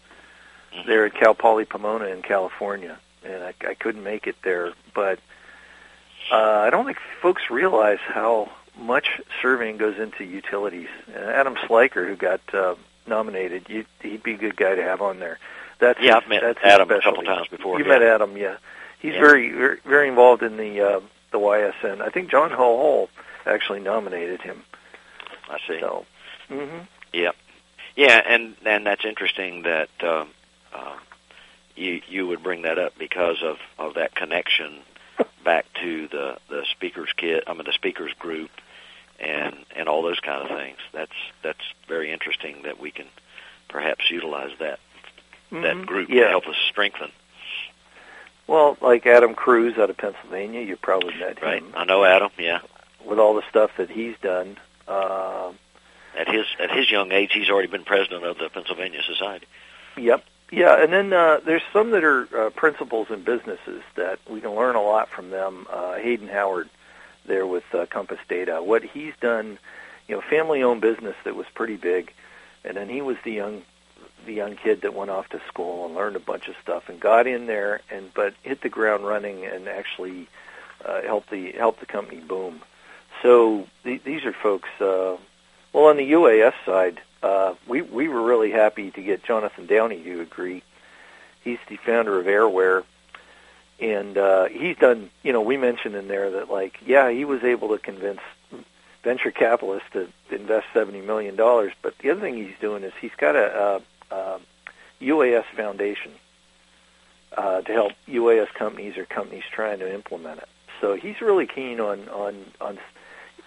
there 0.86 1.06
at 1.06 1.14
Cal 1.14 1.34
Poly 1.34 1.66
Pomona 1.66 2.06
in 2.06 2.22
California, 2.22 2.98
and 3.24 3.44
I, 3.44 3.54
I 3.68 3.74
couldn't 3.74 4.04
make 4.04 4.28
it 4.28 4.36
there, 4.44 4.74
but 4.94 5.20
uh, 6.32 6.64
I 6.66 6.70
don't 6.70 6.86
think 6.86 7.00
folks 7.22 7.50
realize 7.50 8.00
how 8.00 8.52
much 8.78 9.20
surveying 9.42 9.78
goes 9.78 9.98
into 9.98 10.24
utilities. 10.24 10.88
And 11.08 11.26
Adam 11.26 11.56
Schleicher, 11.56 12.08
who 12.08 12.16
got 12.16 12.42
uh, 12.54 12.76
nominated, 13.08 13.68
you, 13.68 13.86
he'd 14.02 14.24
be 14.24 14.34
a 14.34 14.38
good 14.38 14.56
guy 14.56 14.76
to 14.76 14.84
have 14.84 15.02
on 15.02 15.20
there. 15.20 15.40
That's 15.80 16.00
Yeah, 16.00 16.16
his- 16.16 16.24
I've 16.24 16.30
met 16.30 16.42
that's 16.42 16.60
Adam 16.64 16.92
a 16.92 17.02
couple 17.02 17.24
times 17.24 17.48
before. 17.48 17.78
You 17.80 17.86
yeah. 17.86 17.90
met 17.92 18.02
Adam, 18.04 18.38
yeah. 18.38 18.58
He's 19.00 19.14
Yeah. 19.14 19.20
very, 19.22 19.50
very 19.86 20.08
involved 20.10 20.44
in 20.44 20.58
the 20.58 20.82
uh, 20.82 21.00
the 21.32 21.40
YSN. 21.40 22.02
I 22.02 22.10
think 22.10 22.30
John 22.30 22.52
Hall 22.52 23.10
actually 23.46 23.80
nominated 23.80 24.42
him. 24.42 24.64
I 25.50 25.58
see. 25.68 25.80
So, 25.80 26.06
hmm 26.50 26.80
Yeah, 27.14 27.32
yeah, 27.96 28.22
and 28.26 28.56
and 28.66 28.86
that's 28.86 29.06
interesting 29.06 29.64
that 29.64 29.90
um, 30.04 30.30
uh, 30.74 30.96
you 31.76 32.02
you 32.08 32.28
would 32.28 32.44
bring 32.44 32.64
that 32.64 32.78
up 32.78 32.98
because 32.98 33.42
of 33.42 33.58
of 33.78 33.94
that 33.94 34.16
connection 34.16 34.80
back 35.46 35.66
to 35.82 36.08
the 36.10 36.38
the 36.50 36.66
speakers 36.72 37.10
kit. 37.16 37.44
I 37.48 37.54
mean 37.54 37.64
the 37.66 37.72
speakers 37.74 38.12
group, 38.20 38.52
and 39.20 39.56
and 39.76 39.88
all 39.88 40.02
those 40.02 40.20
kind 40.20 40.42
of 40.42 40.50
things. 40.58 40.78
That's 40.92 41.16
that's 41.42 41.64
very 41.88 42.12
interesting 42.12 42.64
that 42.64 42.80
we 42.82 42.92
can 42.92 43.08
perhaps 43.70 44.10
utilize 44.12 44.52
that 44.60 44.80
that 45.52 45.86
group 45.86 46.08
Mm-hmm. 46.10 46.18
yeah. 46.18 46.24
to 46.26 46.30
help 46.30 46.48
us 46.48 46.56
strengthen. 46.70 47.12
Well, 48.48 48.78
like 48.82 49.06
Adam 49.06 49.36
Cruz 49.36 49.78
out 49.78 49.90
of 49.90 49.98
Pennsylvania, 49.98 50.62
you 50.62 50.76
probably 50.76 51.14
met 51.16 51.42
Right. 51.42 51.62
him 51.62 51.72
I 51.76 51.84
know 51.86 52.04
Adam. 52.04 52.32
Yeah. 52.38 52.60
with 53.06 53.20
all 53.20 53.36
the 53.36 53.44
stuff 53.50 53.72
that 53.78 53.90
he's 53.90 54.16
done. 54.22 54.58
Uh, 54.88 55.52
At 56.18 56.28
his 56.28 56.46
at 56.60 56.72
his 56.72 56.90
young 56.90 57.12
age, 57.12 57.32
he's 57.34 57.50
already 57.50 57.68
been 57.68 57.84
president 57.84 58.26
of 58.26 58.38
the 58.40 58.50
Pennsylvania 58.50 59.02
Society. 59.04 59.46
Yep. 59.98 60.24
Yeah, 60.52 60.82
and 60.82 60.92
then 60.92 61.14
uh, 61.14 61.40
there's 61.46 61.62
some 61.72 61.92
that 61.92 62.04
are 62.04 62.28
uh, 62.36 62.50
principals 62.50 63.12
in 63.12 63.22
businesses 63.22 63.84
that 63.96 64.18
we 64.28 64.42
can 64.42 64.56
learn 64.56 64.76
a 64.76 64.82
lot 64.82 65.08
from 65.10 65.30
them. 65.30 65.68
Uh, 65.70 65.94
Hayden 65.98 66.28
Howard, 66.28 66.68
there 67.28 67.46
with 67.46 67.64
uh, 67.76 67.86
Compass 67.86 68.18
Data, 68.28 68.64
what 68.64 68.82
he's 68.84 69.14
done, 69.22 69.60
you 70.08 70.16
know, 70.16 70.22
family-owned 70.28 70.82
business 70.82 71.16
that 71.24 71.36
was 71.36 71.46
pretty 71.54 71.76
big, 71.76 72.12
and 72.66 72.76
then 72.76 72.90
he 72.90 73.00
was 73.04 73.16
the 73.24 73.32
young, 73.32 73.62
the 74.26 74.34
young 74.34 74.56
kid 74.56 74.82
that 74.82 74.94
went 74.94 75.12
off 75.12 75.30
to 75.30 75.42
school 75.48 75.86
and 75.86 75.96
learned 75.96 76.16
a 76.16 76.20
bunch 76.20 76.48
of 76.48 76.56
stuff 76.62 76.90
and 76.90 77.00
got 77.00 77.28
in 77.28 77.46
there 77.48 77.82
and 77.90 78.14
but 78.14 78.34
hit 78.44 78.62
the 78.62 78.70
ground 78.70 79.06
running 79.06 79.46
and 79.46 79.68
actually 79.68 80.28
uh, 80.86 81.02
helped 81.02 81.30
the 81.30 81.52
helped 81.52 81.80
the 81.80 81.86
company 81.86 82.22
boom. 82.22 82.62
So 83.22 83.68
th- 83.84 84.04
these 84.04 84.26
are 84.26 84.34
folks. 84.34 84.70
Uh, 84.80 85.18
well, 85.74 85.86
on 85.86 85.98
the 85.98 86.12
UAS 86.12 86.54
side, 86.66 87.02
uh, 87.22 87.56
we 87.68 87.82
we 87.82 88.08
were 88.08 88.22
really 88.22 88.52
happy 88.52 88.92
to 88.92 89.02
get 89.02 89.24
Jonathan 89.24 89.66
Downey 89.66 90.02
to 90.04 90.22
agree. 90.22 90.64
He's 91.44 91.60
the 91.68 91.78
founder 91.78 92.20
of 92.20 92.26
Airware, 92.26 92.84
and 93.80 94.18
uh, 94.18 94.46
he's 94.46 94.78
done. 94.78 95.10
You 95.24 95.34
know, 95.34 95.42
we 95.42 95.58
mentioned 95.58 95.96
in 95.96 96.08
there 96.08 96.32
that 96.32 96.50
like, 96.50 96.80
yeah, 96.86 97.10
he 97.10 97.26
was 97.26 97.44
able 97.44 97.70
to 97.70 97.78
convince 97.78 98.22
venture 99.04 99.32
capitalists 99.32 99.90
to 99.94 100.10
invest 100.32 100.68
seventy 100.74 101.02
million 101.02 101.36
dollars. 101.36 101.74
But 101.82 101.98
the 102.00 102.12
other 102.12 102.22
thing 102.22 102.36
he's 102.38 102.60
doing 102.60 102.84
is 102.84 102.94
he's 103.00 103.16
got 103.18 103.36
a, 103.36 103.82
a, 104.12 104.16
a 104.16 104.40
UAS 105.02 105.46
foundation 105.56 106.12
uh, 107.38 107.62
to 107.62 107.72
help 107.72 107.94
UAS 108.08 108.54
companies 108.54 108.98
or 108.98 109.06
companies 109.06 109.44
trying 109.52 109.80
to 109.80 109.94
implement 109.94 110.40
it. 110.40 110.50
So 110.82 110.96
he's 110.96 111.22
really 111.22 111.48
keen 111.48 111.80
on 111.80 112.08
on 112.10 112.46
on. 112.62 112.80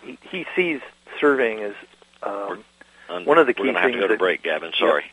He, 0.03 0.19
he 0.31 0.47
sees 0.57 0.81
surveying 1.21 1.61
as 1.61 1.75
um, 2.23 2.65
And 3.09 3.27
One 3.27 3.39
of 3.39 3.47
the 3.47 3.55
key 3.55 3.63
we're 3.63 3.67
key 3.69 3.73
gonna 3.75 3.81
have 3.81 3.89
to 3.91 3.93
things 3.93 4.01
go 4.03 4.09
to 4.09 4.15
that- 4.15 4.19
break, 4.19 4.43
Gavin. 4.43 4.73
Sorry. 4.79 5.05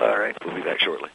all 0.00 0.18
right. 0.18 0.36
we'll 0.44 0.54
be 0.54 0.62
back 0.62 0.80
shortly. 0.80 1.10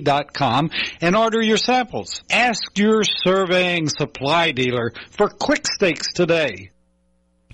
dot 0.01 0.35
com 0.35 0.71
and 1.01 1.17
order 1.17 1.41
your 1.41 1.57
samples. 1.57 2.23
Ask 2.31 2.77
your 2.77 3.05
surveying 3.05 3.89
supply 3.89 4.53
dealer 4.53 4.93
for 5.13 5.29
quick 5.29 5.67
stakes 5.67 6.13
today. 6.13 6.72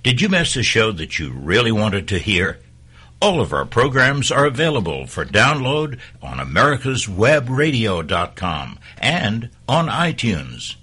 Did 0.02 0.20
you 0.20 0.28
miss 0.28 0.56
a 0.56 0.62
show 0.62 0.92
that 0.92 1.18
you 1.18 1.32
really 1.32 1.72
wanted 1.72 2.06
to 2.08 2.18
hear? 2.18 2.58
All 3.20 3.40
of 3.40 3.52
our 3.52 3.64
programs 3.64 4.30
are 4.30 4.46
available 4.46 5.08
for 5.08 5.24
download 5.24 5.98
on 6.22 6.38
americaswebradio.com 6.38 8.78
and 8.98 9.50
on 9.68 9.88
iTunes. 9.88 10.76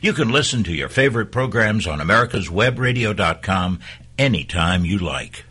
You 0.00 0.14
can 0.14 0.30
listen 0.30 0.64
to 0.64 0.72
your 0.72 0.88
favorite 0.88 1.30
programs 1.30 1.86
on 1.86 1.98
americaswebradio.com 1.98 3.80
anytime 4.18 4.86
you 4.86 4.98
like. 4.98 5.44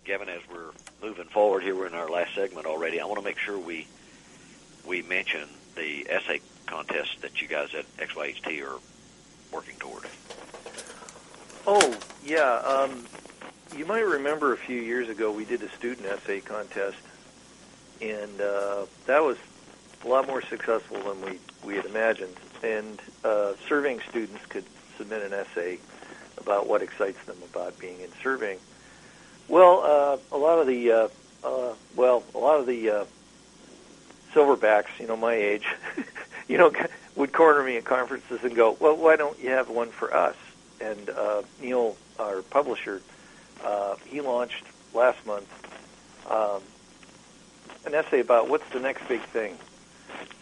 Gavin, 0.05 0.29
as 0.29 0.43
we're 0.49 0.71
moving 1.03 1.27
forward 1.27 1.65
here, 1.65 1.75
we're 1.75 1.89
in 1.89 1.95
our 1.95 2.09
last 2.09 2.33
segment 2.35 2.67
already. 2.67 3.01
I 3.01 3.05
want 3.05 3.19
to 3.19 3.25
make 3.25 3.39
sure 3.39 3.59
we 3.59 3.89
we 4.87 5.03
mention 5.03 5.49
the 5.75 6.07
essay 6.09 6.41
contest 6.67 7.21
that 7.23 7.41
you 7.41 7.49
guys 7.49 7.75
at 7.75 7.85
XYHT 7.97 8.63
are 8.63 8.79
working 9.53 9.77
toward. 9.79 10.05
Oh, 11.67 11.99
yeah. 12.25 12.55
Um, 12.65 13.05
you 13.77 13.87
might 13.87 14.05
remember 14.05 14.53
a 14.53 14.57
few 14.57 14.81
years 14.81 15.09
ago 15.09 15.31
we 15.31 15.45
did 15.45 15.63
a 15.63 15.69
student 15.71 16.07
essay 16.07 16.41
contest, 16.41 16.99
and 18.01 18.41
uh, 18.41 18.87
that 19.07 19.23
was 19.23 19.37
a 20.05 20.09
lot 20.09 20.27
more 20.27 20.43
successful 20.43 20.99
than 21.03 21.21
we, 21.23 21.39
we 21.65 21.75
had 21.75 21.85
imagined. 21.87 22.37
And 22.63 23.01
uh, 23.25 23.53
surveying 23.69 24.01
students 24.09 24.45
could 24.47 24.65
submit 24.97 25.23
an 25.23 25.33
essay 25.33 25.79
about 26.39 26.67
what 26.67 26.83
excites 26.83 27.23
them 27.25 27.37
about 27.53 27.79
being 27.79 28.01
in 28.01 28.11
surveying. 28.23 28.59
Well, 29.49 29.83
uh, 30.33 30.35
a 30.35 30.39
lot 30.39 30.59
of 30.59 30.67
the 30.67 30.91
uh, 30.91 31.09
uh, 31.45 31.75
well, 31.95 32.25
a 32.35 32.39
lot 32.39 32.61
of 32.61 32.67
the 32.67 32.91
uh, 32.91 33.05
silverbacks, 34.37 34.89
you 35.01 35.07
know, 35.07 35.17
my 35.17 35.35
age, 35.35 35.67
you 36.49 36.59
know, 36.59 36.71
would 37.15 37.33
corner 37.33 37.63
me 37.63 37.79
at 37.79 37.85
conferences 37.85 38.45
and 38.45 38.55
go, 38.55 38.77
"Well, 38.79 38.97
why 38.97 39.17
don't 39.17 39.39
you 39.41 39.51
have 39.51 39.71
one 39.71 39.89
for 39.91 40.15
us?" 40.15 40.37
And 40.81 41.09
uh, 41.09 41.43
Neil, 41.61 41.97
our 42.19 42.43
publisher, 42.43 43.01
uh, 43.65 43.97
he 44.07 44.21
launched 44.21 44.65
last 44.93 45.25
month 45.27 45.49
um, 46.31 46.61
an 47.87 47.95
essay 47.95 48.21
about 48.21 48.49
what's 48.49 48.69
the 48.71 48.81
next 48.81 49.09
big 49.09 49.23
thing. 49.23 49.57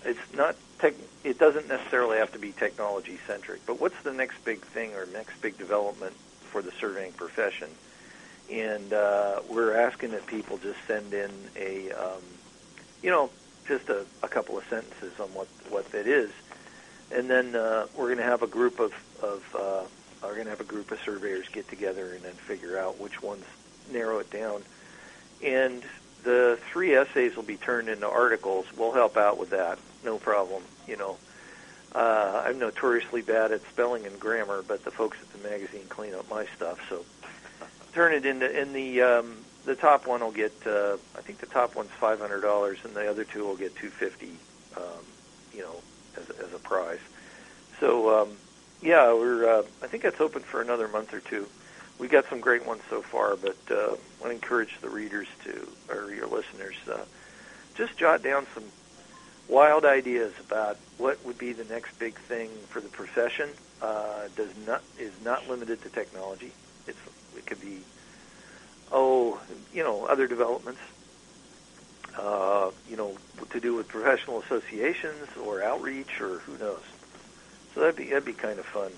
It's 0.05 0.35
not 0.35 0.57
tech. 0.81 0.95
It 1.23 1.39
doesn't 1.39 1.69
necessarily 1.69 2.19
have 2.19 2.33
to 2.33 2.39
be 2.39 2.53
technology 2.53 3.19
centric, 3.27 3.65
but 3.65 3.81
what's 3.81 4.01
the 4.03 4.13
next 4.13 4.45
big 4.45 4.61
thing 4.61 4.95
or 4.95 5.07
next 5.07 5.41
big 5.41 5.57
development 5.57 6.15
for 6.51 6.61
the 6.61 6.73
surveying 6.73 7.13
profession? 7.13 7.69
And 8.53 8.93
uh, 8.93 9.41
we're 9.49 9.75
asking 9.75 10.11
that 10.11 10.27
people 10.27 10.59
just 10.59 10.79
send 10.87 11.15
in 11.15 11.31
a, 11.57 11.93
um, 11.93 12.21
you 13.03 13.11
know, 13.11 13.31
just 13.67 13.89
a, 13.89 14.05
a 14.23 14.29
couple 14.29 14.59
of 14.59 14.65
sentences 14.69 15.19
on 15.21 15.29
what 15.29 15.49
what 15.71 15.91
that 15.93 16.07
is, 16.07 16.31
and 17.13 17.29
then 17.29 17.55
uh, 17.55 17.87
we're 17.97 18.07
going 18.07 18.19
to 18.19 18.25
have 18.25 18.43
a 18.43 18.47
group 18.47 18.81
of 18.81 18.93
of 19.23 19.57
uh, 19.57 20.27
are 20.27 20.33
going 20.33 20.45
to 20.45 20.51
have 20.51 20.61
a 20.61 20.65
group 20.65 20.91
of 20.91 20.99
surveyors 21.01 21.49
get 21.49 21.69
together 21.69 22.13
and 22.13 22.23
then 22.23 22.33
figure 22.33 22.79
out 22.79 22.99
which 22.99 23.23
ones 23.23 23.45
narrow 23.93 24.19
it 24.19 24.31
down, 24.31 24.63
and 25.43 25.83
the 26.23 26.59
three 26.73 26.95
essays 26.95 27.37
will 27.37 27.43
be 27.43 27.57
turned 27.57 27.89
into 27.89 28.09
articles. 28.09 28.67
We'll 28.77 28.93
help 28.93 29.17
out 29.17 29.39
with 29.39 29.51
that, 29.51 29.79
no 30.05 30.19
problem. 30.19 30.63
You 30.87 30.97
know, 30.97 31.17
uh, 31.95 32.45
I'm 32.47 32.59
notoriously 32.59 33.23
bad 33.23 33.53
at 33.53 33.61
spelling 33.71 34.07
and 34.07 34.19
grammar, 34.19 34.63
but 34.67 34.85
the 34.85 34.91
folks 34.91 35.19
at 35.21 35.31
the 35.33 35.49
magazine 35.49 35.87
clean 35.89 36.15
up 36.15 36.29
my 36.31 36.47
stuff, 36.57 36.81
so 36.89 37.05
turn 37.93 38.13
it 38.13 38.27
into 38.27 38.61
in 38.61 38.73
the 38.73 39.03
um, 39.03 39.37
the 39.65 39.75
top 39.75 40.07
one 40.07 40.21
will 40.21 40.33
get 40.33 40.53
uh, 40.67 40.97
I 41.17 41.21
think 41.21 41.39
the 41.39 41.47
top 41.47 41.75
one's 41.75 41.91
five 41.91 42.21
hundred 42.21 42.41
dollars, 42.43 42.79
and 42.85 42.95
the 42.95 43.09
other 43.09 43.25
two 43.25 43.45
will 43.45 43.57
get 43.57 43.75
two 43.77 43.91
fifty. 43.91 44.33
Um, 44.77 45.05
you 45.55 45.63
know, 45.63 45.77
as, 46.17 46.29
as 46.31 46.53
a 46.53 46.59
prize. 46.59 46.99
So 47.81 48.23
um, 48.23 48.37
yeah, 48.83 49.13
we're 49.13 49.61
uh, 49.61 49.63
I 49.83 49.87
think 49.87 50.03
that's 50.03 50.21
open 50.21 50.43
for 50.43 50.61
another 50.61 50.89
month 50.89 51.15
or 51.15 51.21
two. 51.21 51.47
We 51.99 52.09
got 52.09 52.29
some 52.29 52.41
great 52.41 52.67
ones 52.67 52.83
so 52.91 53.03
far, 53.03 53.37
but 53.37 53.57
uh, 53.71 53.97
I 54.25 54.33
encourage 54.33 54.81
the 54.81 54.89
readers 54.89 55.29
to 55.45 55.69
or 55.89 56.13
your 56.13 56.27
listeners 56.27 56.75
uh, 56.91 57.05
just 57.77 57.97
jot 57.97 58.23
down 58.23 58.47
some 58.55 58.65
wild 59.49 59.85
ideas 59.85 60.33
about 60.41 60.77
what 60.99 61.25
would 61.25 61.39
be 61.39 61.53
the 61.53 61.65
next 61.65 61.99
big 61.99 62.19
thing 62.19 62.51
for 62.69 62.81
the 62.81 62.89
profession. 62.89 63.49
Uh, 63.81 64.29
does 64.37 64.51
not 64.67 64.83
is 64.99 65.13
not 65.23 65.49
limited 65.49 65.83
to 65.83 65.89
technology. 65.89 66.53
It's 66.87 66.99
it 67.37 67.47
could 67.47 67.61
be 67.61 67.81
oh, 68.93 69.41
you 69.73 69.83
know, 69.83 70.07
other 70.07 70.27
developments, 70.27 70.81
uh, 72.19 72.71
you 72.89 72.97
know, 72.97 73.17
to 73.51 73.61
do 73.61 73.75
with 73.75 73.89
professional 73.89 74.41
associations 74.43 75.29
or 75.43 75.63
outreach 75.63 76.21
or 76.21 76.39
who 76.41 76.57
knows. 76.59 76.83
So 77.75 77.81
that'd 77.81 77.97
be 77.97 78.07
that'd 78.07 78.25
be 78.25 78.33
kind 78.33 78.59
of 78.59 78.67
fun. 78.67 78.93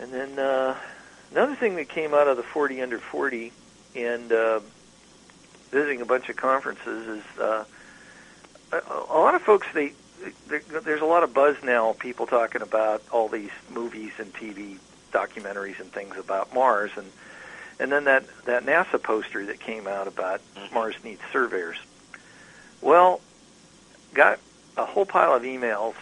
And 0.00 0.12
then 0.12 0.38
uh, 0.38 0.76
another 1.32 1.54
thing 1.54 1.76
that 1.76 1.88
came 1.88 2.14
out 2.14 2.28
of 2.28 2.36
the 2.36 2.42
40 2.42 2.82
under 2.82 2.98
40 2.98 3.52
and 3.96 4.32
uh, 4.32 4.60
visiting 5.70 6.00
a 6.00 6.04
bunch 6.04 6.28
of 6.28 6.36
conferences 6.36 7.06
is 7.06 7.38
uh, 7.38 7.64
a, 8.72 8.76
a 9.10 9.18
lot 9.18 9.34
of 9.34 9.42
folks 9.42 9.66
they 9.74 9.92
there's 10.48 11.00
a 11.00 11.06
lot 11.06 11.22
of 11.22 11.32
buzz 11.32 11.56
now. 11.62 11.92
People 11.92 12.26
talking 12.26 12.62
about 12.62 13.02
all 13.12 13.28
these 13.28 13.50
movies 13.70 14.12
and 14.18 14.32
TV 14.34 14.78
documentaries 15.12 15.80
and 15.80 15.92
things 15.92 16.16
about 16.16 16.52
Mars, 16.52 16.90
and 16.96 17.06
and 17.80 17.92
then 17.92 18.04
that 18.04 18.24
that 18.44 18.64
NASA 18.64 19.02
poster 19.02 19.46
that 19.46 19.60
came 19.60 19.86
out 19.86 20.06
about. 20.06 20.40
Mars 20.72 20.96
needs 21.04 21.20
surveyors. 21.32 21.78
Well, 22.80 23.20
got 24.14 24.38
a 24.76 24.84
whole 24.84 25.06
pile 25.06 25.34
of 25.34 25.42
emails, 25.42 25.94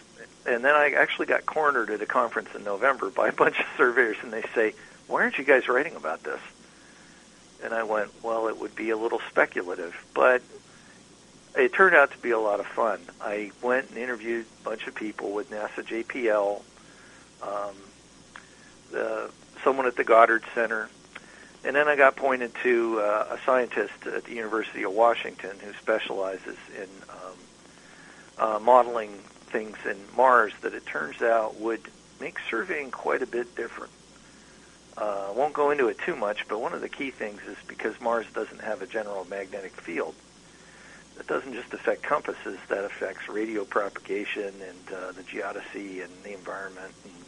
and 0.47 0.64
then 0.64 0.74
I 0.74 0.93
actually 0.93 1.27
got 1.27 1.47
cornered 1.47 1.91
at 1.91 2.01
a 2.03 2.07
conference 2.07 2.51
in 2.55 2.64
November 2.64 3.11
by 3.11 3.29
a 3.29 3.33
bunch 3.33 3.59
of 3.59 3.66
surveyors, 3.77 4.16
and 4.22 4.33
they 4.33 4.45
say, 4.55 4.74
"Why 5.07 5.22
aren't 5.22 5.39
you 5.39 5.45
guys 5.45 5.68
writing 5.68 5.97
about 5.97 6.22
this?" 6.22 6.41
And 7.62 7.72
I 7.72 7.83
went, 7.85 8.11
"Well, 8.22 8.49
it 8.49 8.59
would 8.59 8.74
be 8.74 8.91
a 8.91 8.97
little 8.97 9.20
speculative, 9.31 9.95
but." 10.14 10.43
It 11.59 11.72
turned 11.72 11.97
out 11.97 12.11
to 12.11 12.18
be 12.18 12.33
a 12.33 12.39
lot 12.39 12.61
of 12.61 12.66
fun. 12.66 13.01
I 13.18 13.51
went 13.62 13.89
and 13.89 13.97
interviewed 13.97 14.45
a 14.61 14.62
bunch 14.62 14.87
of 14.87 14.95
people 14.95 15.33
with 15.33 15.51
NASA 15.51 15.83
JPL, 15.83 16.61
um, 17.43 17.74
the, 18.93 19.31
someone 19.64 19.87
at 19.87 19.97
the 19.97 20.05
Goddard 20.05 20.45
Center, 20.55 20.91
and 21.66 21.74
then 21.74 21.88
I 21.88 21.96
got 21.96 22.14
pointed 22.14 22.52
to 22.62 23.00
uh, 23.00 23.26
a 23.32 23.38
scientist 23.44 24.06
at 24.06 24.24
the 24.24 24.34
University 24.34 24.84
of 24.84 24.92
Washington 24.92 25.50
who 25.58 25.72
specializes 25.72 26.56
in 26.76 26.88
um, 27.10 27.36
uh, 28.38 28.58
modeling 28.60 29.10
things 29.46 29.76
in 29.84 29.96
Mars 30.16 30.52
that 30.62 30.74
it 30.74 30.86
turns 30.86 31.20
out 31.22 31.56
would 31.56 31.80
make 32.20 32.38
surveying 32.48 32.92
quite 32.92 33.20
a 33.22 33.26
bit 33.26 33.56
different. 33.56 33.90
Uh, 34.96 35.26
I 35.28 35.32
won't 35.32 35.54
go 35.54 35.72
into 35.72 35.88
it 35.88 35.98
too 35.98 36.14
much, 36.14 36.46
but 36.48 36.60
one 36.60 36.72
of 36.72 36.80
the 36.80 36.88
key 36.88 37.10
things 37.10 37.42
is 37.42 37.56
because 37.66 38.00
Mars 38.00 38.26
doesn't 38.32 38.62
have 38.62 38.80
a 38.80 38.86
general 38.86 39.26
magnetic 39.28 39.72
field, 39.72 40.14
that 41.16 41.26
doesn't 41.26 41.52
just 41.52 41.72
affect 41.74 42.02
compasses, 42.02 42.58
that 42.68 42.84
affects 42.84 43.28
radio 43.28 43.64
propagation 43.64 44.54
and 44.68 44.94
uh, 44.94 45.12
the 45.12 45.22
geodesy 45.22 46.04
and 46.04 46.12
the 46.22 46.32
environment 46.32 46.92
and 47.04 47.26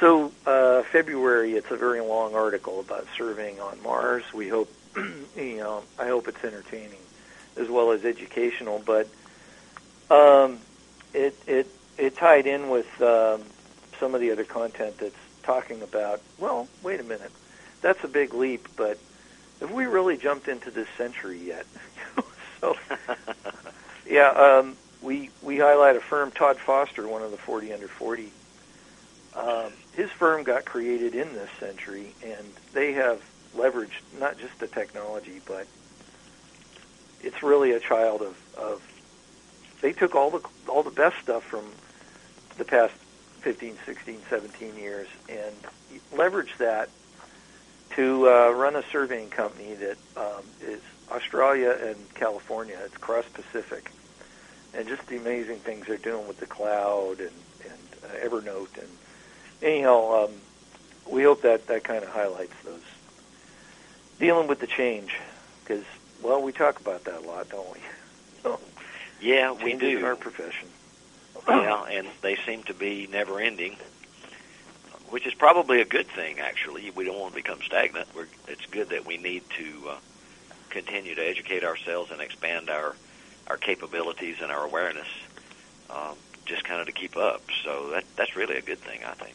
so 0.00 0.32
uh, 0.46 0.82
February, 0.82 1.54
it's 1.54 1.70
a 1.70 1.76
very 1.76 2.00
long 2.00 2.34
article 2.34 2.80
about 2.80 3.06
surveying 3.16 3.60
on 3.60 3.82
Mars. 3.82 4.24
We 4.34 4.48
hope, 4.48 4.70
you 4.96 5.56
know, 5.56 5.82
I 5.98 6.08
hope 6.08 6.28
it's 6.28 6.42
entertaining 6.44 6.98
as 7.56 7.68
well 7.68 7.92
as 7.92 8.04
educational. 8.04 8.82
But 8.84 9.08
um, 10.10 10.58
it 11.14 11.36
it 11.46 11.66
it 11.96 12.16
tied 12.16 12.46
in 12.46 12.68
with 12.68 13.00
um, 13.00 13.42
some 13.98 14.14
of 14.14 14.20
the 14.20 14.30
other 14.32 14.44
content 14.44 14.98
that's 14.98 15.16
talking 15.42 15.82
about. 15.82 16.20
Well, 16.38 16.68
wait 16.82 17.00
a 17.00 17.04
minute, 17.04 17.32
that's 17.80 18.02
a 18.04 18.08
big 18.08 18.34
leap, 18.34 18.68
but 18.76 18.98
have 19.60 19.72
we 19.72 19.86
really 19.86 20.16
jumped 20.16 20.48
into 20.48 20.70
this 20.70 20.88
century 20.98 21.38
yet? 21.38 21.66
so, 22.60 22.76
yeah, 24.06 24.28
um, 24.28 24.76
we 25.00 25.30
we 25.42 25.58
highlight 25.58 25.96
a 25.96 26.00
firm, 26.00 26.30
Todd 26.32 26.58
Foster, 26.58 27.08
one 27.08 27.22
of 27.22 27.30
the 27.30 27.38
40 27.38 27.72
under 27.72 27.88
40 27.88 28.30
um, 29.36 29.72
his 29.92 30.10
firm 30.10 30.42
got 30.44 30.64
created 30.64 31.14
in 31.14 31.32
this 31.34 31.50
century, 31.60 32.14
and 32.24 32.46
they 32.72 32.92
have 32.94 33.22
leveraged 33.54 34.02
not 34.18 34.38
just 34.38 34.58
the 34.58 34.66
technology, 34.66 35.40
but 35.46 35.66
it's 37.22 37.42
really 37.42 37.72
a 37.72 37.80
child 37.80 38.22
of, 38.22 38.36
of 38.56 38.82
they 39.80 39.92
took 39.92 40.14
all 40.14 40.30
the 40.30 40.40
all 40.68 40.82
the 40.82 40.90
best 40.90 41.16
stuff 41.22 41.44
from 41.44 41.64
the 42.58 42.64
past 42.64 42.94
15, 43.40 43.76
16, 43.84 44.20
17 44.28 44.76
years 44.76 45.06
and 45.28 45.54
leveraged 46.12 46.56
that 46.58 46.88
to 47.90 48.28
uh, 48.28 48.50
run 48.50 48.74
a 48.74 48.82
surveying 48.90 49.30
company 49.30 49.74
that 49.74 49.96
um, 50.16 50.42
is 50.62 50.80
Australia 51.10 51.76
and 51.80 51.96
California. 52.14 52.76
It's 52.84 52.96
cross 52.96 53.24
Pacific, 53.32 53.90
and 54.74 54.88
just 54.88 55.06
the 55.06 55.16
amazing 55.16 55.58
things 55.58 55.86
they're 55.86 55.96
doing 55.96 56.26
with 56.26 56.38
the 56.38 56.46
cloud 56.46 57.20
and 57.20 57.30
and 57.64 58.04
uh, 58.04 58.28
Evernote 58.28 58.76
and 58.78 58.88
anyhow, 59.62 60.24
um, 60.24 60.30
we 61.10 61.22
hope 61.22 61.42
that 61.42 61.66
that 61.68 61.84
kind 61.84 62.02
of 62.02 62.10
highlights 62.10 62.54
those 62.64 62.80
dealing 64.18 64.48
with 64.48 64.60
the 64.60 64.66
change 64.66 65.16
because 65.62 65.84
well, 66.22 66.42
we 66.42 66.52
talk 66.52 66.80
about 66.80 67.04
that 67.04 67.18
a 67.22 67.26
lot, 67.26 67.48
don't 67.48 67.72
we? 67.72 67.80
Yeah, 69.18 69.52
we 69.52 69.74
do. 69.74 69.98
in 69.98 70.04
our 70.04 70.14
profession. 70.14 70.68
yeah, 71.48 71.84
and 71.84 72.06
they 72.20 72.36
seem 72.44 72.62
to 72.64 72.74
be 72.74 73.08
never 73.10 73.40
ending, 73.40 73.76
which 75.08 75.26
is 75.26 75.32
probably 75.32 75.80
a 75.80 75.86
good 75.86 76.06
thing. 76.08 76.38
Actually, 76.38 76.90
we 76.90 77.04
don't 77.04 77.18
want 77.18 77.32
to 77.32 77.36
become 77.36 77.60
stagnant. 77.62 78.08
We're, 78.14 78.26
it's 78.46 78.66
good 78.66 78.90
that 78.90 79.06
we 79.06 79.16
need 79.16 79.42
to 79.56 79.88
uh, 79.88 79.96
continue 80.68 81.14
to 81.14 81.22
educate 81.26 81.64
ourselves 81.64 82.10
and 82.10 82.20
expand 82.20 82.68
our 82.68 82.94
our 83.46 83.56
capabilities 83.56 84.36
and 84.42 84.52
our 84.52 84.64
awareness, 84.64 85.08
um, 85.88 86.16
just 86.44 86.64
kind 86.64 86.80
of 86.80 86.86
to 86.86 86.92
keep 86.92 87.16
up. 87.16 87.42
So 87.64 87.90
that 87.92 88.04
that's 88.16 88.36
really 88.36 88.56
a 88.56 88.62
good 88.62 88.80
thing, 88.80 89.00
I 89.04 89.12
think. 89.12 89.34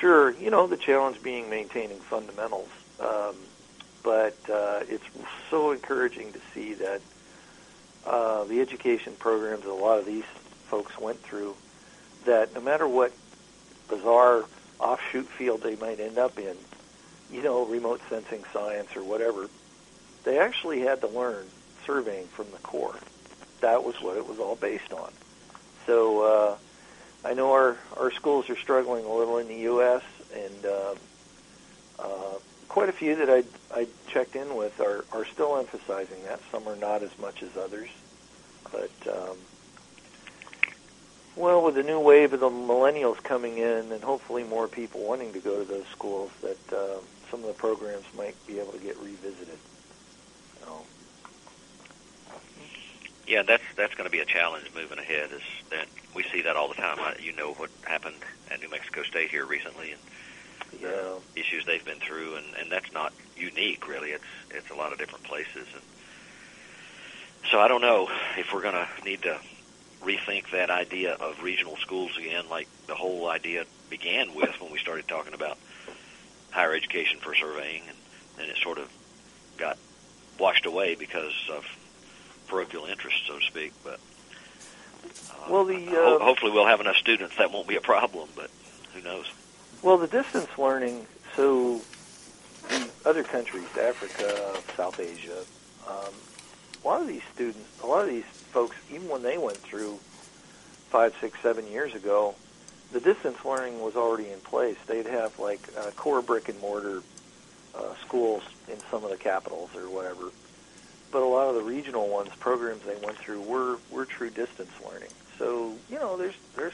Sure, 0.00 0.30
you 0.32 0.50
know 0.50 0.66
the 0.66 0.76
challenge 0.76 1.22
being 1.22 1.48
maintaining 1.48 1.98
fundamentals, 1.98 2.68
um, 3.00 3.36
but 4.02 4.36
uh, 4.50 4.80
it's 4.88 5.04
so 5.50 5.70
encouraging 5.70 6.32
to 6.32 6.40
see 6.52 6.74
that 6.74 7.00
uh, 8.06 8.44
the 8.44 8.60
education 8.60 9.14
programs 9.18 9.62
that 9.62 9.70
a 9.70 9.72
lot 9.72 9.98
of 9.98 10.06
these 10.06 10.24
folks 10.68 10.98
went 10.98 11.20
through, 11.22 11.54
that 12.24 12.52
no 12.54 12.60
matter 12.60 12.88
what 12.88 13.12
bizarre 13.88 14.44
offshoot 14.80 15.26
field 15.26 15.62
they 15.62 15.76
might 15.76 16.00
end 16.00 16.18
up 16.18 16.38
in, 16.38 16.56
you 17.30 17.42
know, 17.42 17.64
remote 17.64 18.00
sensing 18.10 18.42
science 18.52 18.96
or 18.96 19.02
whatever, 19.02 19.48
they 20.24 20.38
actually 20.38 20.80
had 20.80 21.00
to 21.00 21.06
learn 21.06 21.46
surveying 21.86 22.26
from 22.26 22.50
the 22.50 22.58
core. 22.58 22.94
That 23.60 23.84
was 23.84 23.94
what 24.02 24.16
it 24.16 24.26
was 24.26 24.38
all 24.38 24.56
based 24.56 24.92
on. 24.92 25.12
So 25.86 26.22
uh, 26.22 26.56
I 27.24 27.34
know 27.34 27.52
our, 27.52 27.76
our 27.96 28.10
schools 28.10 28.50
are 28.50 28.56
struggling 28.56 29.04
a 29.04 29.12
little 29.12 29.38
in 29.38 29.48
the 29.48 29.56
U.S., 29.56 30.02
and 30.34 30.66
uh, 30.66 30.94
uh, 31.98 32.38
quite 32.68 32.88
a 32.88 32.92
few 32.92 33.16
that 33.16 33.30
I 33.30 33.44
I 33.72 33.86
checked 34.08 34.36
in 34.36 34.56
with 34.56 34.80
are, 34.80 35.04
are 35.12 35.24
still 35.24 35.56
emphasizing 35.56 36.22
that. 36.24 36.40
Some 36.50 36.68
are 36.68 36.76
not 36.76 37.02
as 37.02 37.16
much 37.18 37.42
as 37.42 37.56
others, 37.56 37.88
but 38.70 38.90
um, 39.08 39.36
well, 41.36 41.62
with 41.62 41.74
the 41.74 41.82
new 41.82 41.98
wave 41.98 42.32
of 42.32 42.40
the 42.40 42.50
millennials 42.50 43.22
coming 43.22 43.58
in, 43.58 43.90
and 43.92 44.02
hopefully 44.02 44.44
more 44.44 44.68
people 44.68 45.02
wanting 45.02 45.32
to 45.32 45.40
go 45.40 45.58
to 45.58 45.64
those 45.64 45.86
schools, 45.88 46.30
that 46.42 46.72
uh, 46.72 46.98
some 47.30 47.40
of 47.40 47.46
the 47.46 47.54
programs 47.54 48.04
might 48.16 48.34
be 48.46 48.60
able 48.60 48.72
to 48.72 48.78
get 48.78 48.96
revisited. 48.98 49.58
So, 50.60 50.84
Yeah, 53.26 53.42
that's 53.42 53.62
that's 53.76 53.94
going 53.94 54.04
to 54.04 54.10
be 54.10 54.20
a 54.20 54.24
challenge 54.24 54.66
moving 54.74 54.98
ahead. 54.98 55.30
Is 55.32 55.42
that 55.70 55.86
we 56.14 56.24
see 56.24 56.42
that 56.42 56.56
all 56.56 56.68
the 56.68 56.74
time. 56.74 56.98
I, 57.00 57.16
you 57.20 57.34
know 57.34 57.52
what 57.54 57.70
happened 57.84 58.16
at 58.50 58.60
New 58.60 58.70
Mexico 58.70 59.02
State 59.02 59.30
here 59.30 59.46
recently, 59.46 59.92
and 59.92 60.00
yeah, 60.80 60.88
the 61.34 61.40
issues 61.40 61.64
they've 61.64 61.84
been 61.84 62.00
through, 62.00 62.36
and 62.36 62.46
and 62.60 62.70
that's 62.70 62.92
not 62.92 63.12
unique 63.36 63.88
really. 63.88 64.10
It's 64.10 64.24
it's 64.50 64.70
a 64.70 64.74
lot 64.74 64.92
of 64.92 64.98
different 64.98 65.24
places, 65.24 65.66
and 65.72 65.82
so 67.50 67.60
I 67.60 67.68
don't 67.68 67.80
know 67.80 68.08
if 68.36 68.52
we're 68.52 68.62
going 68.62 68.74
to 68.74 68.88
need 69.04 69.22
to 69.22 69.38
rethink 70.02 70.50
that 70.50 70.70
idea 70.70 71.14
of 71.14 71.42
regional 71.42 71.76
schools 71.76 72.16
again, 72.18 72.44
like 72.50 72.68
the 72.86 72.94
whole 72.94 73.28
idea 73.28 73.64
began 73.88 74.34
with 74.34 74.60
when 74.60 74.70
we 74.70 74.78
started 74.78 75.08
talking 75.08 75.34
about 75.34 75.56
higher 76.50 76.74
education 76.74 77.18
for 77.20 77.34
surveying, 77.34 77.82
and 77.88 77.96
then 78.36 78.50
it 78.50 78.56
sort 78.58 78.78
of 78.78 78.90
got 79.56 79.78
washed 80.38 80.66
away 80.66 80.94
because 80.94 81.32
of 81.50 81.64
parochial 82.54 82.84
interest, 82.86 83.16
so 83.26 83.38
to 83.38 83.44
speak. 83.44 83.72
But 83.82 83.98
uh, 85.30 85.50
Well, 85.50 85.64
the, 85.64 85.84
ho- 85.86 86.16
uh, 86.20 86.24
hopefully 86.24 86.52
we'll 86.52 86.66
have 86.66 86.80
enough 86.80 86.96
students 86.96 87.36
that 87.36 87.50
won't 87.52 87.66
be 87.66 87.76
a 87.76 87.80
problem, 87.80 88.28
but 88.36 88.50
who 88.94 89.02
knows? 89.02 89.26
Well, 89.82 89.98
the 89.98 90.06
distance 90.06 90.48
learning, 90.56 91.06
so 91.36 91.80
in 92.70 92.84
other 93.04 93.24
countries, 93.24 93.66
Africa, 93.78 94.56
South 94.76 95.00
Asia, 95.00 95.38
um, 95.88 96.12
a 96.84 96.86
lot 96.86 97.00
of 97.02 97.08
these 97.08 97.22
students, 97.34 97.58
a 97.82 97.86
lot 97.86 98.02
of 98.04 98.08
these 98.08 98.24
folks, 98.24 98.76
even 98.90 99.08
when 99.08 99.22
they 99.22 99.36
went 99.36 99.56
through 99.58 99.98
five, 100.90 101.14
six, 101.20 101.38
seven 101.40 101.66
years 101.66 101.94
ago, 101.94 102.34
the 102.92 103.00
distance 103.00 103.44
learning 103.44 103.80
was 103.80 103.96
already 103.96 104.30
in 104.30 104.38
place. 104.40 104.76
They'd 104.86 105.06
have 105.06 105.38
like 105.40 105.60
uh, 105.76 105.90
core 105.96 106.22
brick 106.22 106.48
and 106.48 106.58
mortar 106.60 107.02
uh, 107.74 107.94
schools 108.06 108.42
in 108.68 108.76
some 108.90 109.02
of 109.02 109.10
the 109.10 109.16
capitals 109.16 109.70
or 109.74 109.88
whatever. 109.90 110.30
But 111.14 111.22
a 111.22 111.26
lot 111.26 111.46
of 111.48 111.54
the 111.54 111.62
regional 111.62 112.08
ones, 112.08 112.30
programs 112.40 112.82
they 112.82 112.96
went 112.96 113.16
through, 113.18 113.40
were 113.42 113.76
were 113.88 114.04
true 114.04 114.30
distance 114.30 114.72
learning. 114.84 115.10
So 115.38 115.76
you 115.88 116.00
know, 116.00 116.16
there's 116.16 116.34
there's 116.56 116.72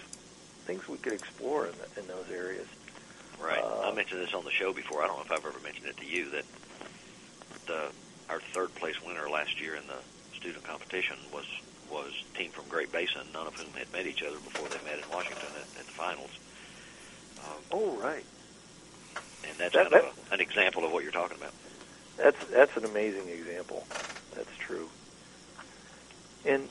things 0.64 0.88
we 0.88 0.96
could 0.96 1.12
explore 1.12 1.66
in, 1.66 1.72
the, 1.94 2.00
in 2.00 2.06
those 2.08 2.24
areas. 2.32 2.66
Right. 3.38 3.62
Uh, 3.62 3.90
I 3.90 3.94
mentioned 3.94 4.22
this 4.22 4.32
on 4.32 4.44
the 4.44 4.50
show 4.50 4.72
before. 4.72 5.02
I 5.02 5.08
don't 5.08 5.18
know 5.18 5.24
if 5.24 5.30
I've 5.30 5.44
ever 5.44 5.58
mentioned 5.62 5.88
it 5.88 5.98
to 5.98 6.06
you 6.06 6.30
that 6.30 6.44
the 7.66 7.90
our 8.30 8.40
third 8.54 8.74
place 8.76 8.94
winner 9.04 9.28
last 9.28 9.60
year 9.60 9.74
in 9.74 9.86
the 9.88 9.98
student 10.38 10.64
competition 10.64 11.16
was 11.34 11.44
was 11.90 12.10
a 12.34 12.38
team 12.38 12.50
from 12.50 12.64
Great 12.70 12.90
Basin, 12.90 13.20
none 13.34 13.46
of 13.46 13.54
whom 13.56 13.70
had 13.74 13.92
met 13.92 14.06
each 14.06 14.22
other 14.22 14.38
before 14.38 14.70
they 14.70 14.82
met 14.90 15.04
in 15.04 15.10
Washington 15.12 15.48
at, 15.56 15.80
at 15.80 15.84
the 15.84 15.92
finals. 15.92 16.30
Um, 17.44 17.60
Oh, 17.72 17.98
right. 18.02 18.24
and 19.46 19.58
that's 19.58 19.74
That- 19.74 19.90
kind 19.90 20.06
of 20.06 20.18
a, 20.30 20.34
an 20.34 20.40
example 20.40 20.86
of 20.86 20.92
what 20.92 21.02
you're 21.02 21.12
talking 21.12 21.36
about. 21.36 21.52
That's 22.16 22.42
that's 22.50 22.74
an 22.78 22.86
amazing 22.86 23.28
example. 23.28 23.86
That's 24.40 24.56
true. 24.56 24.88
And 26.46 26.66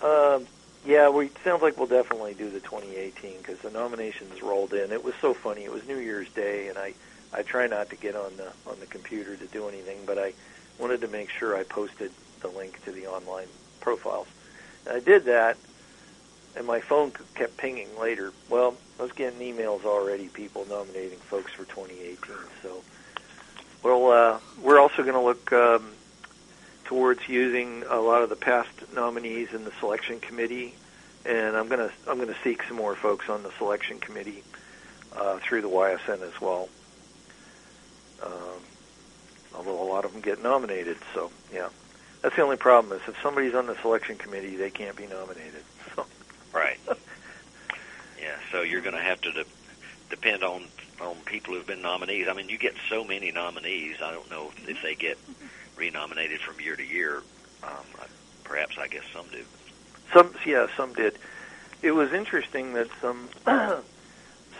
um, 0.00 0.46
yeah, 0.86 1.10
we 1.10 1.28
sounds 1.44 1.60
like 1.60 1.76
we'll 1.76 1.86
definitely 1.86 2.32
do 2.32 2.48
the 2.48 2.60
2018 2.60 3.36
because 3.38 3.58
the 3.58 3.70
nominations 3.70 4.42
rolled 4.42 4.72
in. 4.72 4.90
It 4.90 5.04
was 5.04 5.12
so 5.20 5.34
funny. 5.34 5.64
It 5.64 5.70
was 5.70 5.86
New 5.86 5.98
Year's 5.98 6.30
Day, 6.30 6.68
and 6.68 6.78
I 6.78 6.94
I 7.34 7.42
try 7.42 7.66
not 7.66 7.90
to 7.90 7.96
get 7.96 8.16
on 8.16 8.34
the 8.38 8.50
on 8.66 8.80
the 8.80 8.86
computer 8.86 9.36
to 9.36 9.46
do 9.48 9.68
anything, 9.68 9.98
but 10.06 10.18
I 10.18 10.32
wanted 10.78 11.02
to 11.02 11.08
make 11.08 11.28
sure 11.28 11.54
I 11.54 11.64
posted 11.64 12.10
the 12.40 12.48
link 12.48 12.82
to 12.86 12.92
the 12.92 13.06
online 13.08 13.48
profiles. 13.80 14.28
And 14.86 14.96
I 14.96 15.00
did 15.00 15.26
that, 15.26 15.58
and 16.56 16.66
my 16.66 16.80
phone 16.80 17.12
kept 17.34 17.58
pinging 17.58 17.88
later. 18.00 18.32
Well, 18.48 18.76
I 18.98 19.02
was 19.02 19.12
getting 19.12 19.40
emails 19.40 19.84
already, 19.84 20.28
people 20.28 20.64
nominating 20.70 21.18
folks 21.18 21.52
for 21.52 21.64
2018. 21.64 22.16
So, 22.62 22.82
well, 23.82 24.10
uh, 24.10 24.38
we're 24.62 24.80
also 24.80 25.02
going 25.02 25.12
to 25.12 25.20
look 25.20 25.52
um, 25.52 25.92
towards 26.90 27.20
using 27.28 27.84
a 27.88 27.98
lot 28.00 28.22
of 28.22 28.30
the 28.30 28.36
past 28.36 28.68
nominees 28.92 29.46
in 29.54 29.64
the 29.64 29.70
selection 29.78 30.18
committee, 30.18 30.74
and 31.24 31.56
I'm 31.56 31.68
to 31.68 31.90
I'm 32.08 32.18
to 32.18 32.34
seek 32.42 32.58
some 32.66 32.76
more 32.76 32.96
folks 33.00 33.26
on 33.28 33.44
the 33.44 33.50
selection 33.58 34.00
committee 34.00 34.42
uh, 35.16 35.38
through 35.48 35.62
the 35.62 35.68
YSN 35.68 36.22
as 36.26 36.34
well. 36.42 36.68
Um, 38.26 38.60
although 39.56 39.80
a 39.80 39.88
lot 39.88 40.04
of 40.04 40.12
them 40.12 40.20
get 40.20 40.42
nominated, 40.42 40.96
so 41.14 41.30
yeah. 41.52 41.68
That's 42.22 42.36
the 42.36 42.42
only 42.42 42.56
problem 42.58 42.92
is 42.92 43.00
if 43.08 43.14
somebody's 43.22 43.54
on 43.54 43.66
the 43.66 43.76
selection 43.80 44.18
committee, 44.18 44.56
they 44.56 44.70
can't 44.70 44.96
be 44.96 45.06
nominated. 45.06 45.62
So, 45.96 46.04
Right. 46.52 46.76
yeah. 48.20 48.36
So 48.52 48.62
you're 48.62 48.82
going 48.82 48.94
to 48.94 49.00
have 49.00 49.20
to 49.22 49.32
de- 49.32 49.44
depend 50.10 50.42
on 50.44 50.68
on 51.00 51.16
people 51.24 51.54
who've 51.54 51.66
been 51.66 51.80
nominees. 51.82 52.26
I 52.28 52.34
mean, 52.34 52.48
you 52.48 52.58
get 52.58 52.74
so 52.90 53.04
many 53.04 53.30
nominees. 53.32 53.96
I 54.04 54.10
don't 54.12 54.28
know 54.30 54.50
if, 54.50 54.68
if 54.68 54.76
they 54.82 54.94
get 54.94 55.16
renominated 55.80 56.40
from 56.40 56.60
year 56.60 56.76
to 56.76 56.86
year. 56.86 57.22
Um, 57.64 57.84
perhaps 58.44 58.76
I 58.78 58.86
guess 58.86 59.02
some 59.12 59.26
do. 59.32 59.42
Some, 60.12 60.34
yeah, 60.44 60.66
some 60.76 60.92
did. 60.92 61.18
It 61.82 61.92
was 61.92 62.12
interesting 62.12 62.74
that 62.74 62.88
some 63.00 63.28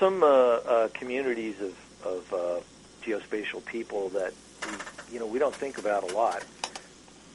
some 0.01 0.23
uh, 0.23 0.27
uh, 0.27 0.89
communities 0.95 1.61
of 1.61 1.75
of 2.03 2.33
uh, 2.33 2.61
geospatial 3.05 3.64
people 3.66 4.09
that 4.11 4.33
we, 4.64 5.14
you 5.14 5.21
know 5.21 5.27
we 5.27 5.39
don't 5.39 5.55
think 5.55 5.79
about 5.79 6.11
a 6.11 6.14
lot. 6.14 6.43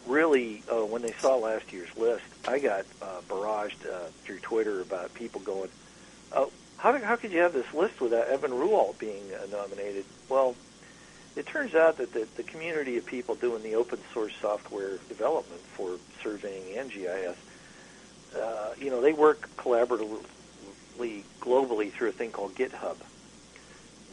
Really, 0.08 0.64
uh, 0.72 0.86
when 0.86 1.02
they 1.02 1.14
saw 1.14 1.36
last 1.36 1.72
year's 1.74 1.96
list, 1.98 2.26
I 2.48 2.60
got 2.60 2.86
uh, 3.02 3.22
barraged 3.28 3.88
uh, 3.92 4.08
through 4.24 4.40
Twitter 4.40 4.82
about 4.82 5.14
people 5.14 5.42
going, 5.42 5.70
"Oh, 6.32 6.52
how 6.78 6.98
how 7.00 7.16
could 7.16 7.32
you 7.32 7.40
have 7.40 7.54
this 7.54 7.72
list 7.74 8.02
without 8.02 8.32
Even 8.34 8.52
Rouault 8.52 8.98
being 8.98 9.24
uh, 9.34 9.46
nominated?" 9.56 10.06
Well, 10.30 10.56
it 11.36 11.46
turns 11.46 11.76
out 11.76 11.98
that 11.98 12.14
the, 12.14 12.28
the 12.38 12.44
community 12.44 12.98
of 12.98 13.06
people 13.06 13.36
doing 13.36 13.62
the 13.64 13.76
open 13.76 14.00
source 14.14 14.34
software 14.42 14.98
development 15.10 15.62
for 15.62 15.98
surveying 16.22 16.78
and 16.78 16.92
GIS 16.92 17.38
uh, 18.36 18.74
you 18.80 18.90
know, 18.90 19.02
they 19.02 19.14
work 19.14 19.50
collaboratively 19.58 21.24
globally 21.40 21.92
through 21.92 22.10
a 22.10 22.12
thing 22.12 22.32
called 22.32 22.56
GitHub 22.56 22.98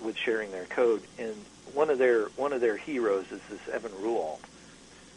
with 0.02 0.16
sharing 0.16 0.50
their 0.50 0.64
code. 0.64 1.02
And 1.18 1.34
one 1.74 1.90
of 1.90 1.98
their 1.98 2.26
one 2.36 2.52
of 2.52 2.60
their 2.60 2.76
heroes 2.76 3.30
is 3.32 3.40
this 3.50 3.60
Even 3.68 3.90
Rouault. 3.92 4.38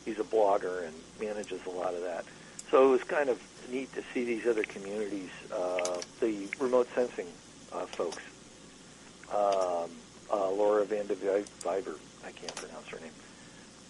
He's 0.06 0.20
a 0.20 0.24
blogger 0.24 0.86
and 0.86 0.94
manages 1.20 1.62
a 1.66 1.70
lot 1.70 1.94
of 1.94 2.02
that. 2.02 2.26
So 2.72 2.88
it 2.88 2.92
was 2.92 3.04
kind 3.04 3.30
of 3.30 3.42
neat 3.72 3.94
to 3.94 4.04
see 4.14 4.26
these 4.26 4.46
other 4.46 4.64
communities, 4.64 5.30
uh, 5.54 6.02
the 6.20 6.48
remote 6.60 6.88
sensing 6.94 7.28
uh, 7.72 7.86
folks. 7.88 8.24
Um, 9.34 9.90
uh, 10.36 10.50
Laura 10.52 10.86
Van 10.86 11.08
de 11.08 11.16
Viver, 11.16 11.96
I 12.26 12.32
can't 12.32 12.56
pronounce 12.56 12.88
her 12.90 13.00
name, 13.00 13.12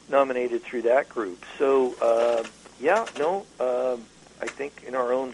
nominated 0.09 0.63
through 0.63 0.83
that 0.83 1.09
group. 1.09 1.43
So 1.57 1.95
uh, 2.01 2.43
yeah, 2.79 3.07
no, 3.17 3.45
um, 3.59 4.03
I 4.41 4.47
think 4.49 4.83
in 4.87 4.95
our 4.95 5.11
own 5.13 5.33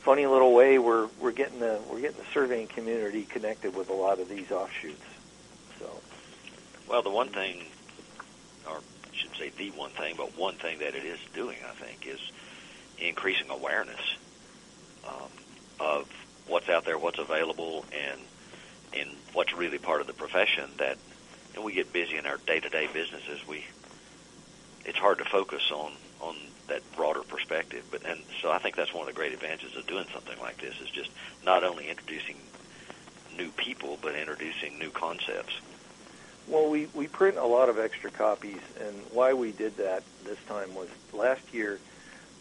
funny 0.00 0.26
little 0.26 0.52
way, 0.54 0.78
we're 0.78 1.08
we're 1.20 1.32
getting 1.32 1.60
the 1.60 1.80
we're 1.90 2.00
getting 2.00 2.18
the 2.18 2.26
surveying 2.34 2.66
community 2.68 3.22
connected 3.24 3.74
with 3.74 3.88
a 3.90 3.94
lot 3.94 4.18
of 4.18 4.28
these 4.28 4.50
offshoots. 4.50 5.06
So 5.78 5.86
Well, 6.88 7.02
the 7.02 7.10
one 7.10 7.28
thing, 7.28 7.64
or 8.68 8.78
I 8.78 9.16
should 9.16 9.34
say 9.36 9.50
the 9.56 9.70
one 9.70 9.90
thing, 9.90 10.14
but 10.16 10.36
one 10.36 10.56
thing 10.56 10.78
that 10.80 10.94
it 10.94 11.04
is 11.04 11.18
doing, 11.34 11.58
I 11.68 11.74
think, 11.74 12.06
is 12.06 12.20
increasing 12.98 13.50
awareness 13.50 14.00
um, 15.06 15.30
of 15.80 16.08
what's 16.46 16.68
out 16.68 16.84
there, 16.84 16.98
what's 16.98 17.18
available, 17.18 17.84
and 17.92 18.20
and 18.98 19.10
what's 19.32 19.52
really 19.52 19.78
part 19.78 20.00
of 20.00 20.06
the 20.06 20.12
profession. 20.12 20.70
That 20.78 20.98
you 21.52 21.60
know, 21.60 21.64
we 21.64 21.72
get 21.72 21.92
busy 21.92 22.16
in 22.16 22.26
our 22.26 22.38
day-to-day 22.46 22.88
businesses. 22.92 23.46
We 23.46 23.64
it's 24.84 24.98
hard 24.98 25.18
to 25.18 25.24
focus 25.24 25.70
on 25.72 25.92
on 26.20 26.36
that 26.68 26.82
broader 26.96 27.22
perspective. 27.22 27.84
But 27.90 28.04
and 28.06 28.20
so 28.40 28.50
I 28.50 28.58
think 28.58 28.76
that's 28.76 28.92
one 28.92 29.08
of 29.08 29.14
the 29.14 29.18
great 29.18 29.32
advantages 29.32 29.76
of 29.76 29.86
doing 29.86 30.06
something 30.12 30.38
like 30.40 30.58
this 30.58 30.80
is 30.80 30.90
just 30.90 31.10
not 31.44 31.64
only 31.64 31.88
introducing 31.88 32.36
new 33.36 33.50
people, 33.50 33.98
but 34.00 34.14
introducing 34.14 34.78
new 34.78 34.90
concepts. 34.90 35.54
Well, 36.48 36.68
we, 36.68 36.88
we 36.92 37.06
print 37.06 37.36
a 37.36 37.46
lot 37.46 37.68
of 37.68 37.78
extra 37.78 38.10
copies, 38.10 38.60
and 38.80 38.94
why 39.12 39.32
we 39.32 39.52
did 39.52 39.76
that 39.76 40.02
this 40.24 40.38
time 40.48 40.74
was 40.74 40.88
last 41.12 41.54
year, 41.54 41.78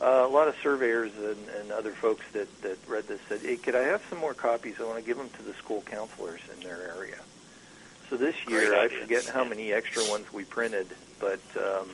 uh, 0.02 0.26
a 0.26 0.28
lot 0.28 0.48
of 0.48 0.56
surveyors 0.64 1.12
and, 1.18 1.38
and 1.60 1.72
other 1.72 1.92
folks 1.92 2.24
that, 2.34 2.62
that 2.62 2.78
read 2.88 3.08
this 3.08 3.20
said, 3.30 3.42
hey, 3.42 3.56
could 3.58 3.76
I 3.76 3.84
have 3.84 4.02
some 4.10 4.20
more 4.20 4.34
copies? 4.34 4.76
I 4.80 4.84
want 4.84 4.98
to 4.98 5.06
give 5.06 5.18
them 5.18 5.30
to 5.30 5.44
the 5.44 5.54
school 5.54 5.84
counselors 5.86 6.42
in 6.54 6.64
their 6.68 6.96
area. 6.96 7.20
So 8.10 8.18
this 8.18 8.36
year, 8.48 8.76
I 8.76 8.90
forget 8.90 9.26
how 9.26 9.46
many 9.46 9.72
extra 9.72 10.04
ones 10.10 10.34
we 10.34 10.44
printed, 10.44 10.88
but 11.20 11.40
um, 11.56 11.90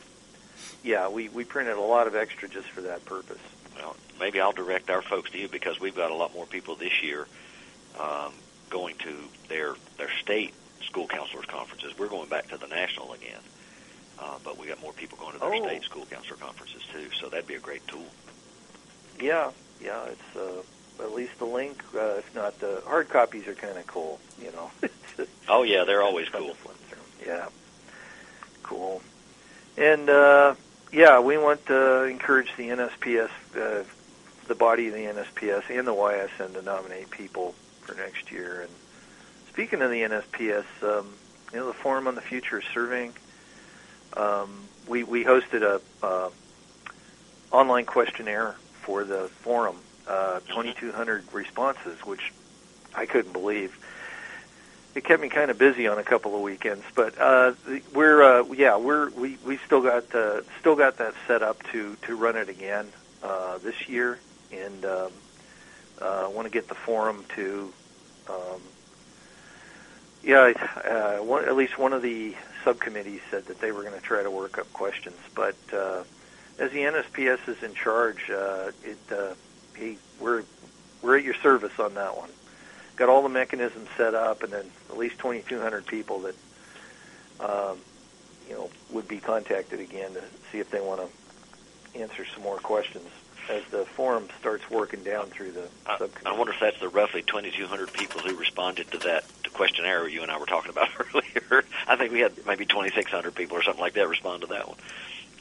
yeah, 0.84 1.10
we, 1.10 1.30
we 1.30 1.44
printed 1.44 1.78
a 1.78 1.82
lot 1.82 2.08
of 2.08 2.16
extra 2.16 2.48
just 2.48 2.68
for 2.70 2.82
that 2.82 3.06
purpose. 3.06 3.42
Well, 3.76 3.96
maybe 4.20 4.40
I'll 4.40 4.52
direct 4.52 4.90
our 4.90 5.04
folks 5.04 5.30
to 5.32 5.38
you 5.38 5.48
because 5.48 5.80
we've 5.80 5.96
got 5.96 6.10
a 6.10 6.16
lot 6.16 6.34
more 6.34 6.48
people 6.48 6.76
this 6.76 7.04
year 7.04 7.28
um, 8.00 8.34
going 8.70 8.96
to 8.98 9.14
their 9.48 9.76
their 9.98 10.10
state 10.22 10.54
school 10.82 11.08
counselors 11.08 11.46
conferences. 11.46 11.98
We're 11.98 12.08
going 12.08 12.30
back 12.30 12.50
to 12.50 12.58
the 12.58 12.68
national 12.68 13.14
again, 13.14 13.42
uh, 14.20 14.38
but 14.44 14.58
we 14.58 14.68
got 14.68 14.82
more 14.82 14.94
people 14.94 15.18
going 15.18 15.34
to 15.34 15.40
their 15.40 15.54
Oh. 15.54 15.66
state 15.68 15.84
school 15.84 16.06
counselor 16.10 16.38
conferences 16.38 16.82
too. 16.92 17.10
So 17.20 17.30
that'd 17.30 17.48
be 17.48 17.56
a 17.56 17.60
great 17.60 17.86
tool. 17.88 18.06
Yeah, 19.20 19.52
yeah, 19.82 20.06
it's 20.06 20.36
uh, 20.36 21.04
at 21.04 21.14
least 21.14 21.38
the 21.40 21.46
link. 21.46 21.82
Uh, 21.96 22.16
if 22.20 22.36
not, 22.36 22.60
the 22.60 22.82
hard 22.86 23.10
copies 23.10 23.48
are 23.48 23.54
kind 23.56 23.78
of 23.78 23.86
cool. 23.88 24.20
You 24.42 24.52
know. 24.52 24.72
Oh 25.50 25.64
yeah, 25.64 25.84
they're 25.86 26.04
always 26.04 26.30
cool. 26.30 26.56
Yeah, 27.26 27.48
cool. 28.64 29.02
And 29.78 30.08
uh, 30.10 30.54
yeah, 30.92 31.20
we 31.22 31.38
want 31.38 31.66
to 31.68 32.04
encourage 32.04 32.50
the 32.56 32.70
NSPS, 32.70 33.30
uh, 33.56 33.84
the 34.48 34.56
body 34.56 34.88
of 34.90 34.94
the 34.94 35.00
NSPS, 35.06 35.70
and 35.72 35.88
the 35.88 35.94
YSN 35.94 36.54
to 36.54 36.62
nominate 36.62 37.10
people 37.10 37.56
for 37.82 37.96
next 37.96 38.32
year. 38.32 38.62
And 38.62 38.70
speaking 39.52 39.82
of 39.82 39.90
the 39.90 40.02
NSPS, 40.02 40.66
um, 40.84 41.08
you 41.54 41.60
know, 41.60 41.66
the 41.68 41.74
Forum 41.74 42.08
on 42.08 42.14
the 42.16 42.22
Future 42.22 42.58
of 42.58 42.64
Surveying, 42.74 43.14
um, 44.16 44.64
we 44.88 45.04
we 45.04 45.24
hosted 45.24 45.62
a 45.62 45.82
uh, 46.06 46.30
online 47.52 47.86
questionnaire 47.86 48.56
for 48.82 49.04
the 49.04 49.30
forum, 49.42 49.78
uh, 50.08 50.40
2,200 50.48 51.34
responses, 51.34 52.00
which 52.06 52.32
I 52.96 53.06
couldn't 53.06 53.34
believe. 53.34 53.78
It 54.96 55.04
kept 55.04 55.22
me 55.22 55.30
kind 55.30 55.52
of 55.52 55.60
busy 55.60 55.88
on 55.88 56.00
a 56.00 56.04
couple 56.04 56.36
of 56.36 56.42
weekends, 56.42 56.84
but 56.96 57.20
uh, 57.20 57.54
we're 57.94 58.24
uh, 58.24 58.44
yeah 58.54 58.78
we're 58.78 59.12
we 59.12 59.38
we 59.46 59.58
still 59.66 59.82
got 59.82 60.14
uh, 60.16 60.42
still 60.60 60.76
got 60.76 60.98
that 60.98 61.14
set 61.28 61.44
up 61.44 61.62
to 61.72 61.96
to 62.04 62.16
run 62.16 62.36
it 62.36 62.50
again 62.50 62.88
uh, 63.22 63.60
this 63.60 63.88
year, 63.88 64.18
and 64.52 64.86
um, 64.86 65.12
uh, 66.02 66.30
want 66.34 66.48
to 66.48 66.50
get 66.50 66.68
the 66.68 66.76
forum 66.76 67.24
to 67.36 67.72
um, 68.28 68.62
yeah 70.24 70.54
uh, 70.84 71.18
one, 71.18 71.46
at 71.46 71.56
least 71.56 71.78
one 71.78 71.94
of 71.94 72.02
the 72.02 72.34
subcommittees 72.68 73.22
said 73.32 73.46
that 73.46 73.62
they 73.62 73.72
were 73.72 73.82
going 73.82 73.98
to 73.98 74.06
try 74.06 74.22
to 74.22 74.30
work 74.30 74.58
up 74.58 74.72
questions, 74.74 75.16
but 75.34 75.56
uh, 75.72 76.04
as 76.60 76.70
the 76.72 76.80
NSPS 76.80 77.48
is 77.48 77.64
in 77.64 77.74
charge, 77.74 78.30
uh, 78.30 78.72
it 78.84 78.98
uh, 79.10 79.36
he 79.78 79.98
we're 80.20 80.44
we're 81.02 81.18
at 81.18 81.24
your 81.24 81.34
service 81.36 81.80
on 81.80 81.94
that 81.94 82.18
one. 82.18 82.30
Got 82.98 83.08
all 83.08 83.24
the 83.24 83.30
mechanisms 83.30 83.88
set 83.96 84.14
up, 84.14 84.44
and 84.44 84.52
then 84.52 84.66
at 84.90 84.98
least 84.98 85.18
2,200 85.20 85.86
people 85.86 86.20
that 86.24 86.36
um, 87.40 87.78
you 88.50 88.56
know 88.56 88.70
would 88.92 89.08
be 89.08 89.20
contacted 89.20 89.80
again 89.80 90.12
to 90.16 90.24
see 90.52 90.60
if 90.60 90.70
they 90.70 90.82
want 90.82 91.00
to 91.00 92.02
answer 92.02 92.26
some 92.26 92.44
more 92.44 92.58
questions 92.58 93.08
as 93.50 93.64
the 93.72 93.86
forum 93.86 94.28
starts 94.40 94.70
working 94.70 95.04
down 95.04 95.28
through 95.28 95.52
the 95.52 95.68
I, 95.86 95.98
subcommittee. 95.98 96.26
I 96.26 96.38
wonder 96.38 96.54
if 96.54 96.60
that's 96.60 96.80
the 96.80 96.90
roughly 96.90 97.22
2,200 97.22 97.94
people 97.94 98.22
who 98.22 98.36
responded 98.36 98.90
to 98.92 98.98
that 99.00 99.24
to 99.44 99.50
questionnaire 99.50 100.08
you 100.08 100.22
and 100.22 100.32
I 100.32 100.38
were 100.38 100.46
talking 100.46 100.72
about 100.72 100.90
earlier. 101.14 101.64
I 101.88 101.96
think 101.96 102.12
we 102.12 102.20
had 102.20 102.34
maybe 102.46 102.66
2,600 102.66 103.34
people 103.36 103.58
or 103.58 103.64
something 103.64 103.82
like 103.82 103.94
that 103.94 104.08
respond 104.10 104.42
to 104.42 104.48
that 104.48 104.68
one. 104.68 104.78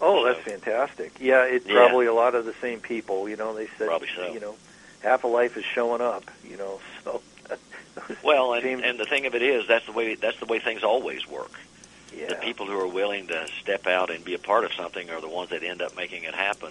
Oh, 0.00 0.24
that's 0.26 0.40
fantastic. 0.40 1.12
Yeah, 1.20 1.44
it's 1.44 1.66
Yeah. 1.66 1.74
probably 1.74 2.06
a 2.06 2.12
lot 2.12 2.34
of 2.34 2.44
the 2.44 2.54
same 2.60 2.80
people. 2.80 3.28
You 3.28 3.36
know, 3.36 3.54
they 3.54 3.66
said, 3.78 3.88
Probably 3.88 4.08
so. 4.14 4.32
you 4.32 4.40
know, 4.40 4.54
half 5.00 5.24
of 5.24 5.30
life 5.30 5.56
is 5.56 5.64
showing 5.64 6.00
up. 6.02 6.30
You 6.48 6.56
know, 6.58 6.80
so. 7.04 7.22
Well, 8.22 8.52
and, 8.52 8.84
and 8.84 9.00
the 9.00 9.06
thing 9.06 9.24
of 9.24 9.34
it 9.34 9.42
is, 9.42 9.66
that's 9.66 9.86
the 9.86 9.92
way 9.92 10.14
that's 10.16 10.38
the 10.38 10.44
way 10.44 10.58
things 10.58 10.84
always 10.84 11.26
work. 11.26 11.52
yeah. 12.14 12.26
The 12.28 12.34
people 12.34 12.66
who 12.66 12.78
are 12.78 12.86
willing 12.86 13.28
to 13.28 13.48
step 13.62 13.86
out 13.86 14.10
and 14.10 14.22
be 14.22 14.34
a 14.34 14.38
part 14.38 14.64
of 14.64 14.72
something 14.74 15.08
are 15.08 15.20
the 15.22 15.28
ones 15.30 15.48
that 15.50 15.62
end 15.62 15.80
up 15.80 15.96
making 15.96 16.24
it 16.24 16.34
happen. 16.34 16.70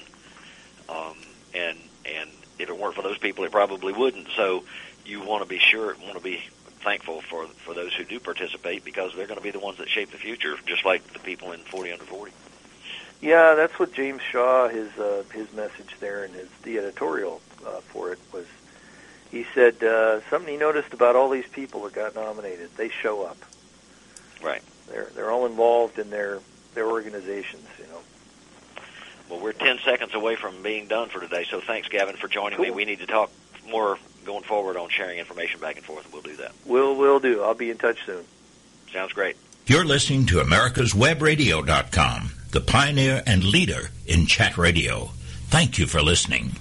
Um, 0.89 1.15
and 1.53 1.77
and 2.05 2.29
if 2.59 2.69
it 2.69 2.77
weren't 2.77 2.95
for 2.95 3.01
those 3.01 3.17
people, 3.17 3.43
it 3.43 3.51
probably 3.51 3.93
wouldn't. 3.93 4.27
So 4.35 4.63
you 5.05 5.21
want 5.21 5.43
to 5.43 5.49
be 5.49 5.59
sure, 5.59 5.95
want 6.03 6.17
to 6.17 6.23
be 6.23 6.41
thankful 6.81 7.21
for 7.21 7.47
for 7.47 7.73
those 7.73 7.93
who 7.93 8.03
do 8.03 8.19
participate 8.19 8.85
because 8.85 9.13
they're 9.15 9.27
going 9.27 9.39
to 9.39 9.43
be 9.43 9.51
the 9.51 9.59
ones 9.59 9.77
that 9.79 9.89
shape 9.89 10.11
the 10.11 10.17
future, 10.17 10.55
just 10.65 10.85
like 10.85 11.05
the 11.13 11.19
people 11.19 11.51
in 11.51 11.59
40 11.61 11.91
under 11.91 12.05
40. 12.05 12.31
Yeah, 13.21 13.55
that's 13.55 13.79
what 13.79 13.93
James 13.93 14.21
Shaw 14.21 14.67
his 14.67 14.91
uh, 14.97 15.23
his 15.33 15.51
message 15.53 15.95
there 15.99 16.23
and 16.23 16.33
his 16.33 16.47
the 16.63 16.77
editorial 16.77 17.41
uh, 17.65 17.81
for 17.81 18.11
it 18.11 18.19
was. 18.31 18.45
He 19.31 19.45
said 19.53 19.83
uh, 19.83 20.21
something 20.29 20.53
he 20.53 20.57
noticed 20.57 20.93
about 20.93 21.15
all 21.15 21.29
these 21.29 21.47
people 21.47 21.83
that 21.83 21.93
got 21.93 22.15
nominated. 22.15 22.69
They 22.77 22.89
show 22.89 23.23
up. 23.23 23.37
Right. 24.41 24.61
They're 24.89 25.09
they're 25.15 25.31
all 25.31 25.45
involved 25.45 25.97
in 25.97 26.09
their 26.09 26.39
their 26.73 26.87
organizations. 26.87 27.67
You 27.79 27.87
know. 27.87 27.94
Well, 29.29 29.39
we're 29.39 29.53
10 29.53 29.79
seconds 29.83 30.13
away 30.13 30.35
from 30.35 30.61
being 30.61 30.87
done 30.87 31.09
for 31.09 31.19
today, 31.19 31.45
so 31.49 31.59
thanks, 31.59 31.87
Gavin, 31.87 32.15
for 32.15 32.27
joining 32.27 32.61
me. 32.61 32.69
We 32.71 32.85
need 32.85 32.99
to 32.99 33.07
talk 33.07 33.31
more 33.67 33.97
going 34.25 34.43
forward 34.43 34.77
on 34.77 34.89
sharing 34.89 35.19
information 35.19 35.59
back 35.59 35.77
and 35.77 35.85
forth, 35.85 36.05
and 36.05 36.13
we'll 36.13 36.21
do 36.21 36.35
that. 36.37 36.51
We'll 36.65 36.95
we'll 36.95 37.19
do. 37.19 37.43
I'll 37.43 37.53
be 37.53 37.69
in 37.69 37.77
touch 37.77 37.97
soon. 38.05 38.25
Sounds 38.91 39.13
great. 39.13 39.35
You're 39.67 39.85
listening 39.85 40.27
to 40.27 40.37
America'sWebRadio.com, 40.41 42.31
the 42.51 42.61
pioneer 42.61 43.23
and 43.25 43.43
leader 43.43 43.89
in 44.05 44.27
chat 44.27 44.57
radio. 44.57 45.09
Thank 45.47 45.79
you 45.79 45.87
for 45.87 46.01
listening. 46.01 46.57